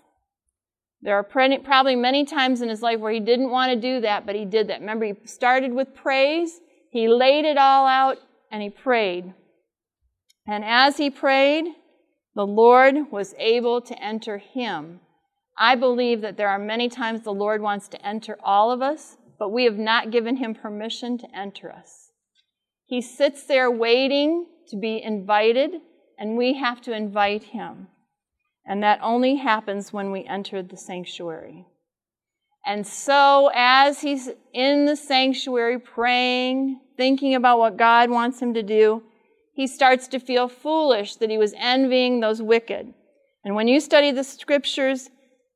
There 1.04 1.16
are 1.16 1.24
probably 1.24 1.96
many 1.96 2.26
times 2.26 2.62
in 2.62 2.70
his 2.70 2.82
life 2.82 3.00
where 3.00 3.12
he 3.12 3.20
didn't 3.20 3.52
want 3.52 3.72
to 3.72 3.80
do 3.80 4.02
that, 4.02 4.26
but 4.26 4.36
he 4.36 4.46
did 4.46 4.70
that. 4.70 4.80
Remember, 4.80 5.06
he 5.06 5.14
started 5.26 5.74
with 5.74 5.94
praise, 5.94 6.60
he 6.92 7.08
laid 7.08 7.46
it 7.46 7.58
all 7.58 7.86
out, 7.86 8.18
and 8.50 8.64
he 8.64 8.70
prayed. 8.70 9.34
And 10.48 10.64
as 10.66 10.98
he 10.98 11.10
prayed, 11.10 11.66
the 12.36 12.46
Lord 12.48 13.12
was 13.12 13.36
able 13.38 13.82
to 13.82 14.02
enter 14.02 14.38
him. 14.38 15.02
I 15.58 15.76
believe 15.76 16.22
that 16.22 16.38
there 16.38 16.50
are 16.50 16.60
many 16.60 16.90
times 16.90 17.22
the 17.22 17.34
Lord 17.34 17.62
wants 17.62 17.88
to 17.90 18.06
enter 18.06 18.38
all 18.44 18.72
of 18.72 18.82
us, 18.82 19.18
but 19.38 19.50
we 19.50 19.66
have 19.66 19.78
not 19.78 20.12
given 20.12 20.38
him 20.38 20.56
permission 20.56 21.18
to 21.20 21.28
enter 21.36 21.72
us. 21.72 22.12
He 22.86 23.02
sits 23.02 23.44
there 23.44 23.70
waiting 23.70 24.48
to 24.70 24.78
be 24.78 25.02
invited, 25.02 25.76
and 26.18 26.38
we 26.38 26.54
have 26.54 26.82
to 26.82 26.96
invite 26.96 27.44
him. 27.44 27.88
And 28.66 28.82
that 28.82 29.00
only 29.02 29.36
happens 29.36 29.92
when 29.92 30.12
we 30.12 30.26
enter 30.26 30.64
the 30.64 30.78
sanctuary. 30.78 31.66
And 32.66 32.88
so, 32.88 33.52
as 33.54 34.02
he's 34.02 34.30
in 34.54 34.86
the 34.86 34.96
sanctuary 34.96 35.80
praying, 35.80 36.80
thinking 36.96 37.36
about 37.36 37.60
what 37.60 37.78
God 37.78 38.10
wants 38.10 38.42
him 38.42 38.54
to 38.54 38.64
do, 38.64 39.04
he 39.54 39.68
starts 39.68 40.08
to 40.10 40.20
feel 40.20 40.48
foolish 40.48 41.18
that 41.18 41.30
he 41.30 41.38
was 41.38 41.54
envying 41.58 42.20
those 42.20 42.42
wicked. 42.42 42.94
And 43.44 43.56
when 43.56 43.68
you 43.68 43.80
study 43.82 44.12
the 44.12 44.24
scriptures, 44.24 45.10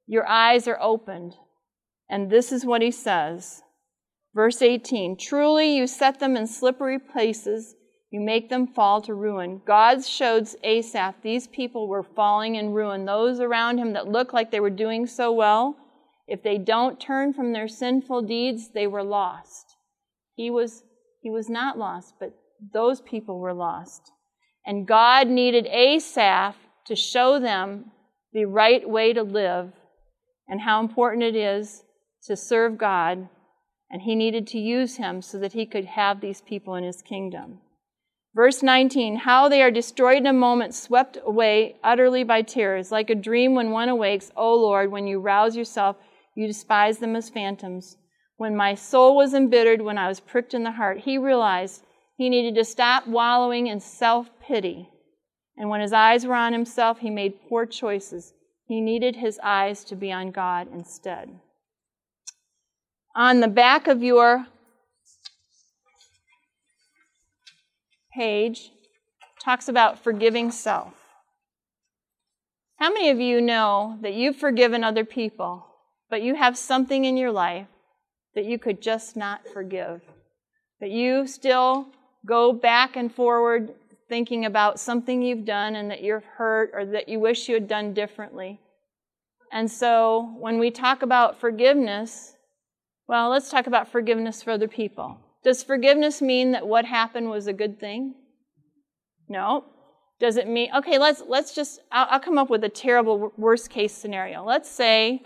your 0.07 0.27
eyes 0.27 0.67
are 0.67 0.79
opened. 0.81 1.35
And 2.09 2.31
this 2.31 2.51
is 2.51 2.65
what 2.65 2.81
he 2.81 2.91
says. 2.91 3.61
Verse 4.33 4.61
18 4.61 5.17
Truly 5.17 5.75
you 5.75 5.85
set 5.87 6.19
them 6.19 6.35
in 6.35 6.47
slippery 6.47 6.99
places 6.99 7.75
you 8.09 8.21
make 8.21 8.49
them 8.49 8.67
fall 8.67 9.01
to 9.01 9.13
ruin. 9.13 9.61
God 9.65 10.05
showed 10.05 10.47
Asaph 10.63 11.15
these 11.21 11.47
people 11.47 11.87
were 11.87 12.03
falling 12.03 12.55
in 12.55 12.71
ruin. 12.71 13.05
Those 13.05 13.39
around 13.39 13.79
him 13.79 13.93
that 13.93 14.07
looked 14.07 14.33
like 14.33 14.49
they 14.49 14.61
were 14.61 14.69
doing 14.69 15.05
so 15.05 15.31
well, 15.33 15.75
if 16.25 16.41
they 16.41 16.57
don't 16.57 16.99
turn 16.99 17.33
from 17.33 17.51
their 17.51 17.67
sinful 17.67 18.21
deeds, 18.23 18.69
they 18.73 18.87
were 18.87 19.03
lost. 19.03 19.75
He 20.35 20.49
was, 20.49 20.83
he 21.21 21.29
was 21.29 21.49
not 21.49 21.77
lost, 21.77 22.13
but 22.19 22.33
those 22.73 23.01
people 23.01 23.39
were 23.39 23.53
lost. 23.53 24.11
And 24.65 24.87
God 24.87 25.27
needed 25.27 25.65
Asaph 25.67 26.55
to 26.85 26.95
show 26.95 27.39
them 27.39 27.91
the 28.31 28.45
right 28.45 28.87
way 28.87 29.13
to 29.13 29.23
live 29.23 29.73
and 30.47 30.61
how 30.61 30.79
important 30.79 31.23
it 31.23 31.35
is 31.35 31.83
to 32.23 32.35
serve 32.35 32.77
God. 32.77 33.29
And 33.89 34.01
he 34.01 34.15
needed 34.15 34.47
to 34.47 34.59
use 34.59 34.97
him 34.97 35.21
so 35.21 35.39
that 35.39 35.53
he 35.53 35.65
could 35.65 35.85
have 35.85 36.19
these 36.19 36.41
people 36.41 36.75
in 36.75 36.83
his 36.83 37.01
kingdom. 37.01 37.59
Verse 38.35 38.61
19, 38.61 39.15
how 39.15 39.49
they 39.49 39.63
are 39.63 39.71
destroyed 39.71 40.17
in 40.17 40.27
a 40.27 40.33
moment, 40.33 40.75
swept 40.75 41.17
away 41.25 41.77
utterly 41.83 42.23
by 42.23 42.43
terrors, 42.43 42.91
like 42.91 43.09
a 43.09 43.15
dream 43.15 43.55
when 43.55 43.71
one 43.71 43.89
awakes. 43.89 44.31
O 44.35 44.53
Lord, 44.53 44.91
when 44.91 45.07
you 45.07 45.19
rouse 45.19 45.55
yourself, 45.55 45.95
you 46.35 46.45
despise 46.45 46.99
them 46.99 47.15
as 47.15 47.29
phantoms. 47.29 47.97
When 48.35 48.55
my 48.55 48.75
soul 48.75 49.15
was 49.15 49.33
embittered, 49.33 49.81
when 49.81 49.97
I 49.97 50.07
was 50.07 50.19
pricked 50.19 50.53
in 50.53 50.63
the 50.63 50.73
heart, 50.73 50.99
he 50.99 51.17
realized 51.17 51.83
he 52.15 52.29
needed 52.29 52.53
to 52.55 52.63
stop 52.63 53.07
wallowing 53.07 53.67
in 53.67 53.79
self 53.79 54.29
pity. 54.39 54.89
And 55.57 55.69
when 55.69 55.81
his 55.81 55.93
eyes 55.93 56.25
were 56.25 56.35
on 56.35 56.53
himself, 56.53 56.99
he 56.99 57.09
made 57.09 57.49
poor 57.49 57.65
choices. 57.65 58.33
He 58.67 58.81
needed 58.81 59.15
his 59.15 59.39
eyes 59.41 59.83
to 59.85 59.95
be 59.95 60.11
on 60.11 60.31
God 60.31 60.67
instead. 60.71 61.39
On 63.15 63.39
the 63.39 63.47
back 63.47 63.87
of 63.87 64.03
your 64.03 64.45
page 68.13 68.71
talks 69.43 69.69
about 69.69 70.03
forgiving 70.03 70.51
self. 70.51 70.93
How 72.77 72.91
many 72.91 73.09
of 73.09 73.19
you 73.19 73.39
know 73.39 73.97
that 74.01 74.13
you've 74.13 74.35
forgiven 74.35 74.83
other 74.83 75.05
people, 75.05 75.65
but 76.09 76.21
you 76.21 76.35
have 76.35 76.57
something 76.57 77.05
in 77.05 77.17
your 77.17 77.31
life 77.31 77.67
that 78.35 78.45
you 78.45 78.59
could 78.59 78.81
just 78.81 79.15
not 79.15 79.47
forgive? 79.47 80.01
That 80.81 80.91
you 80.91 81.25
still 81.25 81.87
go 82.25 82.51
back 82.51 82.95
and 82.95 83.13
forward 83.13 83.73
thinking 84.09 84.45
about 84.45 84.79
something 84.79 85.21
you've 85.21 85.45
done 85.45 85.75
and 85.75 85.91
that 85.91 86.03
you're 86.03 86.23
hurt 86.37 86.71
or 86.73 86.85
that 86.85 87.09
you 87.09 87.19
wish 87.19 87.47
you 87.47 87.55
had 87.55 87.67
done 87.67 87.93
differently. 87.93 88.59
And 89.51 89.69
so 89.69 90.35
when 90.39 90.59
we 90.59 90.71
talk 90.71 91.01
about 91.01 91.39
forgiveness, 91.39 92.33
well, 93.07 93.29
let's 93.29 93.49
talk 93.49 93.67
about 93.67 93.91
forgiveness 93.91 94.43
for 94.43 94.51
other 94.51 94.67
people. 94.67 95.17
Does 95.43 95.63
forgiveness 95.63 96.21
mean 96.21 96.51
that 96.51 96.67
what 96.67 96.85
happened 96.85 97.29
was 97.29 97.47
a 97.47 97.53
good 97.53 97.79
thing? 97.79 98.15
No. 99.29 99.65
Does 100.19 100.35
it 100.37 100.47
mean 100.47 100.69
okay, 100.75 100.97
let's 100.97 101.21
let's 101.27 101.53
just 101.53 101.79
I'll, 101.91 102.07
I'll 102.09 102.19
come 102.19 102.37
up 102.37 102.49
with 102.49 102.63
a 102.63 102.69
terrible 102.69 103.31
worst 103.37 103.69
case 103.69 103.93
scenario. 103.93 104.43
Let's 104.43 104.69
say 104.69 105.23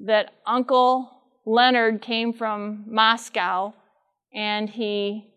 that 0.00 0.32
Uncle 0.46 1.10
Leonard 1.44 2.00
came 2.00 2.32
from 2.32 2.84
Moscow 2.88 3.74
and 4.32 4.70
he 4.70 5.29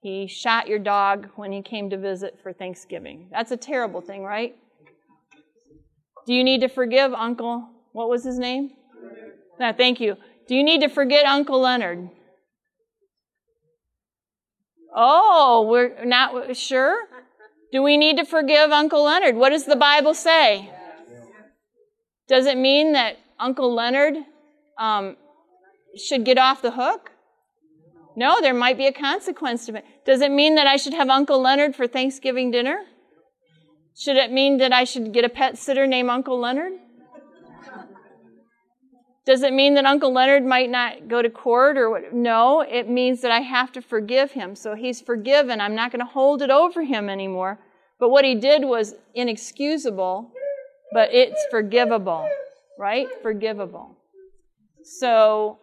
he 0.00 0.26
shot 0.26 0.68
your 0.68 0.78
dog 0.78 1.28
when 1.36 1.52
he 1.52 1.62
came 1.62 1.90
to 1.90 1.98
visit 1.98 2.38
for 2.42 2.52
Thanksgiving. 2.52 3.28
That's 3.32 3.50
a 3.50 3.56
terrible 3.56 4.00
thing, 4.00 4.22
right? 4.22 4.54
Do 6.26 6.34
you 6.34 6.44
need 6.44 6.60
to 6.60 6.68
forgive 6.68 7.12
Uncle? 7.12 7.68
What 7.92 8.08
was 8.08 8.24
his 8.24 8.38
name? 8.38 8.70
No, 9.58 9.72
thank 9.72 10.00
you. 10.00 10.16
Do 10.46 10.54
you 10.54 10.62
need 10.62 10.82
to 10.82 10.88
forget 10.88 11.26
Uncle 11.26 11.60
Leonard? 11.60 12.10
Oh, 14.94 15.66
we're 15.68 16.04
not 16.04 16.56
sure? 16.56 17.08
Do 17.72 17.82
we 17.82 17.96
need 17.96 18.16
to 18.18 18.24
forgive 18.24 18.70
Uncle 18.70 19.04
Leonard? 19.04 19.36
What 19.36 19.50
does 19.50 19.64
the 19.64 19.76
Bible 19.76 20.14
say? 20.14 20.70
Does 22.28 22.46
it 22.46 22.56
mean 22.56 22.92
that 22.92 23.16
Uncle 23.38 23.74
Leonard 23.74 24.14
um, 24.78 25.16
should 25.96 26.24
get 26.24 26.38
off 26.38 26.62
the 26.62 26.70
hook? 26.70 27.10
No, 28.18 28.40
there 28.40 28.52
might 28.52 28.76
be 28.76 28.88
a 28.88 28.92
consequence 28.92 29.66
to 29.66 29.76
it. 29.76 29.84
Does 30.04 30.22
it 30.22 30.32
mean 30.32 30.56
that 30.56 30.66
I 30.66 30.76
should 30.76 30.92
have 30.92 31.08
Uncle 31.08 31.40
Leonard 31.40 31.76
for 31.76 31.86
Thanksgiving 31.86 32.50
dinner? 32.50 32.80
Should 33.96 34.16
it 34.16 34.32
mean 34.32 34.58
that 34.58 34.72
I 34.72 34.82
should 34.82 35.12
get 35.12 35.24
a 35.24 35.28
pet 35.28 35.56
sitter 35.56 35.86
named 35.86 36.10
Uncle 36.10 36.36
Leonard? 36.36 36.72
Does 39.24 39.42
it 39.42 39.52
mean 39.52 39.74
that 39.74 39.84
Uncle 39.84 40.12
Leonard 40.12 40.44
might 40.44 40.68
not 40.68 41.06
go 41.06 41.22
to 41.22 41.30
court 41.30 41.78
or 41.78 41.90
what? 41.90 42.12
No, 42.12 42.62
it 42.62 42.90
means 42.90 43.20
that 43.20 43.30
I 43.30 43.38
have 43.38 43.70
to 43.72 43.80
forgive 43.80 44.32
him. 44.32 44.56
So 44.56 44.74
he's 44.74 45.00
forgiven. 45.00 45.60
I'm 45.60 45.76
not 45.76 45.92
going 45.92 46.00
to 46.00 46.12
hold 46.12 46.42
it 46.42 46.50
over 46.50 46.82
him 46.82 47.08
anymore. 47.08 47.60
But 48.00 48.08
what 48.08 48.24
he 48.24 48.34
did 48.34 48.64
was 48.64 48.96
inexcusable, 49.14 50.32
but 50.92 51.14
it's 51.14 51.46
forgivable, 51.52 52.28
right? 52.80 53.06
Forgivable. 53.22 53.96
So 54.82 55.60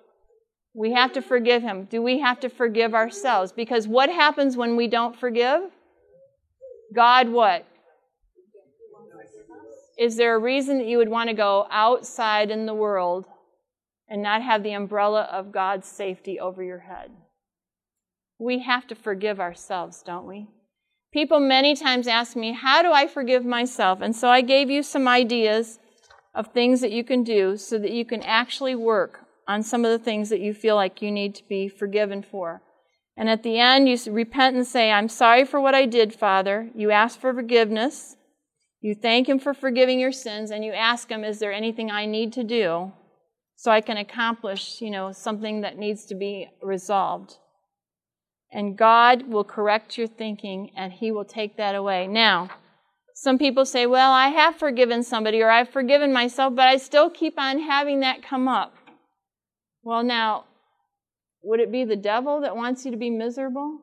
we 0.76 0.92
have 0.92 1.14
to 1.14 1.22
forgive 1.22 1.64
him. 1.64 1.86
Do 1.86 2.02
we 2.02 2.20
have 2.20 2.42
to 2.42 2.50
forgive 2.50 2.94
ourselves? 2.94 3.54
Because 3.54 3.88
what 3.88 4.10
happens 4.10 4.58
when 4.58 4.76
we 4.76 4.88
don't 4.88 5.18
forgive? 5.18 5.62
God, 6.94 7.30
what? 7.30 7.66
Is 9.98 10.18
there 10.18 10.36
a 10.36 10.40
reason 10.40 10.78
that 10.80 10.88
you 10.88 10.98
would 10.98 11.08
want 11.08 11.30
to 11.30 11.36
go 11.36 11.66
outside 11.72 12.52
in 12.52 12.66
the 12.66 12.74
world 12.74 13.26
and 14.10 14.22
not 14.22 14.42
have 14.42 14.64
the 14.64 14.74
umbrella 14.74 15.30
of 15.32 15.54
God's 15.54 15.88
safety 15.88 16.38
over 16.38 16.62
your 16.62 16.80
head? 16.80 17.10
We 18.38 18.60
have 18.60 18.86
to 18.88 18.96
forgive 18.96 19.40
ourselves, 19.40 20.04
don't 20.06 20.28
we? 20.28 20.50
People 21.14 21.40
many 21.40 21.74
times 21.78 22.06
ask 22.06 22.36
me, 22.36 22.52
How 22.52 22.82
do 22.82 22.92
I 22.92 23.08
forgive 23.08 23.46
myself? 23.46 24.02
And 24.02 24.14
so 24.14 24.28
I 24.28 24.42
gave 24.42 24.70
you 24.70 24.84
some 24.84 25.08
ideas 25.08 25.80
of 26.34 26.48
things 26.48 26.82
that 26.82 26.92
you 26.92 27.06
can 27.06 27.24
do 27.24 27.56
so 27.56 27.80
that 27.80 27.92
you 27.92 28.04
can 28.04 28.22
actually 28.24 28.76
work 28.76 29.25
on 29.48 29.64
some 29.64 29.86
of 29.86 29.92
the 29.92 30.04
things 30.04 30.30
that 30.30 30.40
you 30.40 30.54
feel 30.54 30.76
like 30.76 31.02
you 31.02 31.12
need 31.12 31.36
to 31.36 31.48
be 31.48 31.68
forgiven 31.68 32.24
for. 32.24 32.62
And 33.18 33.30
at 33.30 33.44
the 33.44 33.60
end, 33.60 33.88
you 33.88 33.98
repent 34.12 34.56
and 34.56 34.68
say, 34.68 34.92
I'm 34.92 35.08
sorry 35.08 35.46
for 35.46 35.62
what 35.62 35.76
I 35.76 35.86
did, 35.86 36.14
Father. 36.14 36.70
You 36.76 36.92
ask 36.92 37.20
for 37.20 37.34
forgiveness. 37.34 38.18
You 38.82 38.94
thank 38.94 39.30
Him 39.30 39.40
for 39.40 39.54
forgiving 39.54 40.00
your 40.00 40.12
sins, 40.12 40.52
and 40.52 40.64
you 40.64 40.74
ask 40.74 41.10
Him, 41.10 41.24
Is 41.24 41.40
there 41.40 41.54
anything 41.54 41.90
I 41.90 42.06
need 42.06 42.34
to 42.34 42.44
do 42.44 42.92
so 43.56 43.72
I 43.72 43.82
can 43.82 43.98
accomplish, 43.98 44.82
you 44.82 44.92
know, 44.92 45.12
something 45.12 45.62
that 45.62 45.78
needs 45.78 46.06
to 46.06 46.16
be 46.16 46.50
resolved? 46.62 47.38
And 48.52 48.78
God 48.78 49.28
will 49.28 49.44
correct 49.44 49.98
your 49.98 50.08
thinking, 50.08 50.72
and 50.76 50.92
He 50.92 51.12
will 51.12 51.26
take 51.26 51.58
that 51.58 51.74
away. 51.74 52.08
Now, 52.08 52.50
some 53.16 53.38
people 53.38 53.66
say, 53.66 53.86
Well, 53.86 54.12
I 54.12 54.28
have 54.28 54.58
forgiven 54.58 55.02
somebody, 55.04 55.42
or 55.42 55.50
I've 55.50 55.70
forgiven 55.70 56.12
myself, 56.12 56.54
but 56.54 56.68
I 56.68 56.76
still 56.78 57.10
keep 57.10 57.40
on 57.40 57.60
having 57.60 58.02
that 58.02 58.22
come 58.22 58.48
up. 58.50 58.76
Well, 59.86 60.04
now, 60.04 60.46
would 61.44 61.60
it 61.60 61.72
be 61.72 61.86
the 61.86 61.96
devil 61.96 62.42
that 62.42 62.56
wants 62.56 62.84
you 62.84 62.92
to 62.92 62.98
be 62.98 63.12
miserable? 63.12 63.80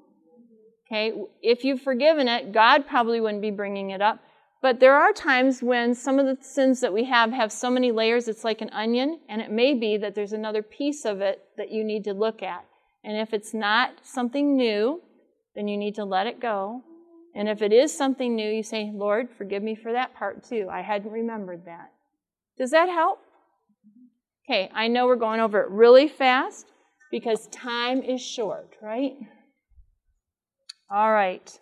Okay, 0.86 1.12
if 1.40 1.64
you've 1.64 1.80
forgiven 1.80 2.26
it, 2.26 2.52
God 2.52 2.88
probably 2.88 3.20
wouldn't 3.20 3.40
be 3.40 3.52
bringing 3.52 3.90
it 3.90 4.02
up. 4.02 4.18
But 4.60 4.80
there 4.80 4.96
are 4.96 5.12
times 5.12 5.62
when 5.62 5.94
some 5.94 6.18
of 6.18 6.26
the 6.26 6.42
sins 6.42 6.80
that 6.80 6.92
we 6.92 7.04
have 7.04 7.30
have 7.30 7.52
so 7.52 7.70
many 7.70 7.92
layers, 7.92 8.26
it's 8.26 8.42
like 8.42 8.60
an 8.60 8.70
onion, 8.70 9.20
and 9.28 9.40
it 9.40 9.50
may 9.50 9.74
be 9.74 9.96
that 9.96 10.16
there's 10.16 10.32
another 10.32 10.62
piece 10.62 11.04
of 11.04 11.20
it 11.20 11.44
that 11.56 11.70
you 11.70 11.84
need 11.84 12.02
to 12.04 12.12
look 12.12 12.42
at. 12.42 12.64
And 13.04 13.16
if 13.16 13.32
it's 13.32 13.54
not 13.54 13.92
something 14.02 14.56
new, 14.56 15.02
then 15.54 15.68
you 15.68 15.76
need 15.76 15.94
to 15.94 16.04
let 16.04 16.26
it 16.26 16.40
go. 16.40 16.82
And 17.34 17.48
if 17.48 17.62
it 17.62 17.72
is 17.72 17.96
something 17.96 18.34
new, 18.34 18.50
you 18.50 18.64
say, 18.64 18.90
Lord, 18.92 19.28
forgive 19.38 19.62
me 19.62 19.76
for 19.76 19.92
that 19.92 20.14
part 20.16 20.42
too. 20.44 20.68
I 20.70 20.82
hadn't 20.82 21.12
remembered 21.12 21.64
that. 21.66 21.92
Does 22.58 22.72
that 22.72 22.88
help? 22.88 23.20
Okay, 24.48 24.70
I 24.74 24.88
know 24.88 25.06
we're 25.06 25.16
going 25.16 25.40
over 25.40 25.60
it 25.60 25.70
really 25.70 26.08
fast 26.08 26.66
because 27.10 27.46
time 27.48 28.02
is 28.02 28.20
short, 28.20 28.74
right? 28.82 29.14
All 30.90 31.12
right. 31.12 31.58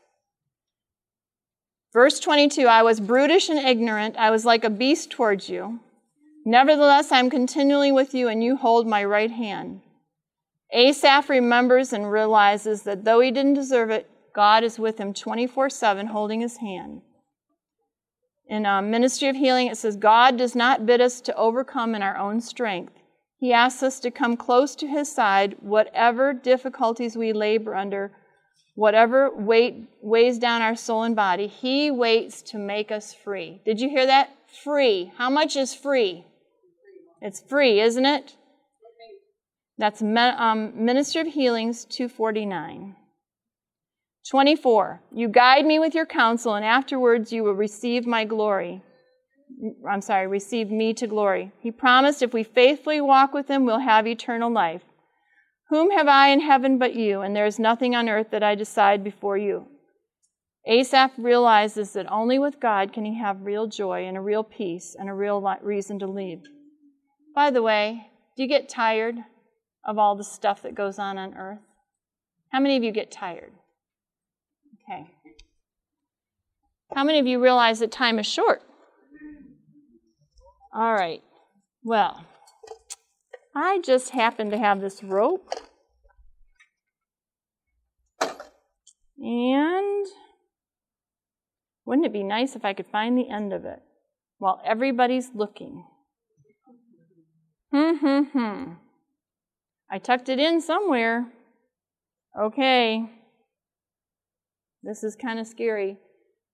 Verse 1.93 2.21
22 2.21 2.67
I 2.67 2.83
was 2.83 3.01
brutish 3.01 3.49
and 3.49 3.59
ignorant. 3.59 4.17
I 4.17 4.31
was 4.31 4.45
like 4.45 4.65
a 4.65 4.71
beast 4.71 5.11
towards 5.11 5.49
you. 5.49 5.81
Nevertheless, 6.47 7.13
I 7.13 7.19
am 7.19 7.29
continually 7.29 7.93
with 7.93 8.15
you, 8.15 8.29
and 8.29 8.43
you 8.43 8.57
hold 8.57 8.87
my 8.87 9.05
right 9.05 9.31
hand. 9.31 9.83
Asaph 10.73 11.29
remembers 11.29 11.93
and 11.93 12.11
realizes 12.11 12.83
that 12.85 13.05
though 13.05 13.21
he 13.21 13.31
didn't 13.31 13.55
deserve 13.55 13.91
it, 13.91 14.09
God 14.35 14.65
is 14.65 14.79
with 14.79 14.99
him 14.99 15.13
24 15.13 15.69
7, 15.69 16.07
holding 16.07 16.41
his 16.41 16.57
hand 16.57 17.03
in 18.51 18.67
um, 18.67 18.91
Ministry 18.91 19.29
of 19.29 19.37
Healing, 19.37 19.69
it 19.69 19.77
says, 19.77 19.95
God 19.95 20.37
does 20.37 20.57
not 20.57 20.85
bid 20.85 21.01
us 21.01 21.21
to 21.23 21.37
overcome 21.37 21.95
in 21.95 22.03
our 22.03 22.19
own 22.19 22.41
strength. 22.41 22.93
He 23.39 23.53
asks 23.53 23.83
us 23.83 24.01
to 24.01 24.11
come 24.11 24.37
close 24.37 24.75
to 24.77 24.89
His 24.89 25.11
side, 25.11 25.57
whatever 25.61 26.35
difficulties 26.35 27.17
we 27.17 27.33
labor 27.33 27.77
under, 27.77 28.11
whatever 28.75 29.31
weight 29.33 29.89
weighs 30.03 30.39
down 30.39 30.63
our 30.63 30.75
soul 30.75 31.05
and 31.05 31.15
body. 31.15 31.47
He 31.47 31.93
waits 31.93 32.43
to 32.43 32.59
make 32.59 32.91
us 32.91 33.15
free. 33.15 33.63
Did 33.65 33.81
you 33.81 33.89
hear 33.89 34.07
that? 34.07 34.31
Free. 34.65 35.13
How 35.17 35.31
much 35.31 35.55
is 35.55 35.73
free? 35.73 36.27
It's 37.23 37.41
free, 37.41 37.81
isn't 37.81 38.05
it? 38.05 38.35
That's 39.79 40.03
um, 40.03 40.85
Ministry 40.85 41.21
of 41.21 41.29
Healings 41.29 41.85
249. 41.85 42.97
24. 44.29 45.03
You 45.13 45.29
guide 45.29 45.65
me 45.65 45.79
with 45.79 45.95
your 45.95 46.07
counsel, 46.07 46.55
and 46.55 46.65
afterwards 46.65 47.33
you 47.33 47.43
will 47.43 47.55
receive 47.55 48.07
my 48.07 48.25
glory. 48.25 48.83
I'm 49.89 50.01
sorry, 50.01 50.27
receive 50.27 50.71
me 50.71 50.95
to 50.95 51.07
glory. 51.07 51.53
He 51.61 51.71
promised 51.71 52.23
if 52.23 52.33
we 52.33 52.43
faithfully 52.43 53.01
walk 53.01 53.33
with 53.35 53.49
him, 53.49 53.65
we'll 53.65 53.81
have 53.81 54.07
eternal 54.07 54.51
life. 54.51 54.83
Whom 55.71 55.91
have 55.91 56.09
I 56.09 56.29
in 56.29 56.41
heaven 56.41 56.79
but 56.79 56.95
you? 56.95 57.21
And 57.21 57.35
there 57.35 57.47
is 57.47 57.59
nothing 57.59 57.95
on 57.95 58.09
earth 58.09 58.31
that 58.31 58.43
I 58.43 58.55
decide 58.55 59.05
before 59.05 59.37
you. 59.37 59.67
Asaph 60.67 61.13
realizes 61.17 61.93
that 61.93 62.11
only 62.11 62.39
with 62.39 62.61
God 62.61 62.93
can 62.93 63.05
he 63.05 63.19
have 63.19 63.43
real 63.43 63.67
joy 63.67 64.07
and 64.07 64.17
a 64.17 64.21
real 64.21 64.45
peace 64.45 64.97
and 64.99 65.09
a 65.09 65.15
real 65.15 65.41
reason 65.63 65.99
to 66.01 66.07
leave. 66.07 66.43
By 67.35 67.51
the 67.51 67.63
way, 67.63 68.11
do 68.37 68.43
you 68.43 68.49
get 68.49 68.69
tired 68.69 69.17
of 69.85 69.99
all 69.99 70.17
the 70.17 70.25
stuff 70.25 70.63
that 70.63 70.75
goes 70.75 70.99
on 70.99 71.17
on 71.17 71.35
earth? 71.35 71.61
How 72.53 72.61
many 72.61 72.77
of 72.77 72.85
you 72.85 72.93
get 72.93 73.11
tired? 73.11 73.53
Okay. 74.91 75.07
How 76.95 77.05
many 77.05 77.21
of 77.21 77.27
you 77.27 77.41
realize 77.41 77.79
that 77.79 77.93
time 77.93 78.19
is 78.19 78.27
short? 78.27 78.63
All 80.75 80.93
right. 80.95 81.23
Well, 81.85 82.25
I 83.55 83.81
just 83.81 84.11
happen 84.11 84.51
to 84.51 84.59
have 84.59 84.81
this 84.81 85.03
rope. 85.03 85.55
And 89.19 90.07
wouldn't 91.85 92.07
it 92.07 92.13
be 92.13 92.25
nice 92.25 92.57
if 92.57 92.65
I 92.65 92.73
could 92.73 92.87
find 92.87 93.17
the 93.17 93.29
end 93.29 93.53
of 93.53 93.65
it 93.65 93.81
while 94.39 94.61
everybody's 94.65 95.31
looking? 95.35 95.85
Hmm, 97.73 97.95
hmm, 97.95 98.23
hmm. 98.23 98.73
I 99.89 99.99
tucked 99.99 100.29
it 100.29 100.41
in 100.41 100.61
somewhere. 100.61 101.27
Okay. 102.39 103.09
This 104.83 105.05
is 105.05 105.17
kind 105.17 105.39
of 105.39 105.47
scary. 105.47 105.99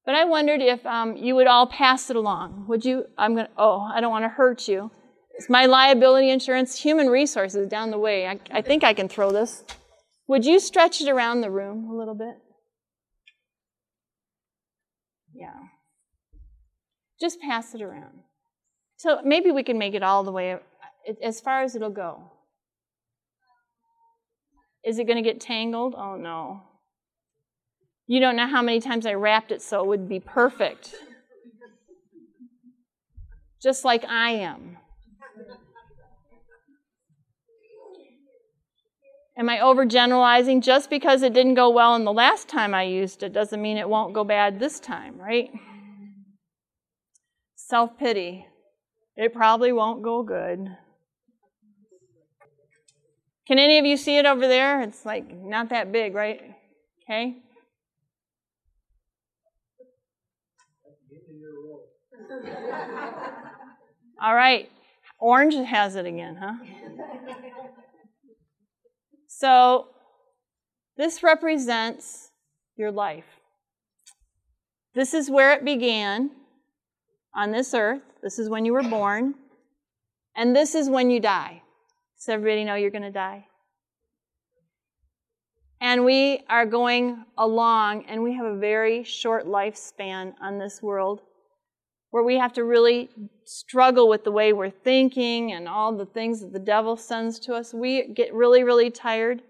But 0.05 0.14
I 0.14 0.24
wondered 0.24 0.61
if 0.61 0.85
um, 0.87 1.16
you 1.16 1.35
would 1.35 1.47
all 1.47 1.66
pass 1.66 2.11
it 2.11 2.16
along. 2.16 2.66
Would 2.68 2.85
you? 2.85 3.07
I'm 3.18 3.35
going 3.35 3.47
to, 3.47 3.53
oh, 3.59 3.81
I 3.93 4.01
don't 4.01 4.11
want 4.11 4.24
to 4.24 4.29
hurt 4.29 4.68
you. 4.68 4.91
It's 5.37 5.51
my 5.51 5.66
liability 5.66 6.31
insurance, 6.31 6.79
human 6.81 7.09
resources 7.09 7.68
down 7.68 7.91
the 7.91 7.99
way. 7.99 8.27
I, 8.27 8.39
I 8.51 8.62
think 8.62 8.85
I 8.85 8.95
can 8.95 9.09
throw 9.09 9.33
this. 9.33 9.64
Would 10.29 10.45
you 10.45 10.59
stretch 10.61 11.01
it 11.01 11.09
around 11.09 11.41
the 11.41 11.51
room 11.51 11.91
a 11.91 11.97
little 11.97 12.14
bit? 12.14 12.37
Yeah. 15.35 15.55
Just 17.20 17.41
pass 17.41 17.74
it 17.74 17.83
around. 17.83 18.20
So 18.97 19.20
maybe 19.24 19.51
we 19.51 19.62
can 19.62 19.79
make 19.79 19.95
it 19.95 20.03
all 20.03 20.24
the 20.24 20.33
way 20.33 20.57
as 21.22 21.41
far 21.41 21.62
as 21.62 21.77
it'll 21.77 21.91
go. 21.91 22.33
Is 24.85 24.99
it 24.99 25.07
going 25.07 25.22
to 25.22 25.22
get 25.22 25.41
tangled? 25.41 25.95
Oh 25.97 26.16
no. 26.16 26.62
You 28.07 28.20
don't 28.20 28.36
know 28.36 28.46
how 28.46 28.62
many 28.62 28.80
times 28.80 29.04
I 29.04 29.14
wrapped 29.14 29.50
it 29.50 29.62
so 29.62 29.82
it 29.82 29.86
would 29.88 30.09
be 30.09 30.20
perfect. 30.20 30.94
Just 33.61 33.84
like 33.84 34.04
I 34.04 34.30
am. 34.30 34.78
Am 39.38 39.48
I 39.48 39.59
overgeneralizing? 39.59 40.62
Just 40.62 40.88
because 40.88 41.22
it 41.22 41.34
didn't 41.34 41.54
go 41.54 41.68
well 41.68 41.94
in 41.94 42.04
the 42.04 42.12
last 42.12 42.48
time 42.48 42.74
I 42.74 42.84
used 42.84 43.22
it 43.22 43.32
doesn't 43.32 43.61
mean 43.61 43.76
it 43.76 43.88
won't 43.88 44.14
go 44.14 44.24
bad 44.24 44.61
this 44.61 44.80
time, 44.80 45.18
right? 45.18 45.50
Self 47.57 47.98
pity. 47.98 48.46
It 49.16 49.34
probably 49.34 49.72
won't 49.72 50.02
go 50.02 50.22
good. 50.22 50.76
Can 53.46 53.59
any 53.59 53.78
of 53.78 53.84
you 53.84 53.96
see 53.96 54.16
it 54.16 54.26
over 54.26 54.46
there? 54.46 54.80
It's 54.82 55.04
like 55.04 55.34
not 55.34 55.70
that 55.70 55.92
big, 55.92 56.14
right? 56.14 56.40
Okay. 57.02 57.42
All 64.22 64.34
right. 64.34 64.70
Orange 65.18 65.55
has 65.55 65.97
it 65.97 66.07
again, 66.07 66.37
huh? 66.37 66.55
So, 69.28 69.89
this 70.97 71.22
represents 71.22 72.30
your 72.76 72.91
life. 72.91 73.26
This 74.95 75.12
is 75.12 75.30
where 75.30 75.53
it 75.53 75.64
began 75.64 76.30
on 77.34 77.51
this 77.51 77.74
earth. 77.74 78.03
This 78.22 78.39
is 78.39 78.49
when 78.49 78.64
you 78.64 78.72
were 78.72 78.82
born. 78.82 79.34
And 80.34 80.57
this 80.57 80.74
is 80.74 80.89
when 80.89 81.11
you 81.11 81.20
die. 81.20 81.62
Does 82.18 82.28
everybody 82.30 82.64
know 82.64 82.74
you're 82.74 82.91
going 82.91 83.03
to 83.03 83.11
die? 83.11 83.47
And 85.80 86.05
we 86.05 86.43
are 86.49 86.64
going 86.64 87.24
along, 87.37 88.07
and 88.07 88.22
we 88.22 88.34
have 88.34 88.47
a 88.47 88.57
very 88.57 89.05
short 89.05 89.47
lifespan 89.47 90.32
on 90.41 90.59
this 90.59 90.82
world 90.82 91.20
where 92.16 92.24
we 92.24 92.38
have 92.38 92.54
to 92.54 92.64
really 92.64 93.10
struggle 93.44 94.08
with 94.08 94.24
the 94.24 94.32
way 94.32 94.50
we're 94.50 94.70
thinking 94.70 95.52
and 95.52 95.68
all 95.68 95.94
the 95.94 96.06
things 96.06 96.40
that 96.40 96.50
the 96.50 96.58
devil 96.58 96.96
sends 96.96 97.38
to 97.38 97.52
us. 97.52 97.74
We 97.74 98.08
get 98.14 98.32
really, 98.32 98.64
really 98.64 98.90
tired. 98.90 99.42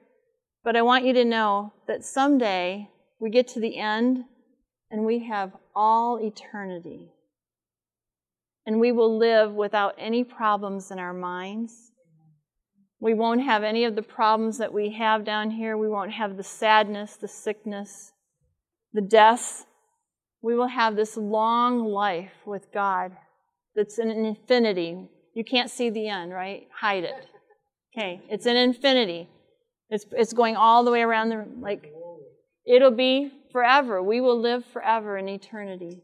But 0.64 0.74
I 0.74 0.82
want 0.82 1.04
you 1.04 1.12
to 1.12 1.24
know 1.24 1.72
that 1.86 2.04
someday 2.04 2.90
we 3.20 3.30
get 3.30 3.46
to 3.50 3.60
the 3.60 3.78
end 3.78 4.24
and 4.90 5.06
we 5.06 5.28
have 5.28 5.52
all 5.76 6.18
eternity. 6.20 7.12
And 8.66 8.80
we 8.80 8.90
will 8.90 9.16
live 9.16 9.52
without 9.52 9.94
any 9.96 10.24
problems 10.24 10.90
in 10.90 10.98
our 10.98 11.14
minds. 11.14 11.92
We 12.98 13.14
won't 13.14 13.44
have 13.44 13.62
any 13.62 13.84
of 13.84 13.94
the 13.94 14.02
problems 14.02 14.58
that 14.58 14.72
we 14.72 14.90
have 14.94 15.24
down 15.24 15.52
here. 15.52 15.76
We 15.76 15.88
won't 15.88 16.14
have 16.14 16.36
the 16.36 16.42
sadness, 16.42 17.14
the 17.14 17.28
sickness, 17.28 18.10
the 18.92 19.02
deaths 19.02 19.66
we 20.42 20.54
will 20.54 20.68
have 20.68 20.96
this 20.96 21.16
long 21.16 21.84
life 21.84 22.32
with 22.44 22.72
God 22.72 23.12
that's 23.74 23.98
an 23.98 24.10
infinity. 24.10 25.08
You 25.34 25.44
can't 25.44 25.70
see 25.70 25.90
the 25.90 26.08
end, 26.08 26.32
right? 26.32 26.68
Hide 26.80 27.04
it. 27.04 27.26
Okay, 27.96 28.22
it's 28.28 28.46
an 28.46 28.56
infinity. 28.56 29.28
It's, 29.90 30.04
it's 30.12 30.32
going 30.32 30.56
all 30.56 30.84
the 30.84 30.90
way 30.90 31.02
around 31.02 31.28
the, 31.28 31.46
like, 31.60 31.92
it'll 32.66 32.90
be 32.90 33.30
forever. 33.52 34.02
We 34.02 34.20
will 34.20 34.40
live 34.40 34.64
forever 34.72 35.16
in 35.16 35.28
eternity. 35.28 36.02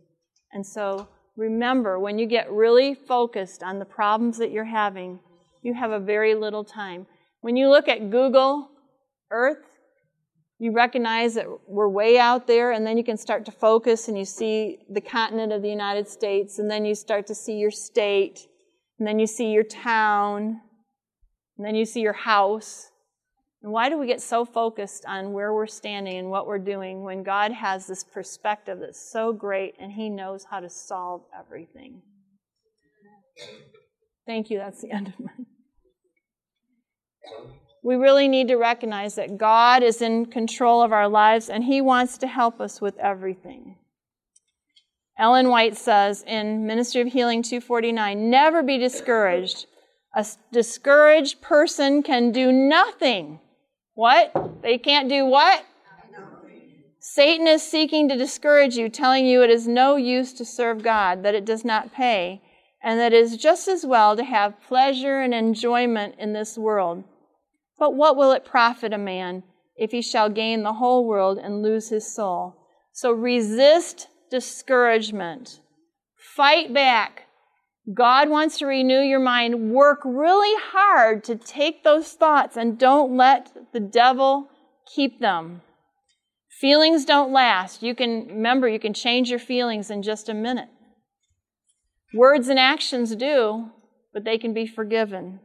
And 0.52 0.66
so 0.66 1.08
remember, 1.36 1.98
when 1.98 2.18
you 2.18 2.26
get 2.26 2.50
really 2.50 2.94
focused 2.94 3.62
on 3.62 3.78
the 3.78 3.84
problems 3.84 4.38
that 4.38 4.52
you're 4.52 4.64
having, 4.64 5.20
you 5.62 5.74
have 5.74 5.90
a 5.90 5.98
very 5.98 6.34
little 6.34 6.64
time. 6.64 7.06
When 7.40 7.56
you 7.56 7.68
look 7.68 7.88
at 7.88 8.10
Google 8.10 8.70
Earth, 9.30 9.58
you 10.62 10.70
recognize 10.70 11.34
that 11.34 11.48
we're 11.66 11.88
way 11.88 12.20
out 12.20 12.46
there, 12.46 12.70
and 12.70 12.86
then 12.86 12.96
you 12.96 13.02
can 13.02 13.16
start 13.16 13.44
to 13.44 13.50
focus 13.50 14.06
and 14.06 14.16
you 14.16 14.24
see 14.24 14.78
the 14.88 15.00
continent 15.00 15.52
of 15.52 15.60
the 15.60 15.68
United 15.68 16.06
States, 16.06 16.60
and 16.60 16.70
then 16.70 16.84
you 16.84 16.94
start 16.94 17.26
to 17.26 17.34
see 17.34 17.54
your 17.54 17.72
state, 17.72 18.46
and 19.00 19.08
then 19.08 19.18
you 19.18 19.26
see 19.26 19.50
your 19.50 19.64
town, 19.64 20.60
and 21.58 21.66
then 21.66 21.74
you 21.74 21.84
see 21.84 22.00
your 22.00 22.12
house. 22.12 22.92
And 23.64 23.72
why 23.72 23.88
do 23.88 23.98
we 23.98 24.06
get 24.06 24.20
so 24.20 24.44
focused 24.44 25.04
on 25.04 25.32
where 25.32 25.52
we're 25.52 25.66
standing 25.66 26.16
and 26.16 26.30
what 26.30 26.46
we're 26.46 26.58
doing 26.60 27.02
when 27.02 27.24
God 27.24 27.50
has 27.50 27.88
this 27.88 28.04
perspective 28.04 28.78
that's 28.78 29.10
so 29.10 29.32
great 29.32 29.74
and 29.80 29.90
He 29.90 30.08
knows 30.08 30.44
how 30.48 30.60
to 30.60 30.70
solve 30.70 31.22
everything? 31.36 32.02
Thank 34.26 34.48
you. 34.48 34.58
That's 34.58 34.80
the 34.80 34.92
end 34.92 35.08
of 35.08 35.18
mine 35.18 35.46
we 37.82 37.96
really 37.96 38.28
need 38.28 38.48
to 38.48 38.56
recognize 38.56 39.16
that 39.16 39.38
God 39.38 39.82
is 39.82 40.00
in 40.00 40.26
control 40.26 40.82
of 40.82 40.92
our 40.92 41.08
lives 41.08 41.48
and 41.48 41.64
He 41.64 41.80
wants 41.80 42.18
to 42.18 42.26
help 42.26 42.60
us 42.60 42.80
with 42.80 42.96
everything. 42.98 43.76
Ellen 45.18 45.48
White 45.48 45.76
says 45.76 46.24
in 46.26 46.66
Ministry 46.66 47.00
of 47.00 47.08
Healing 47.08 47.42
249 47.42 48.30
Never 48.30 48.62
be 48.62 48.78
discouraged. 48.78 49.66
A 50.14 50.26
discouraged 50.52 51.40
person 51.40 52.02
can 52.02 52.32
do 52.32 52.52
nothing. 52.52 53.40
What? 53.94 54.62
They 54.62 54.78
can't 54.78 55.08
do 55.08 55.24
what? 55.24 55.64
Satan 57.00 57.48
is 57.48 57.62
seeking 57.62 58.08
to 58.08 58.16
discourage 58.16 58.76
you, 58.76 58.88
telling 58.88 59.26
you 59.26 59.42
it 59.42 59.50
is 59.50 59.66
no 59.66 59.96
use 59.96 60.32
to 60.34 60.44
serve 60.44 60.84
God, 60.84 61.24
that 61.24 61.34
it 61.34 61.44
does 61.44 61.64
not 61.64 61.92
pay, 61.92 62.40
and 62.80 63.00
that 63.00 63.12
it 63.12 63.20
is 63.20 63.36
just 63.36 63.66
as 63.66 63.84
well 63.84 64.16
to 64.16 64.22
have 64.22 64.60
pleasure 64.62 65.20
and 65.20 65.34
enjoyment 65.34 66.14
in 66.18 66.32
this 66.32 66.56
world. 66.56 67.02
But 67.82 67.96
what 67.96 68.16
will 68.16 68.30
it 68.30 68.44
profit 68.44 68.92
a 68.92 68.96
man 68.96 69.42
if 69.76 69.90
he 69.90 70.02
shall 70.02 70.28
gain 70.28 70.62
the 70.62 70.74
whole 70.74 71.04
world 71.04 71.36
and 71.36 71.64
lose 71.64 71.88
his 71.88 72.14
soul? 72.14 72.54
So 72.92 73.10
resist 73.10 74.06
discouragement. 74.30 75.58
Fight 76.36 76.72
back. 76.72 77.24
God 77.92 78.28
wants 78.28 78.58
to 78.58 78.66
renew 78.66 79.00
your 79.00 79.18
mind. 79.18 79.72
Work 79.72 79.98
really 80.04 80.56
hard 80.70 81.24
to 81.24 81.34
take 81.34 81.82
those 81.82 82.12
thoughts 82.12 82.56
and 82.56 82.78
don't 82.78 83.16
let 83.16 83.50
the 83.72 83.80
devil 83.80 84.48
keep 84.94 85.18
them. 85.18 85.62
Feelings 86.60 87.04
don't 87.04 87.32
last. 87.32 87.82
You 87.82 87.96
can 87.96 88.28
remember 88.28 88.68
you 88.68 88.78
can 88.78 88.94
change 88.94 89.28
your 89.28 89.40
feelings 89.40 89.90
in 89.90 90.04
just 90.04 90.28
a 90.28 90.34
minute. 90.34 90.68
Words 92.14 92.46
and 92.46 92.60
actions 92.60 93.16
do, 93.16 93.70
but 94.14 94.22
they 94.22 94.38
can 94.38 94.54
be 94.54 94.68
forgiven. 94.68 95.40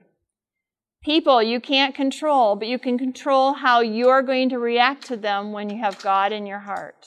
People 1.04 1.42
you 1.42 1.60
can't 1.60 1.96
control, 1.96 2.56
but 2.56 2.68
you 2.68 2.80
can 2.80 2.98
control 2.98 3.54
how 3.54 3.82
you're 3.82 4.22
going 4.22 4.50
to 4.50 4.60
react 4.60 5.06
to 5.08 5.18
them 5.18 5.52
when 5.52 5.70
you 5.70 5.80
have 5.80 6.02
God 6.02 6.32
in 6.32 6.46
your 6.46 6.60
heart. 6.60 7.06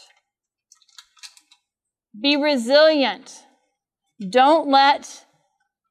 Be 2.19 2.37
resilient. 2.37 3.45
Don't 4.29 4.69
let 4.69 5.27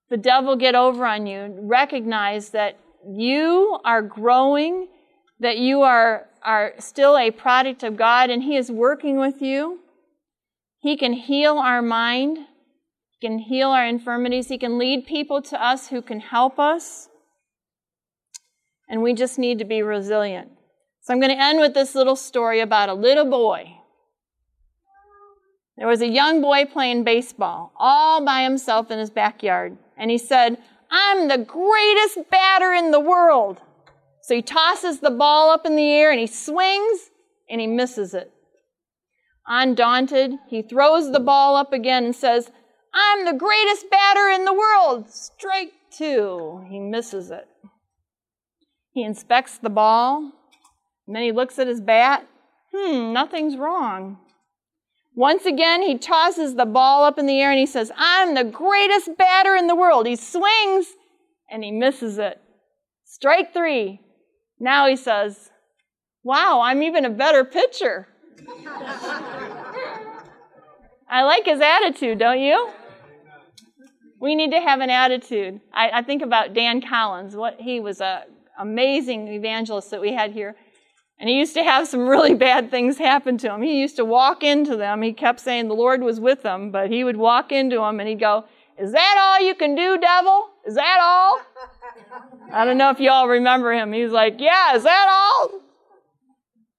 the 0.10 0.18
devil 0.18 0.56
get 0.56 0.76
over 0.76 1.06
on 1.06 1.28
you. 1.28 1.56
Recognize 1.62 2.50
that 2.50 2.78
you 3.08 3.80
are 3.86 4.02
growing, 4.02 4.88
that 5.40 5.58
you 5.58 5.82
are, 5.82 6.28
are 6.44 6.74
still 6.80 7.18
a 7.18 7.32
product 7.32 7.84
of 7.84 7.96
God, 7.96 8.30
and 8.30 8.44
He 8.44 8.58
is 8.58 8.72
working 8.72 9.20
with 9.20 9.42
you. 9.42 9.80
He 10.80 10.98
can 10.98 11.14
heal 11.14 11.58
our 11.58 11.82
mind, 11.82 12.38
He 12.38 13.28
can 13.28 13.40
heal 13.40 13.70
our 13.70 13.86
infirmities, 13.86 14.48
He 14.48 14.58
can 14.58 14.78
lead 14.78 15.06
people 15.06 15.42
to 15.44 15.64
us 15.64 15.88
who 15.90 16.02
can 16.02 16.20
help 16.20 16.60
us 16.60 17.09
and 18.90 19.02
we 19.02 19.14
just 19.14 19.38
need 19.38 19.60
to 19.60 19.66
be 19.66 19.82
resilient. 19.82 20.50
So 21.02 21.14
I'm 21.14 21.20
going 21.20 21.36
to 21.36 21.42
end 21.42 21.60
with 21.60 21.74
this 21.74 21.96
little 21.96 22.16
story 22.16 22.60
about 22.60 22.90
a 22.90 22.94
little 22.94 23.26
boy. 23.26 23.76
There 25.78 25.88
was 25.88 26.02
a 26.02 26.08
young 26.08 26.42
boy 26.42 26.66
playing 26.66 27.06
baseball 27.06 27.72
all 27.78 28.26
by 28.26 28.44
himself 28.44 28.92
in 28.92 29.00
his 29.00 29.10
backyard, 29.10 29.78
and 29.98 30.12
he 30.12 30.18
said, 30.18 30.58
I'm 30.92 31.28
the 31.28 31.38
greatest 31.38 32.30
batter 32.30 32.74
in 32.74 32.92
the 32.92 33.00
world. 33.00 33.60
So 34.24 34.36
he 34.36 34.42
tosses 34.42 35.00
the 35.00 35.12
ball 35.12 35.50
up 35.50 35.66
in 35.66 35.76
the 35.76 35.92
air 35.92 36.12
and 36.12 36.20
he 36.20 36.28
swings 36.28 37.10
and 37.50 37.60
he 37.60 37.68
misses 37.68 38.14
it. 38.14 38.32
Undaunted, 39.48 40.34
he 40.48 40.62
throws 40.62 41.12
the 41.12 41.20
ball 41.20 41.56
up 41.56 41.74
again 41.74 42.06
and 42.06 42.16
says, 42.16 42.52
I'm 42.94 43.26
the 43.26 43.34
greatest 43.34 43.90
batter 43.90 44.30
in 44.30 44.46
the 44.46 44.54
world. 44.54 45.10
Strike 45.10 45.72
two. 45.92 46.64
He 46.70 46.80
misses 46.80 47.32
it. 47.32 47.48
He 49.00 49.06
inspects 49.06 49.58
the 49.58 49.70
ball, 49.70 50.34
and 51.08 51.16
then 51.16 51.24
he 51.24 51.32
looks 51.32 51.58
at 51.58 51.68
his 51.68 51.80
bat, 51.80 52.28
Hmm, 52.76 53.14
nothing's 53.14 53.56
wrong. 53.56 54.18
Once 55.16 55.46
again, 55.46 55.82
he 55.82 55.98
tosses 55.98 56.56
the 56.56 56.66
ball 56.66 57.06
up 57.06 57.18
in 57.18 57.26
the 57.28 57.40
air 57.40 57.50
and 57.50 57.60
he 57.60 57.66
says, 57.66 57.94
I'm 57.96 58.36
the 58.36 58.44
greatest 58.44 59.18
batter 59.18 59.56
in 59.56 59.68
the 59.68 59.76
world. 59.76 60.06
He 60.06 60.18
swings 60.18 60.88
and 61.50 61.64
he 61.64 61.72
misses 61.72 62.18
it. 62.18 62.42
Strike 63.06 63.54
three. 63.54 64.02
Now 64.60 64.86
he 64.88 64.98
says, 64.98 65.50
Wow, 66.22 66.60
I'm 66.62 66.84
even 66.84 67.06
a 67.06 67.10
better 67.10 67.46
pitcher. 67.46 68.10
I 71.10 71.24
like 71.24 71.46
his 71.46 71.62
attitude, 71.62 72.20
don't 72.20 72.42
you? 72.42 72.70
We 74.20 74.36
need 74.36 74.52
to 74.52 74.60
have 74.60 74.82
an 74.82 74.90
attitude. 74.90 75.62
I, 75.74 75.90
I 75.92 76.02
think 76.02 76.22
about 76.22 76.54
Dan 76.54 76.82
Collins. 76.82 77.38
What 77.38 77.62
he 77.62 77.80
was 77.80 78.02
a 78.02 78.26
amazing 78.60 79.28
evangelist 79.30 79.90
that 79.92 80.02
we 80.02 80.14
had 80.14 80.32
here. 80.32 80.56
And 81.20 81.28
he 81.28 81.38
used 81.38 81.54
to 81.56 81.64
have 81.64 81.88
some 81.88 82.08
really 82.08 82.34
bad 82.34 82.72
things 82.72 82.98
happen 82.98 83.38
to 83.40 83.54
him. 83.54 83.62
He 83.62 83.82
used 83.82 83.96
to 83.98 84.06
walk 84.06 84.44
into 84.44 84.78
them. 84.78 85.02
He 85.02 85.14
kept 85.14 85.40
saying 85.40 85.68
the 85.68 85.74
Lord 85.74 86.02
was 86.02 86.20
with 86.20 86.44
him, 86.44 86.72
but 86.72 86.90
he 86.90 87.04
would 87.04 87.18
walk 87.18 87.52
into 87.52 87.78
them 87.78 88.00
and 88.00 88.08
he'd 88.08 88.20
go, 88.20 88.46
Is 88.78 88.92
that 88.92 89.18
all 89.20 89.46
you 89.46 89.56
can 89.56 89.76
do, 89.76 89.98
devil? 89.98 90.50
Is 90.66 90.76
that 90.76 91.00
all? 91.02 91.42
I 92.54 92.64
don't 92.66 92.78
know 92.78 92.90
if 92.90 93.00
you 93.00 93.10
all 93.10 93.28
remember 93.28 93.74
him. 93.74 93.92
He 93.92 94.04
was 94.04 94.14
like, 94.14 94.36
Yeah, 94.40 94.76
is 94.76 94.84
that 94.84 95.08
all? 95.10 95.62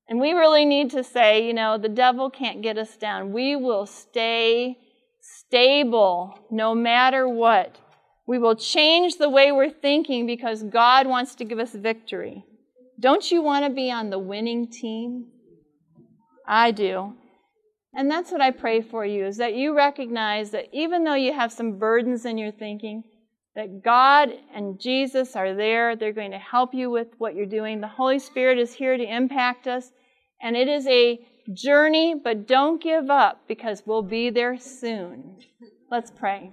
And 0.08 0.18
we 0.18 0.32
really 0.32 0.64
need 0.64 0.90
to 0.90 1.04
say, 1.04 1.46
you 1.46 1.54
know, 1.54 1.78
the 1.78 1.88
devil 1.88 2.30
can't 2.30 2.62
get 2.62 2.76
us 2.76 2.96
down. 2.96 3.32
We 3.32 3.54
will 3.54 3.86
stay 3.86 4.76
stable 5.20 6.36
no 6.50 6.74
matter 6.74 7.28
what. 7.28 7.76
We 8.30 8.38
will 8.38 8.54
change 8.54 9.16
the 9.16 9.28
way 9.28 9.50
we're 9.50 9.72
thinking 9.72 10.24
because 10.24 10.62
God 10.62 11.08
wants 11.08 11.34
to 11.34 11.44
give 11.44 11.58
us 11.58 11.72
victory. 11.72 12.44
Don't 13.00 13.28
you 13.28 13.42
want 13.42 13.64
to 13.64 13.74
be 13.74 13.90
on 13.90 14.10
the 14.10 14.20
winning 14.20 14.70
team? 14.70 15.26
I 16.46 16.70
do. 16.70 17.14
And 17.92 18.08
that's 18.08 18.30
what 18.30 18.40
I 18.40 18.52
pray 18.52 18.82
for 18.82 19.04
you 19.04 19.26
is 19.26 19.38
that 19.38 19.56
you 19.56 19.76
recognize 19.76 20.52
that 20.52 20.66
even 20.72 21.02
though 21.02 21.16
you 21.16 21.32
have 21.32 21.50
some 21.50 21.80
burdens 21.80 22.24
in 22.24 22.38
your 22.38 22.52
thinking, 22.52 23.02
that 23.56 23.82
God 23.82 24.28
and 24.54 24.80
Jesus 24.80 25.34
are 25.34 25.52
there. 25.52 25.96
They're 25.96 26.12
going 26.12 26.30
to 26.30 26.38
help 26.38 26.72
you 26.72 26.88
with 26.88 27.08
what 27.18 27.34
you're 27.34 27.46
doing. 27.46 27.80
The 27.80 27.88
Holy 27.88 28.20
Spirit 28.20 28.60
is 28.60 28.72
here 28.72 28.96
to 28.96 29.02
impact 29.02 29.66
us. 29.66 29.90
And 30.40 30.56
it 30.56 30.68
is 30.68 30.86
a 30.86 31.18
journey, 31.52 32.14
but 32.14 32.46
don't 32.46 32.80
give 32.80 33.10
up 33.10 33.40
because 33.48 33.82
we'll 33.84 34.04
be 34.04 34.30
there 34.30 34.56
soon. 34.56 35.38
Let's 35.90 36.12
pray. 36.12 36.52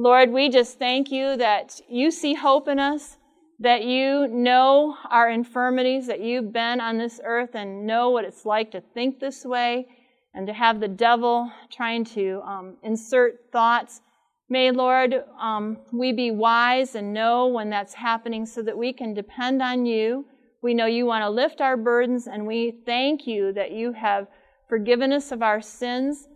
Lord, 0.00 0.30
we 0.30 0.48
just 0.48 0.78
thank 0.78 1.10
you 1.10 1.36
that 1.38 1.80
you 1.88 2.12
see 2.12 2.32
hope 2.32 2.68
in 2.68 2.78
us 2.78 3.16
that 3.58 3.82
you 3.82 4.28
know 4.28 4.96
our 5.10 5.28
infirmities, 5.28 6.06
that 6.06 6.20
you've 6.20 6.52
been 6.52 6.80
on 6.80 6.98
this 6.98 7.20
earth 7.24 7.56
and 7.56 7.84
know 7.84 8.10
what 8.10 8.24
it's 8.24 8.46
like 8.46 8.70
to 8.70 8.80
think 8.80 9.18
this 9.18 9.44
way 9.44 9.88
and 10.34 10.46
to 10.46 10.52
have 10.52 10.78
the 10.78 10.86
devil 10.86 11.50
trying 11.68 12.04
to 12.04 12.40
um, 12.44 12.76
insert 12.84 13.50
thoughts. 13.50 14.00
May, 14.48 14.70
Lord, 14.70 15.24
um, 15.40 15.78
we 15.92 16.12
be 16.12 16.30
wise 16.30 16.94
and 16.94 17.12
know 17.12 17.48
when 17.48 17.68
that's 17.68 17.94
happening 17.94 18.46
so 18.46 18.62
that 18.62 18.78
we 18.78 18.92
can 18.92 19.14
depend 19.14 19.60
on 19.60 19.84
you. 19.84 20.26
We 20.62 20.74
know 20.74 20.86
you 20.86 21.06
want 21.06 21.22
to 21.22 21.30
lift 21.30 21.60
our 21.60 21.76
burdens, 21.76 22.28
and 22.28 22.46
we 22.46 22.78
thank 22.86 23.26
you 23.26 23.52
that 23.54 23.72
you 23.72 23.92
have 23.94 24.28
forgiven 24.68 25.12
us 25.12 25.32
of 25.32 25.42
our 25.42 25.60
sins. 25.60 26.27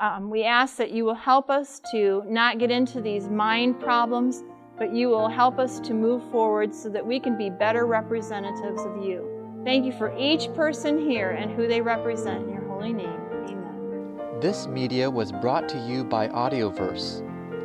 Um, 0.00 0.30
we 0.30 0.44
ask 0.44 0.76
that 0.76 0.90
you 0.90 1.04
will 1.04 1.14
help 1.14 1.48
us 1.48 1.80
to 1.92 2.24
not 2.26 2.58
get 2.58 2.70
into 2.70 3.00
these 3.00 3.28
mind 3.28 3.78
problems 3.80 4.42
but 4.80 4.94
you 4.94 5.10
will 5.10 5.28
help 5.28 5.58
us 5.58 5.78
to 5.78 5.92
move 5.92 6.22
forward 6.32 6.74
so 6.74 6.88
that 6.88 7.06
we 7.06 7.20
can 7.20 7.36
be 7.36 7.50
better 7.50 7.84
representatives 7.84 8.82
of 8.82 9.04
you. 9.04 9.62
Thank 9.62 9.84
you 9.84 9.92
for 9.92 10.16
each 10.16 10.50
person 10.54 10.98
here 10.98 11.32
and 11.32 11.50
who 11.50 11.68
they 11.68 11.82
represent 11.82 12.44
in 12.44 12.48
your 12.48 12.66
holy 12.66 12.94
name. 12.94 13.20
Amen. 13.44 14.40
This 14.40 14.66
media 14.66 15.10
was 15.10 15.32
brought 15.32 15.68
to 15.68 15.78
you 15.86 16.02
by 16.02 16.28
Audioverse, 16.28 17.20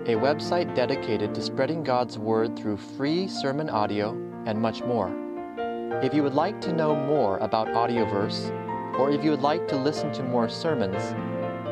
a 0.10 0.16
website 0.16 0.76
dedicated 0.76 1.34
to 1.36 1.42
spreading 1.42 1.84
God's 1.84 2.20
Word 2.20 2.60
through 2.60 2.76
free 2.76 3.30
sermon 3.30 3.70
audio 3.70 4.12
and 4.46 4.60
much 4.60 4.84
more. 4.84 5.10
If 6.04 6.14
you 6.14 6.22
would 6.22 6.36
like 6.36 6.60
to 6.62 6.74
know 6.74 6.98
more 6.98 7.38
about 7.38 7.70
Audioverse, 7.70 8.52
or 9.00 9.10
if 9.10 9.24
you 9.24 9.32
would 9.32 9.42
like 9.42 9.70
to 9.70 9.78
listen 9.78 10.12
to 10.12 10.24
more 10.24 10.50
sermons, 10.50 11.16